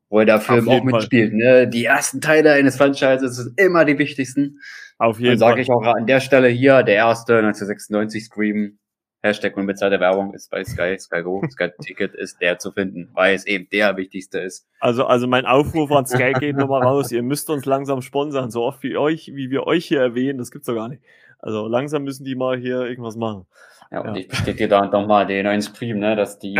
wo 0.10 0.24
der 0.24 0.40
Film 0.40 0.70
auch 0.70 0.84
mitspielt. 0.84 1.34
Ne? 1.34 1.68
Die 1.68 1.86
ersten 1.86 2.22
Teile 2.22 2.54
eines 2.54 2.78
Franchises 2.78 3.36
sind 3.36 3.60
immer 3.60 3.86
die 3.86 3.98
wichtigsten. 3.98 4.60
Auf 4.98 5.20
jeden 5.20 5.40
Fall. 5.40 5.50
sage 5.50 5.62
ich 5.62 5.70
auch 5.70 5.84
an 5.84 6.06
der 6.06 6.22
Stelle 6.22 6.48
hier, 6.48 6.84
der 6.84 6.96
erste 6.96 7.38
1996 7.38 8.26
Scream, 8.26 8.78
Hashtag 9.26 9.58
unbezahlte 9.58 10.00
Werbung 10.00 10.34
ist 10.34 10.52
bei 10.52 10.64
Sky, 10.64 10.98
Sky 11.00 11.24
Go, 11.24 11.42
Sky 11.50 11.70
Ticket 11.82 12.14
ist 12.14 12.40
der 12.42 12.60
zu 12.60 12.72
finden, 12.72 13.10
weil 13.14 13.36
es 13.36 13.46
eben 13.46 13.68
der 13.72 13.98
wichtigste 13.98 14.40
ist. 14.40 14.68
Also, 14.80 15.06
also 15.06 15.28
mein 15.28 15.46
Aufruf 15.46 15.92
an 15.92 16.06
Sky 16.06 16.34
geht 16.34 16.56
nochmal 16.56 16.84
raus. 16.84 17.12
Ihr 17.12 17.24
müsst 17.24 17.50
uns 17.50 17.66
langsam 17.66 18.02
sponsern, 18.02 18.52
so 18.52 18.64
oft 18.64 18.84
wie 18.84 18.98
euch, 18.98 19.32
wie 19.34 19.50
wir 19.50 19.68
euch 19.68 19.86
hier 19.86 20.00
erwähnen, 20.00 20.38
das 20.38 20.52
gibt's 20.52 20.68
doch 20.68 20.76
gar 20.76 20.90
nicht. 20.90 21.02
Also 21.40 21.68
langsam 21.68 22.04
müssen 22.04 22.24
die 22.24 22.36
mal 22.36 22.58
hier 22.58 22.82
irgendwas 22.82 23.16
machen. 23.16 23.46
Ja, 23.92 24.02
und 24.02 24.16
ja. 24.16 24.22
ich 24.22 24.28
bestätige 24.28 24.68
da 24.68 24.86
nochmal 24.86 25.28
den 25.28 25.46
neuen 25.46 25.62
Stream, 25.62 26.00
ne, 26.00 26.16
dass 26.16 26.40
die 26.40 26.58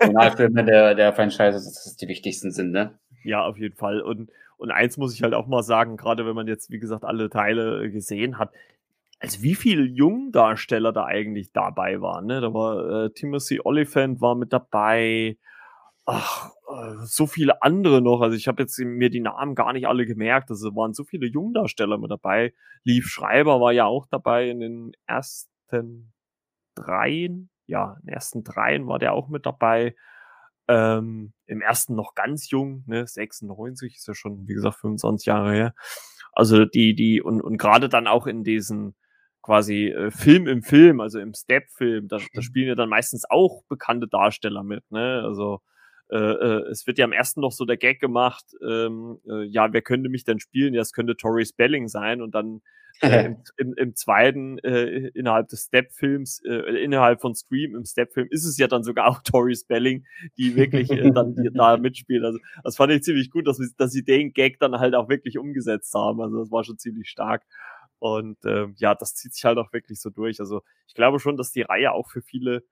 Originalfilme 0.00 0.64
der, 0.64 0.94
der 0.94 1.12
Franchise 1.12 1.52
dass 1.52 1.64
das 1.64 1.96
die 1.96 2.08
wichtigsten 2.08 2.50
sind, 2.50 2.72
ne? 2.72 2.98
Ja, 3.22 3.44
auf 3.44 3.56
jeden 3.56 3.76
Fall. 3.76 4.00
Und, 4.00 4.30
und 4.56 4.70
eins 4.70 4.96
muss 4.96 5.14
ich 5.14 5.22
halt 5.22 5.34
auch 5.34 5.46
mal 5.46 5.62
sagen, 5.62 5.96
gerade 5.96 6.26
wenn 6.26 6.34
man 6.34 6.46
jetzt, 6.46 6.70
wie 6.70 6.78
gesagt, 6.78 7.04
alle 7.04 7.30
Teile 7.30 7.90
gesehen 7.90 8.38
hat, 8.38 8.50
also 9.24 9.42
wie 9.42 9.54
viele 9.54 9.84
Jungdarsteller 9.84 10.92
da 10.92 11.06
eigentlich 11.06 11.50
dabei 11.52 12.02
waren. 12.02 12.26
Ne? 12.26 12.42
Da 12.42 12.52
war 12.52 13.04
äh, 13.06 13.10
Timothy 13.10 13.58
Oliphant 13.64 14.20
war 14.20 14.34
mit 14.34 14.52
dabei. 14.52 15.38
Ach, 16.04 16.50
äh, 16.68 17.06
so 17.06 17.26
viele 17.26 17.62
andere 17.62 18.02
noch. 18.02 18.20
Also 18.20 18.36
ich 18.36 18.48
habe 18.48 18.62
jetzt 18.62 18.78
mir 18.78 19.08
die 19.08 19.20
Namen 19.20 19.54
gar 19.54 19.72
nicht 19.72 19.88
alle 19.88 20.04
gemerkt. 20.04 20.50
Also 20.50 20.76
waren 20.76 20.92
so 20.92 21.04
viele 21.04 21.26
Jungdarsteller 21.26 21.96
mit 21.96 22.10
dabei. 22.10 22.52
Lief 22.82 23.08
Schreiber 23.08 23.62
war 23.62 23.72
ja 23.72 23.86
auch 23.86 24.06
dabei 24.10 24.50
in 24.50 24.60
den 24.60 24.92
ersten 25.06 26.12
dreien. 26.74 27.48
Ja, 27.66 27.96
in 28.00 28.06
den 28.06 28.14
ersten 28.14 28.44
dreien 28.44 28.86
war 28.86 28.98
der 28.98 29.14
auch 29.14 29.30
mit 29.30 29.46
dabei. 29.46 29.96
Ähm, 30.68 31.32
Im 31.46 31.62
ersten 31.62 31.94
noch 31.94 32.14
ganz 32.14 32.50
jung, 32.50 32.84
ne, 32.86 33.06
96 33.06 33.96
ist 33.96 34.06
ja 34.06 34.14
schon, 34.14 34.48
wie 34.48 34.54
gesagt, 34.54 34.76
25 34.80 35.26
Jahre 35.26 35.52
her. 35.54 35.74
Also 36.32 36.66
die, 36.66 36.94
die, 36.94 37.22
und, 37.22 37.40
und 37.40 37.56
gerade 37.56 37.88
dann 37.88 38.06
auch 38.06 38.26
in 38.26 38.44
diesen 38.44 38.94
quasi 39.44 39.88
äh, 39.88 40.10
Film 40.10 40.48
im 40.48 40.62
Film, 40.62 41.00
also 41.00 41.18
im 41.18 41.34
Step-Film, 41.34 42.08
da, 42.08 42.16
da 42.16 42.24
mhm. 42.32 42.42
spielen 42.42 42.68
ja 42.68 42.74
dann 42.74 42.88
meistens 42.88 43.28
auch 43.28 43.62
bekannte 43.68 44.08
Darsteller 44.08 44.62
mit, 44.62 44.90
ne? 44.90 45.22
Also 45.22 45.60
äh, 46.10 46.16
äh, 46.16 46.70
es 46.70 46.86
wird 46.86 46.96
ja 46.96 47.04
am 47.04 47.12
ersten 47.12 47.42
noch 47.42 47.52
so 47.52 47.66
der 47.66 47.76
Gag 47.76 48.00
gemacht, 48.00 48.44
ähm, 48.66 49.18
äh, 49.28 49.44
ja, 49.44 49.70
wer 49.74 49.82
könnte 49.82 50.08
mich 50.08 50.24
denn 50.24 50.40
spielen? 50.40 50.72
Ja, 50.72 50.80
es 50.80 50.94
könnte 50.94 51.16
Tori 51.16 51.44
Spelling 51.44 51.88
sein 51.88 52.22
und 52.22 52.34
dann 52.34 52.62
äh, 53.02 53.26
im, 53.26 53.36
im, 53.58 53.74
im, 53.74 53.94
zweiten 53.94 54.58
äh, 54.60 55.08
innerhalb 55.08 55.48
des 55.48 55.64
Step-Films, 55.64 56.42
äh, 56.46 56.82
innerhalb 56.82 57.20
von 57.20 57.34
Scream 57.34 57.76
im 57.76 57.84
Step-Film 57.84 58.28
ist 58.30 58.46
es 58.46 58.56
ja 58.56 58.66
dann 58.66 58.82
sogar 58.82 59.08
auch 59.08 59.22
Tori 59.24 59.56
Spelling, 59.56 60.06
die 60.38 60.56
wirklich 60.56 60.90
äh, 60.90 61.10
dann 61.10 61.36
da 61.52 61.76
mitspielt. 61.76 62.24
Also 62.24 62.38
das 62.62 62.76
fand 62.76 62.92
ich 62.92 63.02
ziemlich 63.02 63.30
gut, 63.30 63.46
dass, 63.46 63.58
dass 63.76 63.92
sie 63.92 64.04
den 64.04 64.32
Gag 64.32 64.58
dann 64.58 64.78
halt 64.78 64.94
auch 64.94 65.10
wirklich 65.10 65.36
umgesetzt 65.36 65.92
haben. 65.92 66.22
Also 66.22 66.38
das 66.38 66.50
war 66.50 66.64
schon 66.64 66.78
ziemlich 66.78 67.10
stark. 67.10 67.42
Und 68.04 68.44
äh, 68.44 68.66
ja, 68.76 68.94
das 68.94 69.14
zieht 69.14 69.32
sich 69.32 69.46
halt 69.46 69.56
auch 69.56 69.72
wirklich 69.72 69.98
so 69.98 70.10
durch. 70.10 70.38
Also 70.38 70.60
ich 70.86 70.92
glaube 70.92 71.18
schon, 71.18 71.38
dass 71.38 71.52
die 71.52 71.62
Reihe 71.62 71.92
auch 71.92 72.10
für 72.10 72.20
viele. 72.20 72.62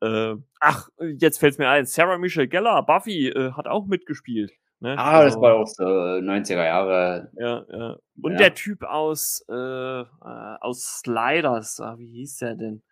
Äh, 0.00 0.36
ach, 0.60 0.88
jetzt 1.18 1.38
fällt 1.38 1.52
es 1.52 1.58
mir 1.58 1.68
ein, 1.68 1.84
Sarah 1.84 2.16
Michelle 2.16 2.48
Geller, 2.48 2.82
Buffy, 2.84 3.28
äh, 3.28 3.52
hat 3.52 3.68
auch 3.68 3.84
mitgespielt. 3.84 4.50
Ne? 4.80 4.96
Ah, 4.96 5.18
also, 5.18 5.36
das 5.36 5.42
war 5.42 5.56
auch 5.56 5.66
so 5.66 5.84
90er 5.84 6.64
Jahre. 6.64 7.30
Ja, 7.36 7.66
ja. 7.70 7.96
Und 8.22 8.32
ja. 8.32 8.38
der 8.38 8.54
Typ 8.54 8.82
aus, 8.82 9.44
äh, 9.50 9.52
äh 9.52 10.04
aus 10.22 11.00
Sliders, 11.00 11.80
ah, 11.80 11.98
wie 11.98 12.10
hieß 12.10 12.38
der 12.38 12.54
denn? 12.54 12.82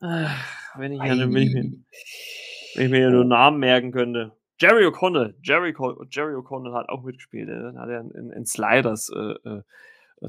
Ach, 0.00 0.78
wenn, 0.78 0.92
ich 0.92 0.98
ja, 0.98 1.10
wenn, 1.10 1.36
ich 1.36 1.52
mir, 1.52 1.62
wenn 2.74 2.84
ich 2.86 2.90
mir 2.90 3.10
nur 3.10 3.26
Namen 3.26 3.60
merken 3.60 3.92
könnte. 3.92 4.32
Jerry 4.58 4.86
O'Connell. 4.86 5.34
Jerry, 5.42 5.74
Jerry 6.08 6.36
O'Connell 6.36 6.72
hat 6.72 6.88
auch 6.88 7.02
mitgespielt. 7.02 7.50
Er 7.50 7.74
hat 7.74 7.90
ja 7.90 8.00
in, 8.00 8.30
in 8.30 8.46
Sliders 8.46 9.10
äh, 9.14 9.34
äh 9.46 9.62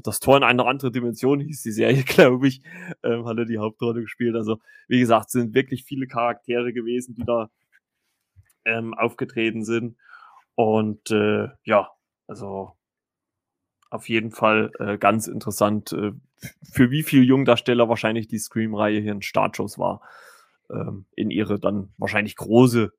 das 0.02 0.20
Tor 0.20 0.36
in 0.36 0.42
eine 0.42 0.66
andere 0.66 0.90
Dimension 0.90 1.40
hieß 1.40 1.62
die 1.62 1.72
Serie, 1.72 2.02
glaube 2.06 2.48
ich, 2.48 2.62
ähm, 3.02 3.26
hat 3.26 3.38
er 3.38 3.44
die 3.44 3.58
Hauptrolle 3.58 4.02
gespielt. 4.02 4.34
Also, 4.36 4.58
wie 4.88 5.00
gesagt, 5.00 5.30
sind 5.30 5.54
wirklich 5.54 5.84
viele 5.84 6.06
Charaktere 6.06 6.72
gewesen, 6.72 7.14
die 7.14 7.24
da 7.24 7.50
ähm, 8.64 8.94
aufgetreten 8.94 9.64
sind. 9.64 9.96
Und 10.54 11.10
äh, 11.10 11.48
ja, 11.64 11.90
also 12.26 12.72
auf 13.90 14.08
jeden 14.08 14.32
Fall 14.32 14.72
äh, 14.78 14.98
ganz 14.98 15.26
interessant, 15.26 15.92
äh, 15.92 16.12
für 16.62 16.90
wie 16.90 17.02
viele 17.02 17.22
Jungdarsteller 17.22 17.88
wahrscheinlich 17.88 18.28
die 18.28 18.38
Scream-Reihe 18.38 19.00
hier 19.00 19.12
ein 19.12 19.22
Startschuss 19.22 19.78
war. 19.78 20.00
Ähm, 20.70 21.06
in 21.14 21.30
ihre 21.30 21.60
dann 21.60 21.92
wahrscheinlich 21.98 22.36
große 22.36 22.92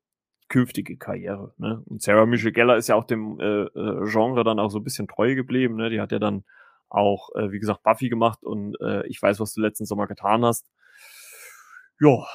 künftige 0.48 0.96
Karriere. 0.96 1.52
Ne? 1.58 1.82
Und 1.86 2.00
Sarah 2.00 2.26
Michelle 2.26 2.52
Geller 2.52 2.76
ist 2.76 2.88
ja 2.88 2.94
auch 2.94 3.04
dem 3.04 3.40
äh, 3.40 3.64
äh, 3.64 4.08
Genre 4.10 4.44
dann 4.44 4.60
auch 4.60 4.70
so 4.70 4.78
ein 4.78 4.84
bisschen 4.84 5.08
treu 5.08 5.34
geblieben. 5.34 5.76
Ne? 5.76 5.90
Die 5.90 6.00
hat 6.00 6.12
ja 6.12 6.18
dann 6.18 6.44
auch, 6.88 7.30
äh, 7.34 7.50
wie 7.50 7.58
gesagt, 7.58 7.82
Buffy 7.82 8.08
gemacht 8.08 8.42
und 8.44 8.76
äh, 8.80 9.06
ich 9.06 9.20
weiß, 9.20 9.40
was 9.40 9.54
du 9.54 9.60
letzten 9.60 9.86
Sommer 9.86 10.06
getan 10.06 10.44
hast. 10.44 10.70
Ja, 12.00 12.26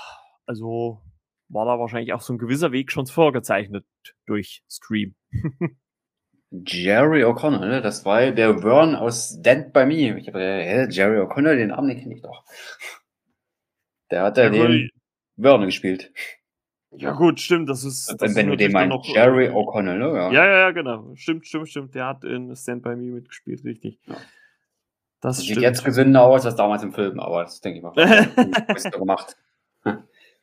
also 0.45 1.01
war 1.49 1.65
da 1.65 1.79
wahrscheinlich 1.79 2.13
auch 2.13 2.21
so 2.21 2.33
ein 2.33 2.37
gewisser 2.37 2.71
Weg 2.71 2.91
schon 2.91 3.07
vorgezeichnet 3.07 3.85
durch 4.25 4.63
Scream. 4.69 5.15
Jerry 6.51 7.23
O'Connor, 7.23 7.65
ne? 7.65 7.81
das 7.81 8.03
war 8.03 8.31
der 8.31 8.59
Vern 8.59 8.95
aus 8.95 9.37
Stand 9.39 9.71
By 9.71 9.85
Me. 9.85 10.17
Ich 10.17 10.27
habe 10.27 10.41
äh, 10.41 10.89
Jerry 10.89 11.19
O'Connor, 11.19 11.55
den 11.55 11.69
Namen, 11.69 11.97
kenne 11.97 12.15
ich 12.15 12.21
doch. 12.21 12.43
Der 14.11 14.23
hat 14.23 14.37
ja 14.37 14.49
den 14.49 14.89
Vern 15.37 15.65
gespielt. 15.65 16.11
Ja 16.93 17.13
gut, 17.13 17.39
stimmt, 17.39 17.69
das 17.69 17.85
ist... 17.85 18.09
Das 18.09 18.21
wenn, 18.21 18.35
wenn 18.35 18.47
du 18.49 18.57
den 18.57 18.73
meinst, 18.73 19.07
Jerry 19.07 19.47
O'Connor, 19.47 19.95
ne? 19.95 20.07
Ja. 20.07 20.31
ja, 20.33 20.45
ja, 20.45 20.71
genau. 20.71 21.15
Stimmt, 21.15 21.47
stimmt, 21.47 21.69
stimmt. 21.69 21.95
Der 21.95 22.07
hat 22.07 22.25
in 22.25 22.53
Stand 22.53 22.83
By 22.83 22.97
Me 22.97 23.13
mitgespielt, 23.13 23.63
richtig. 23.63 23.97
Ja. 24.05 24.17
Das, 25.21 25.37
das 25.37 25.45
sieht 25.45 25.61
jetzt 25.61 25.85
gesünder 25.85 26.23
aus 26.23 26.45
als 26.45 26.55
damals 26.55 26.83
im 26.83 26.93
Film, 26.93 27.19
aber 27.19 27.43
das 27.43 27.61
denke 27.61 27.77
ich 27.77 27.83
mal. 27.83 27.93
gemacht. 28.91 29.37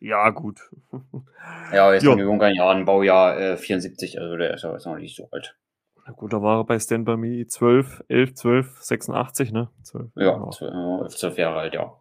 Ja, 0.01 0.31
gut. 0.31 0.61
ja, 1.72 1.93
jetzt 1.93 2.05
in 2.05 2.18
jungen 2.18 2.55
Jahren, 2.55 2.85
Baujahr 2.85 3.39
äh, 3.39 3.57
74, 3.57 4.20
also 4.20 4.37
der 4.37 4.55
ist 4.55 4.62
ja 4.62 4.72
jetzt 4.72 4.87
noch 4.87 4.97
nicht 4.97 5.16
so 5.16 5.29
alt. 5.33 5.57
Na 6.07 6.12
gut, 6.12 6.33
da 6.33 6.41
war 6.41 6.61
er 6.61 6.64
bei 6.64 6.79
Stand 6.79 7.05
By 7.05 7.16
Me 7.16 7.47
12, 7.47 8.05
11, 8.09 8.35
12, 8.35 8.83
86, 8.83 9.53
ne? 9.53 9.68
12, 9.83 10.11
ja, 10.14 10.51
12, 10.51 11.16
12 11.16 11.39
Jahre 11.39 11.59
alt, 11.59 11.74
ja. 11.74 11.93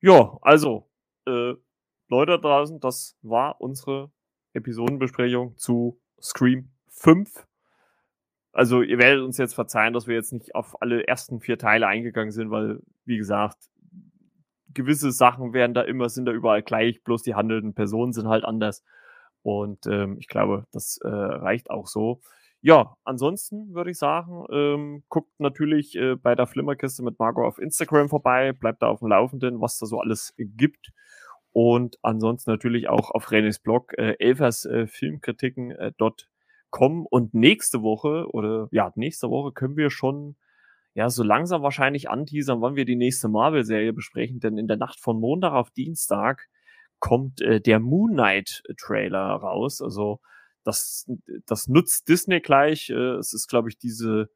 Ja, 0.00 0.38
also, 0.42 0.88
äh, 1.26 1.54
Leute 2.08 2.38
draußen, 2.38 2.80
das 2.80 3.16
war 3.22 3.60
unsere 3.60 4.10
Episodenbesprechung 4.52 5.56
zu 5.56 5.98
Scream 6.20 6.70
5 6.88 7.46
also 8.52 8.82
ihr 8.82 8.98
werdet 8.98 9.22
uns 9.22 9.38
jetzt 9.38 9.54
verzeihen, 9.54 9.92
dass 9.92 10.06
wir 10.06 10.14
jetzt 10.14 10.32
nicht 10.32 10.54
auf 10.54 10.80
alle 10.82 11.06
ersten 11.06 11.40
vier 11.40 11.58
Teile 11.58 11.86
eingegangen 11.86 12.32
sind, 12.32 12.50
weil, 12.50 12.80
wie 13.04 13.16
gesagt, 13.16 13.56
gewisse 14.74 15.12
Sachen 15.12 15.52
werden 15.52 15.74
da 15.74 15.82
immer, 15.82 16.08
sind 16.08 16.26
da 16.26 16.32
überall 16.32 16.62
gleich, 16.62 17.02
bloß 17.04 17.22
die 17.22 17.34
handelnden 17.34 17.74
Personen 17.74 18.12
sind 18.12 18.28
halt 18.28 18.44
anders. 18.44 18.84
Und 19.42 19.86
ähm, 19.86 20.16
ich 20.18 20.28
glaube, 20.28 20.66
das 20.72 20.98
äh, 21.02 21.08
reicht 21.08 21.70
auch 21.70 21.86
so. 21.86 22.20
Ja, 22.62 22.96
ansonsten 23.04 23.74
würde 23.74 23.90
ich 23.90 23.98
sagen, 23.98 24.44
ähm, 24.52 25.02
guckt 25.08 25.32
natürlich 25.38 25.96
äh, 25.96 26.16
bei 26.16 26.34
der 26.34 26.46
Flimmerkiste 26.46 27.02
mit 27.02 27.18
Margot 27.18 27.46
auf 27.46 27.58
Instagram 27.58 28.10
vorbei, 28.10 28.52
bleibt 28.52 28.82
da 28.82 28.88
auf 28.88 28.98
dem 28.98 29.08
Laufenden, 29.08 29.60
was 29.62 29.78
da 29.78 29.86
so 29.86 29.98
alles 29.98 30.34
gibt. 30.36 30.90
Und 31.52 31.96
ansonsten 32.02 32.50
natürlich 32.50 32.88
auch 32.88 33.10
auf 33.10 33.28
Renés 33.28 33.62
Blog 33.62 33.96
äh, 33.96 34.14
Elfers 34.18 34.66
äh, 34.66 34.86
kommen. 36.70 37.06
Und 37.08 37.34
nächste 37.34 37.82
Woche 37.82 38.26
oder 38.32 38.68
ja, 38.72 38.92
nächste 38.96 39.30
Woche 39.30 39.52
können 39.52 39.76
wir 39.76 39.90
schon 39.90 40.36
ja 40.94 41.08
so 41.08 41.22
langsam 41.22 41.62
wahrscheinlich 41.62 42.10
anteasern, 42.10 42.60
wann 42.60 42.76
wir 42.76 42.84
die 42.84 42.96
nächste 42.96 43.28
Marvel-Serie 43.28 43.92
besprechen. 43.92 44.40
Denn 44.40 44.58
in 44.58 44.68
der 44.68 44.76
Nacht 44.76 45.00
von 45.00 45.20
Montag 45.20 45.52
auf 45.52 45.70
Dienstag 45.70 46.48
kommt 46.98 47.40
äh, 47.40 47.60
der 47.60 47.80
Moon 47.80 48.12
Knight-Trailer 48.12 49.18
raus. 49.18 49.80
Also 49.80 50.20
das, 50.64 51.10
das 51.46 51.68
nutzt 51.68 52.08
Disney 52.08 52.40
gleich. 52.40 52.90
Äh, 52.90 53.16
es 53.16 53.32
ist, 53.32 53.48
glaube 53.48 53.68
ich, 53.68 53.78
diese 53.78 54.28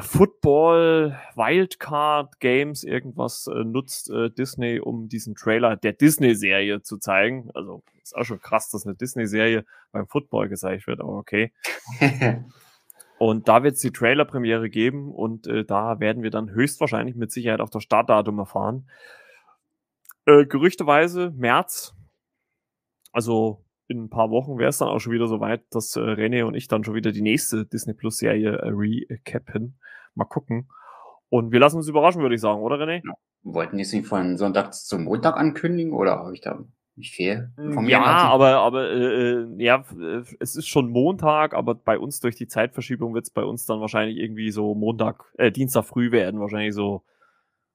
Football, 0.00 1.18
Wildcard 1.34 2.40
Games, 2.40 2.84
irgendwas 2.84 3.46
äh, 3.46 3.64
nutzt 3.64 4.10
äh, 4.10 4.30
Disney, 4.30 4.80
um 4.80 5.08
diesen 5.08 5.34
Trailer 5.34 5.76
der 5.76 5.92
Disney-Serie 5.92 6.82
zu 6.82 6.98
zeigen. 6.98 7.50
Also 7.54 7.82
ist 8.02 8.16
auch 8.16 8.24
schon 8.24 8.40
krass, 8.40 8.70
dass 8.70 8.86
eine 8.86 8.94
Disney-Serie 8.94 9.64
beim 9.90 10.06
Football 10.06 10.48
gezeigt 10.48 10.86
wird, 10.86 11.00
aber 11.00 11.16
okay. 11.16 11.52
und 13.18 13.48
da 13.48 13.62
wird 13.62 13.74
es 13.74 13.80
die 13.80 13.92
Trailer-Premiere 13.92 14.70
geben 14.70 15.12
und 15.12 15.46
äh, 15.46 15.64
da 15.64 16.00
werden 16.00 16.22
wir 16.22 16.30
dann 16.30 16.50
höchstwahrscheinlich 16.50 17.16
mit 17.16 17.30
Sicherheit 17.30 17.60
auch 17.60 17.70
das 17.70 17.82
Startdatum 17.82 18.38
erfahren. 18.38 18.88
Äh, 20.24 20.46
gerüchteweise 20.46 21.32
März, 21.32 21.94
also 23.12 23.61
in 23.88 24.04
ein 24.04 24.10
paar 24.10 24.30
Wochen 24.30 24.58
wäre 24.58 24.70
es 24.70 24.78
dann 24.78 24.88
auch 24.88 24.98
schon 24.98 25.12
wieder 25.12 25.26
soweit, 25.26 25.62
dass 25.70 25.96
äh, 25.96 26.00
René 26.00 26.44
und 26.44 26.54
ich 26.54 26.68
dann 26.68 26.84
schon 26.84 26.94
wieder 26.94 27.12
die 27.12 27.22
nächste 27.22 27.66
Disney 27.66 27.94
Plus 27.94 28.18
Serie 28.18 28.56
äh, 28.56 28.68
recappen. 28.68 29.78
Mal 30.14 30.24
gucken. 30.24 30.68
Und 31.28 31.52
wir 31.52 31.60
lassen 31.60 31.76
uns 31.76 31.88
überraschen, 31.88 32.22
würde 32.22 32.34
ich 32.34 32.40
sagen, 32.40 32.60
oder 32.60 32.76
René? 32.76 33.02
Ja. 33.04 33.14
Wollten 33.42 33.76
die 33.76 33.82
es 33.82 33.92
nicht 33.92 34.06
von 34.06 34.36
Sonntag 34.36 34.74
zum 34.74 35.04
Montag 35.04 35.36
ankündigen 35.36 35.92
oder 35.92 36.18
habe 36.18 36.34
ich 36.34 36.40
da 36.40 36.64
nicht 36.96 37.14
viel. 37.14 37.50
Hm, 37.56 37.88
ja, 37.88 38.02
aber, 38.04 38.58
aber 38.58 38.90
äh, 38.90 39.30
äh, 39.32 39.46
ja, 39.58 39.84
äh, 39.98 40.22
es 40.40 40.56
ist 40.56 40.68
schon 40.68 40.90
Montag, 40.90 41.54
aber 41.54 41.74
bei 41.74 41.98
uns 41.98 42.20
durch 42.20 42.36
die 42.36 42.46
Zeitverschiebung 42.46 43.14
wird 43.14 43.24
es 43.24 43.30
bei 43.30 43.44
uns 43.44 43.64
dann 43.66 43.80
wahrscheinlich 43.80 44.18
irgendwie 44.18 44.50
so 44.50 44.74
Montag, 44.74 45.24
äh, 45.38 45.50
Dienstag 45.50 45.84
früh 45.84 46.12
werden, 46.12 46.40
wahrscheinlich 46.40 46.74
so, 46.74 47.02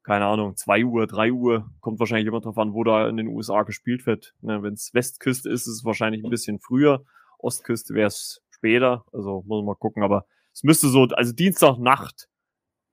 keine 0.08 0.26
Ahnung, 0.26 0.55
2 0.55 0.86
Uhr, 0.86 1.05
3 1.05 1.34
Uhr, 1.34 1.70
kommt 1.82 1.99
wahrscheinlich 1.99 2.28
immer 2.28 2.39
drauf 2.39 2.58
an, 2.58 2.74
wo 2.74 2.86
da 2.86 3.10
in 3.10 3.18
den 3.18 3.28
USA 3.28 3.64
gespielt 3.64 4.05
wird. 4.05 4.34
Ne, 4.39 4.64
Wenn 4.64 4.74
es 4.74 4.93
Westküste 4.93 5.49
ist, 5.49 5.68
ist 5.68 5.74
es 5.74 5.84
wahrscheinlich 5.84 6.24
ein 6.24 6.30
bisschen 6.30 6.62
früher, 6.62 7.03
Ostküste 7.39 7.93
wäre 7.93 8.08
es 8.08 8.41
später, 8.49 9.03
also 9.12 9.43
muss 9.45 9.58
man 9.58 9.66
mal 9.66 9.76
gucken, 9.76 10.03
aber 10.03 10.26
es 10.53 10.64
müsste 10.64 10.88
so, 10.88 11.03
also 11.12 11.34
Dienstagnacht, 11.34 12.30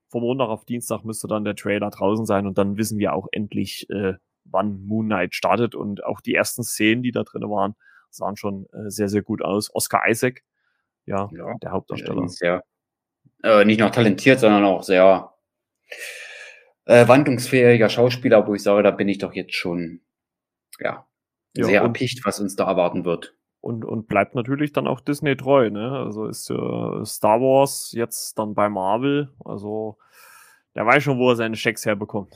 vom 0.09 0.23
Montag 0.23 0.49
auf 0.49 0.65
Dienstag 0.65 1.05
müsste 1.05 1.29
dann 1.29 1.45
der 1.45 1.55
Trailer 1.55 1.89
draußen 1.89 2.25
sein 2.25 2.47
und 2.47 2.57
dann 2.57 2.75
wissen 2.75 2.99
wir 2.99 3.13
auch 3.13 3.27
endlich, 3.31 3.89
äh, 3.89 4.15
wann 4.43 4.85
Moon 4.85 5.05
Knight 5.05 5.35
startet. 5.35 5.73
Und 5.73 6.03
auch 6.03 6.19
die 6.19 6.35
ersten 6.35 6.63
Szenen, 6.63 7.01
die 7.01 7.11
da 7.11 7.23
drin 7.23 7.43
waren, 7.43 7.75
sahen 8.09 8.35
schon 8.35 8.65
äh, 8.73 8.89
sehr, 8.89 9.07
sehr 9.07 9.23
gut 9.23 9.41
aus. 9.41 9.73
Oscar 9.73 10.03
Isaac, 10.09 10.43
ja, 11.05 11.29
ja 11.33 11.53
der 11.63 11.71
Hauptdarsteller. 11.71 12.27
Sehr, 12.27 12.63
äh, 13.41 13.63
nicht 13.63 13.79
nur 13.79 13.91
talentiert, 13.91 14.41
sondern 14.41 14.65
auch 14.65 14.83
sehr 14.83 15.33
äh, 16.85 17.07
wandlungsfähiger 17.07 17.89
Schauspieler, 17.89 18.47
wo 18.47 18.55
ich 18.55 18.63
sage, 18.63 18.83
da 18.83 18.91
bin 18.91 19.09
ich 19.09 19.17
doch 19.17 19.33
jetzt 19.33 19.55
schon 19.55 20.01
ja, 20.79 21.05
ja 21.55 21.65
sehr 21.65 21.81
erpicht, 21.81 22.25
was 22.25 22.39
uns 22.39 22.55
da 22.55 22.65
erwarten 22.67 23.05
wird. 23.05 23.35
Und, 23.61 23.83
und 23.83 24.07
bleibt 24.07 24.35
natürlich 24.35 24.73
dann 24.73 24.87
auch 24.87 25.01
Disney 25.01 25.35
treu, 25.35 25.71
ne? 25.71 25.91
Also 25.91 26.27
ist 26.27 26.49
äh, 26.51 27.05
Star 27.05 27.41
Wars 27.41 27.93
jetzt 27.93 28.37
dann 28.37 28.53
bei 28.53 28.69
Marvel, 28.69 29.33
also 29.43 29.97
der 30.75 30.85
weiß 30.85 31.03
schon, 31.03 31.17
wo 31.17 31.29
er 31.29 31.35
seine 31.37 31.55
Schecks 31.55 31.85
herbekommt. 31.85 32.35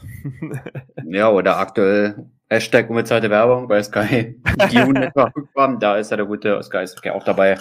ja, 1.06 1.30
oder 1.30 1.58
aktuell 1.58 2.30
Hashtag 2.50 2.90
unbezahlte 2.90 3.30
Werbung 3.30 3.68
bei 3.68 3.84
Sky 3.84 4.42
Dune 4.74 5.08
etwa 5.08 5.32
Da 5.80 5.98
ist 5.98 6.10
ja 6.10 6.18
der 6.18 6.26
gute 6.26 6.62
Sky 6.64 6.84
ist 6.84 7.06
auch 7.10 7.24
dabei. 7.24 7.60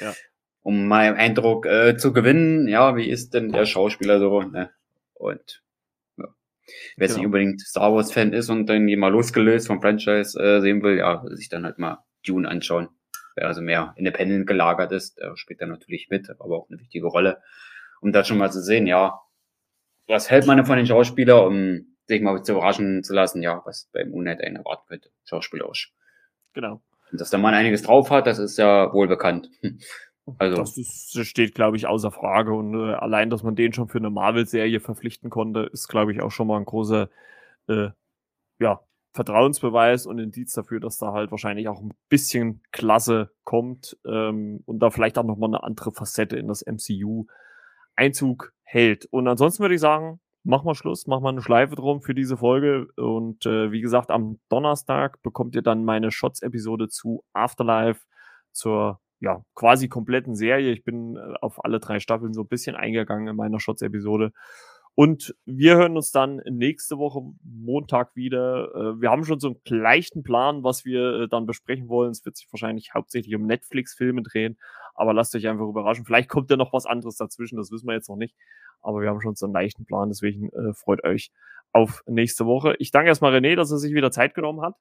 Ja. 0.00 0.12
Um 0.62 0.86
meinen 0.86 1.16
Eindruck 1.16 1.64
äh, 1.66 1.96
zu 1.96 2.12
gewinnen, 2.12 2.68
ja, 2.68 2.94
wie 2.94 3.08
ist 3.08 3.32
denn 3.32 3.52
der 3.52 3.64
Schauspieler 3.64 4.20
so? 4.20 4.42
Ne? 4.42 4.70
Und. 5.14 5.62
Wer 6.96 7.06
jetzt 7.06 7.14
genau. 7.14 7.18
nicht 7.18 7.26
unbedingt 7.26 7.60
Star 7.60 7.92
Wars 7.92 8.12
Fan 8.12 8.32
ist 8.32 8.50
und 8.50 8.66
dann 8.66 8.84
mal 8.96 9.12
losgelöst 9.12 9.66
vom 9.66 9.80
Franchise 9.80 10.38
äh, 10.40 10.60
sehen 10.60 10.82
will, 10.82 10.98
ja, 10.98 11.24
sich 11.30 11.48
dann 11.48 11.64
halt 11.64 11.78
mal 11.78 11.98
Dune 12.26 12.48
anschauen. 12.48 12.88
Wer 13.34 13.46
also 13.46 13.60
mehr 13.62 13.94
independent 13.96 14.46
gelagert 14.46 14.92
ist, 14.92 15.18
der 15.18 15.36
spielt 15.36 15.60
dann 15.60 15.68
natürlich 15.68 16.08
mit, 16.10 16.28
aber 16.28 16.56
auch 16.56 16.68
eine 16.68 16.80
wichtige 16.80 17.06
Rolle. 17.06 17.38
Um 18.00 18.12
da 18.12 18.24
schon 18.24 18.38
mal 18.38 18.50
zu 18.50 18.60
sehen, 18.60 18.86
ja, 18.86 19.20
was 20.06 20.30
hält 20.30 20.46
man 20.46 20.64
von 20.64 20.76
den 20.76 20.86
Schauspielern, 20.86 21.46
um 21.46 21.96
sich 22.06 22.22
mal 22.22 22.42
zu 22.42 22.52
überraschen 22.52 23.02
zu 23.04 23.14
lassen, 23.14 23.42
ja, 23.42 23.62
was 23.64 23.88
beim 23.92 24.10
Moonlight 24.10 24.40
einen 24.40 24.56
erwarten 24.56 24.86
könnte, 24.88 25.10
schauspielerisch. 25.24 25.92
Genau. 26.54 26.82
Und 27.12 27.20
dass 27.20 27.30
der 27.30 27.38
Mann 27.38 27.54
einiges 27.54 27.82
drauf 27.82 28.10
hat, 28.10 28.26
das 28.26 28.38
ist 28.38 28.58
ja 28.58 28.92
wohl 28.92 29.08
bekannt. 29.08 29.50
Also. 30.38 30.56
Das 30.56 30.76
ist, 30.76 31.18
steht, 31.26 31.54
glaube 31.54 31.76
ich, 31.76 31.86
außer 31.86 32.10
Frage. 32.10 32.52
Und 32.52 32.74
äh, 32.74 32.94
allein, 32.94 33.30
dass 33.30 33.42
man 33.42 33.56
den 33.56 33.72
schon 33.72 33.88
für 33.88 33.98
eine 33.98 34.10
Marvel-Serie 34.10 34.80
verpflichten 34.80 35.30
konnte, 35.30 35.70
ist, 35.72 35.88
glaube 35.88 36.12
ich, 36.12 36.20
auch 36.20 36.30
schon 36.30 36.46
mal 36.46 36.58
ein 36.58 36.64
großer 36.64 37.08
äh, 37.68 37.88
ja, 38.58 38.80
Vertrauensbeweis 39.14 40.06
und 40.06 40.18
Indiz 40.18 40.52
dafür, 40.52 40.80
dass 40.80 40.98
da 40.98 41.12
halt 41.12 41.30
wahrscheinlich 41.30 41.68
auch 41.68 41.80
ein 41.80 41.94
bisschen 42.08 42.62
Klasse 42.72 43.30
kommt 43.44 43.96
ähm, 44.06 44.62
und 44.66 44.80
da 44.80 44.90
vielleicht 44.90 45.18
auch 45.18 45.24
nochmal 45.24 45.50
eine 45.50 45.62
andere 45.62 45.92
Facette 45.92 46.36
in 46.36 46.48
das 46.48 46.64
MCU 46.64 47.26
Einzug 47.96 48.52
hält. 48.62 49.06
Und 49.06 49.26
ansonsten 49.26 49.62
würde 49.62 49.74
ich 49.74 49.80
sagen, 49.80 50.20
machen 50.44 50.66
wir 50.66 50.74
Schluss, 50.74 51.06
machen 51.06 51.24
wir 51.24 51.30
eine 51.30 51.42
Schleife 51.42 51.74
drum 51.74 52.00
für 52.00 52.14
diese 52.14 52.36
Folge. 52.36 52.86
Und 52.96 53.44
äh, 53.44 53.72
wie 53.72 53.80
gesagt, 53.80 54.10
am 54.10 54.38
Donnerstag 54.48 55.20
bekommt 55.22 55.54
ihr 55.56 55.62
dann 55.62 55.84
meine 55.84 56.10
Shots-Episode 56.10 56.88
zu 56.88 57.24
Afterlife, 57.32 58.02
zur 58.52 59.00
ja, 59.20 59.42
quasi 59.54 59.88
kompletten 59.88 60.34
Serie. 60.34 60.72
Ich 60.72 60.84
bin 60.84 61.16
äh, 61.16 61.34
auf 61.40 61.64
alle 61.64 61.80
drei 61.80 62.00
Staffeln 62.00 62.32
so 62.32 62.42
ein 62.42 62.48
bisschen 62.48 62.76
eingegangen 62.76 63.28
in 63.28 63.36
meiner 63.36 63.60
Shots-Episode. 63.60 64.32
Und 64.94 65.36
wir 65.44 65.76
hören 65.76 65.96
uns 65.96 66.10
dann 66.10 66.40
nächste 66.48 66.98
Woche 66.98 67.20
Montag 67.44 68.16
wieder. 68.16 68.74
Äh, 68.74 69.00
wir 69.00 69.10
haben 69.10 69.24
schon 69.24 69.40
so 69.40 69.48
einen 69.48 69.80
leichten 69.80 70.22
Plan, 70.22 70.64
was 70.64 70.84
wir 70.84 71.22
äh, 71.22 71.28
dann 71.28 71.46
besprechen 71.46 71.88
wollen. 71.88 72.10
Es 72.10 72.24
wird 72.24 72.36
sich 72.36 72.48
wahrscheinlich 72.52 72.94
hauptsächlich 72.94 73.34
um 73.34 73.46
Netflix-Filme 73.46 74.22
drehen, 74.22 74.58
aber 74.94 75.14
lasst 75.14 75.34
euch 75.34 75.46
einfach 75.48 75.68
überraschen. 75.68 76.04
Vielleicht 76.04 76.28
kommt 76.28 76.50
ja 76.50 76.56
noch 76.56 76.72
was 76.72 76.86
anderes 76.86 77.16
dazwischen, 77.16 77.56
das 77.56 77.70
wissen 77.70 77.86
wir 77.86 77.94
jetzt 77.94 78.08
noch 78.08 78.16
nicht. 78.16 78.36
Aber 78.80 79.00
wir 79.00 79.08
haben 79.08 79.20
schon 79.20 79.34
so 79.34 79.46
einen 79.46 79.54
leichten 79.54 79.84
Plan, 79.84 80.08
deswegen 80.08 80.50
freut 80.72 81.02
euch 81.02 81.32
auf 81.72 82.02
nächste 82.06 82.46
Woche. 82.46 82.76
Ich 82.78 82.92
danke 82.92 83.08
erstmal 83.08 83.34
René, 83.34 83.56
dass 83.56 83.72
er 83.72 83.78
sich 83.78 83.92
wieder 83.92 84.12
Zeit 84.12 84.34
genommen 84.34 84.62
hat. 84.62 84.76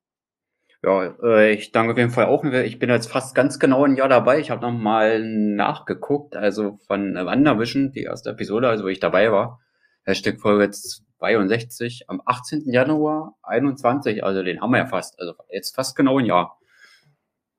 Ja, 0.84 1.16
äh, 1.24 1.54
ich 1.54 1.72
danke 1.72 1.94
auf 1.94 1.98
jeden 1.98 2.12
Fall 2.12 2.26
auch. 2.26 2.44
Ich 2.44 2.80
bin 2.80 2.90
jetzt 2.90 3.12
fast 3.12 3.34
ganz 3.36 3.60
genau 3.60 3.84
ein 3.84 3.96
Jahr 3.96 4.10
dabei. 4.10 4.40
Ich 4.40 4.52
habe 4.52 4.62
nochmal 4.62 5.24
nachgeguckt, 5.24 6.36
also 6.36 6.78
von 6.88 7.16
Wandervision, 7.16 7.92
die 7.92 8.04
erste 8.04 8.30
Episode, 8.30 8.70
also 8.70 8.84
wo 8.84 8.88
ich 8.88 9.00
dabei 9.00 9.32
war. 9.32 9.60
Hashtag 10.04 10.40
Folge 10.40 10.72
62 10.72 12.06
am 12.08 12.22
18. 12.24 12.72
Januar 12.72 13.36
21, 13.44 14.24
also 14.24 14.44
den 14.44 14.62
haben 14.62 14.72
wir 14.72 14.78
ja 14.78 14.86
fast, 14.86 15.20
also 15.20 15.34
jetzt 15.50 15.76
fast 15.76 15.96
genau 15.96 16.20
ein 16.20 16.26
Jahr. 16.26 16.60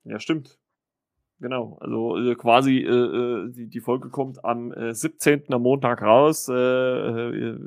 Ja, 0.05 0.19
stimmt. 0.21 0.59
Genau, 1.41 1.79
also 1.81 2.17
äh, 2.17 2.35
quasi 2.35 2.79
äh, 2.79 2.89
äh, 2.89 3.53
die, 3.53 3.69
die 3.69 3.81
Folge 3.81 4.09
kommt 4.09 4.45
am 4.45 4.73
äh, 4.73 4.93
17. 4.93 5.45
am 5.53 5.63
Montag 5.63 6.03
raus. 6.03 6.49
Äh, 6.49 6.53
äh, 6.53 7.59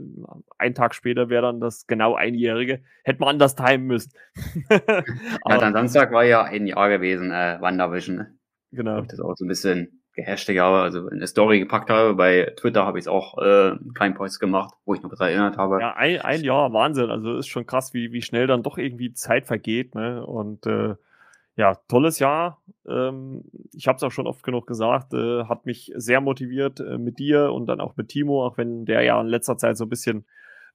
ein 0.58 0.76
Tag 0.76 0.94
später 0.94 1.30
wäre 1.30 1.44
dann 1.44 1.62
das 1.62 1.88
genau 1.88 2.16
einjährige. 2.16 2.82
Hätte 3.04 3.20
man 3.22 3.30
anders 3.30 3.56
timen 3.56 3.88
müssen. 3.88 4.12
ja, 4.70 5.58
dann 5.58 5.72
Samstag 5.72 6.12
war 6.12 6.26
ja 6.26 6.44
ein 6.44 6.68
Jahr 6.68 6.90
gewesen, 6.90 7.32
äh, 7.32 7.58
Wandervision. 7.62 8.18
Ne? 8.18 8.38
Genau. 8.72 9.00
Ich 9.00 9.08
das 9.08 9.22
auch 9.22 9.36
so 9.38 9.46
ein 9.46 9.48
bisschen 9.48 10.02
gehashtag 10.16 10.58
habe, 10.58 10.80
also 10.80 11.08
eine 11.08 11.28
Story 11.28 11.60
gepackt 11.60 11.90
habe. 11.90 12.16
Bei 12.16 12.54
Twitter 12.58 12.86
habe 12.86 13.00
ich 13.00 13.04
es 13.04 13.08
auch 13.08 13.38
äh, 13.38 13.72
einen 13.72 13.94
kleinen 13.94 14.16
Post 14.16 14.42
gemacht, 14.42 14.74
wo 14.84 14.94
ich 14.94 15.02
noch 15.02 15.10
daran 15.12 15.30
erinnert 15.30 15.58
habe. 15.58 15.80
Ja, 15.80 15.94
ein, 15.96 16.20
ein 16.20 16.44
Jahr, 16.44 16.74
Wahnsinn. 16.74 17.10
Also 17.10 17.38
ist 17.38 17.48
schon 17.48 17.66
krass, 17.66 17.94
wie, 17.94 18.12
wie 18.12 18.22
schnell 18.22 18.48
dann 18.48 18.64
doch 18.64 18.78
irgendwie 18.78 19.14
Zeit 19.14 19.46
vergeht. 19.46 19.96
Ne? 19.96 20.26
Und 20.26 20.66
äh, 20.66 20.96
ja, 21.56 21.76
tolles 21.88 22.20
Jahr. 22.20 22.62
Ähm, 22.88 23.44
ich 23.74 23.88
habe 23.88 23.98
es 23.98 24.04
auch 24.04 24.12
schon 24.12 24.28
oft 24.28 24.44
genug 24.44 24.68
gesagt, 24.68 25.14
äh, 25.14 25.46
hat 25.46 25.66
mich 25.66 25.92
sehr 25.96 26.22
motiviert 26.22 26.80
äh, 26.80 26.98
mit 26.98 27.20
dir 27.20 27.52
und 27.52 27.68
dann 27.68 27.82
auch 27.82 27.96
mit 27.98 28.10
Timo, 28.10 28.46
auch 28.46 28.58
wenn 28.58 28.86
der 28.86 29.04
ja 29.04 29.20
in 29.20 29.28
letzter 29.28 29.58
Zeit 29.58 29.78
so 29.78 29.86
ein 29.86 29.90
bisschen 29.90 30.26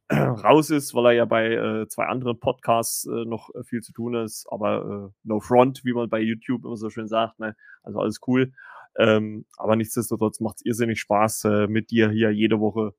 äh, 0.09 0.17
raus 0.17 0.71
ist, 0.71 0.95
weil 0.95 1.07
er 1.07 1.13
ja 1.13 1.25
bei 1.25 1.53
äh, 1.53 1.89
zwei 1.89 2.07
anderen 2.07 2.39
Podcasts 2.39 3.07
äh, 3.07 3.25
noch 3.25 3.51
äh, 3.55 3.65
viel 3.65 3.81
zu 3.81 3.93
tun 3.93 4.15
ist. 4.15 4.47
Aber 4.51 5.13
no 5.25 5.41
front, 5.41 5.85
wie 5.85 5.95
man 5.95 6.09
bei 6.09 6.21
YouTube 6.21 6.65
immer 6.65 6.77
so 6.77 6.91
schön 6.91 7.09
sagt. 7.09 7.41
Ne? 7.41 7.57
Also 7.83 7.99
alles 7.99 8.21
cool. 8.27 8.53
Ähm, 8.99 9.47
aber 9.57 9.77
nichtsdestotrotz 9.77 10.41
macht 10.41 10.57
es 10.57 10.65
irrsinnig 10.65 11.01
Spaß, 11.01 11.45
mit 11.69 11.91
dir 11.91 12.11
hier 12.11 12.31
jede 12.31 12.61
Woche 12.61 12.95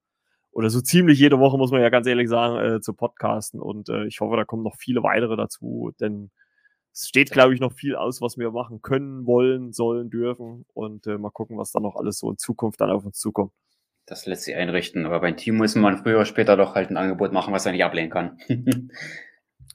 oder 0.52 0.70
so 0.70 0.82
ziemlich 0.82 1.18
jede 1.20 1.40
Woche, 1.40 1.58
muss 1.58 1.72
man 1.72 1.82
ja 1.82 1.90
ganz 1.90 2.08
ehrlich 2.08 2.30
sagen, 2.30 2.82
zu 2.82 2.94
podcasten. 2.94 3.60
Und 3.60 3.90
ich 4.08 4.20
hoffe, 4.20 4.36
da 4.36 4.46
kommen 4.46 4.64
noch 4.64 4.76
viele 4.76 5.02
weitere 5.02 5.36
dazu, 5.36 5.92
denn 6.00 6.30
es 6.98 7.08
steht, 7.08 7.30
glaube 7.30 7.54
ich, 7.54 7.60
noch 7.60 7.74
viel 7.74 7.96
aus, 7.96 8.22
was 8.22 8.40
wir 8.40 8.50
machen 8.50 8.82
können, 8.82 9.28
wollen, 9.28 9.72
sollen, 9.72 10.10
dürfen 10.10 10.66
und 10.74 11.06
äh, 11.06 11.20
mal 11.20 11.30
gucken, 11.30 11.58
was 11.58 11.72
da 11.72 11.80
noch 11.80 11.96
alles 11.96 12.18
so 12.18 12.32
in 12.32 12.38
Zukunft 12.38 12.82
dann 12.82 12.90
auf 12.90 13.06
uns 13.06 13.20
zukommt. 13.20 13.52
Das 14.08 14.26
lässt 14.26 14.44
sich 14.44 14.56
einrichten, 14.56 15.06
aber 15.06 15.20
beim 15.20 15.38
Team 15.38 15.58
muss 15.58 15.76
man 15.76 15.98
früher 15.98 16.16
oder 16.16 16.26
später 16.26 16.58
doch 16.58 16.74
halt 16.74 16.90
ein 16.90 16.98
Angebot 16.98 17.34
machen, 17.34 17.54
was 17.54 17.66
er 17.68 17.74
nicht 17.74 17.84
ablehnen 17.84 18.10
kann. 18.10 18.40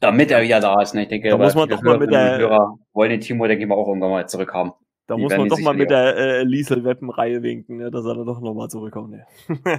Damit 0.01 0.33
er 0.33 0.43
wieder 0.43 0.59
da 0.59 0.81
ist. 0.83 0.95
Ne? 0.95 1.03
Ich 1.03 1.09
denke, 1.09 1.29
da 1.29 1.39
muss 1.39 1.55
man 1.55 1.69
doch 1.69 1.83
mal 1.83 1.99
mit 1.99 2.11
der 2.11 2.39
Hörer 2.39 2.79
wollen 2.93 3.11
den 3.11 3.21
Timo, 3.21 3.47
denke 3.47 3.63
ich 3.63 3.69
mal, 3.69 3.77
auch 3.77 3.87
irgendwann 3.87 4.11
mal 4.11 4.29
zurückhaben. 4.29 4.73
Da 5.07 5.15
Die 5.15 5.23
muss 5.23 5.37
man 5.37 5.49
doch 5.49 5.61
mal 5.61 5.75
mit 5.75 5.91
der 5.91 6.17
äh, 6.17 6.43
Liesel-Weppen-Reihe 6.43 7.43
winken, 7.43 7.77
ne? 7.77 7.91
dass 7.93 8.05
er 8.05 8.15
dann 8.15 8.27
doch 8.27 8.41
nochmal 8.41 8.69
zurückkommt. 8.69 9.11
Ne? 9.11 9.27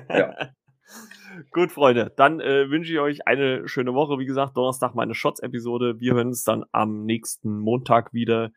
ja. 0.10 0.34
Gut, 1.52 1.72
Freunde, 1.72 2.12
dann 2.16 2.40
äh, 2.40 2.70
wünsche 2.70 2.94
ich 2.94 3.00
euch 3.00 3.28
eine 3.28 3.68
schöne 3.68 3.94
Woche. 3.94 4.20
Wie 4.20 4.26
gesagt, 4.26 4.58
Donnerstag 4.58 4.96
meine 4.96 5.16
Shots-Episode. 5.16 6.00
Wir 6.00 6.14
hören 6.14 6.28
uns 6.28 6.44
dann 6.44 6.66
am 6.72 7.06
nächsten 7.06 7.60
Montag 7.60 8.14
wieder. 8.14 8.52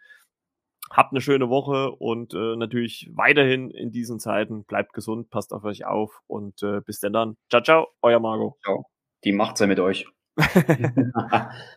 Habt 0.91 1.13
eine 1.13 1.21
schöne 1.21 1.49
Woche 1.49 1.91
und 1.91 2.35
äh, 2.35 2.57
natürlich 2.57 3.11
weiterhin 3.13 3.71
in 3.71 3.91
diesen 3.91 4.21
Zeiten. 4.21 4.65
Bleibt 4.65 4.93
gesund, 4.93 5.31
passt 5.31 5.53
auf 5.53 5.65
euch 5.65 5.85
auf 5.85 6.21
und 6.27 6.63
äh, 6.63 6.81
bis 6.81 7.01
denn 7.01 7.13
dann. 7.13 7.37
Ciao, 7.51 7.63
ciao, 7.63 7.89
euer 8.03 8.21
Marco. 8.21 8.57
Ciao. 8.63 8.87
Die 9.25 9.33
macht's 9.33 9.61
ja 9.61 9.67
mit 9.67 9.81
euch. 9.81 10.07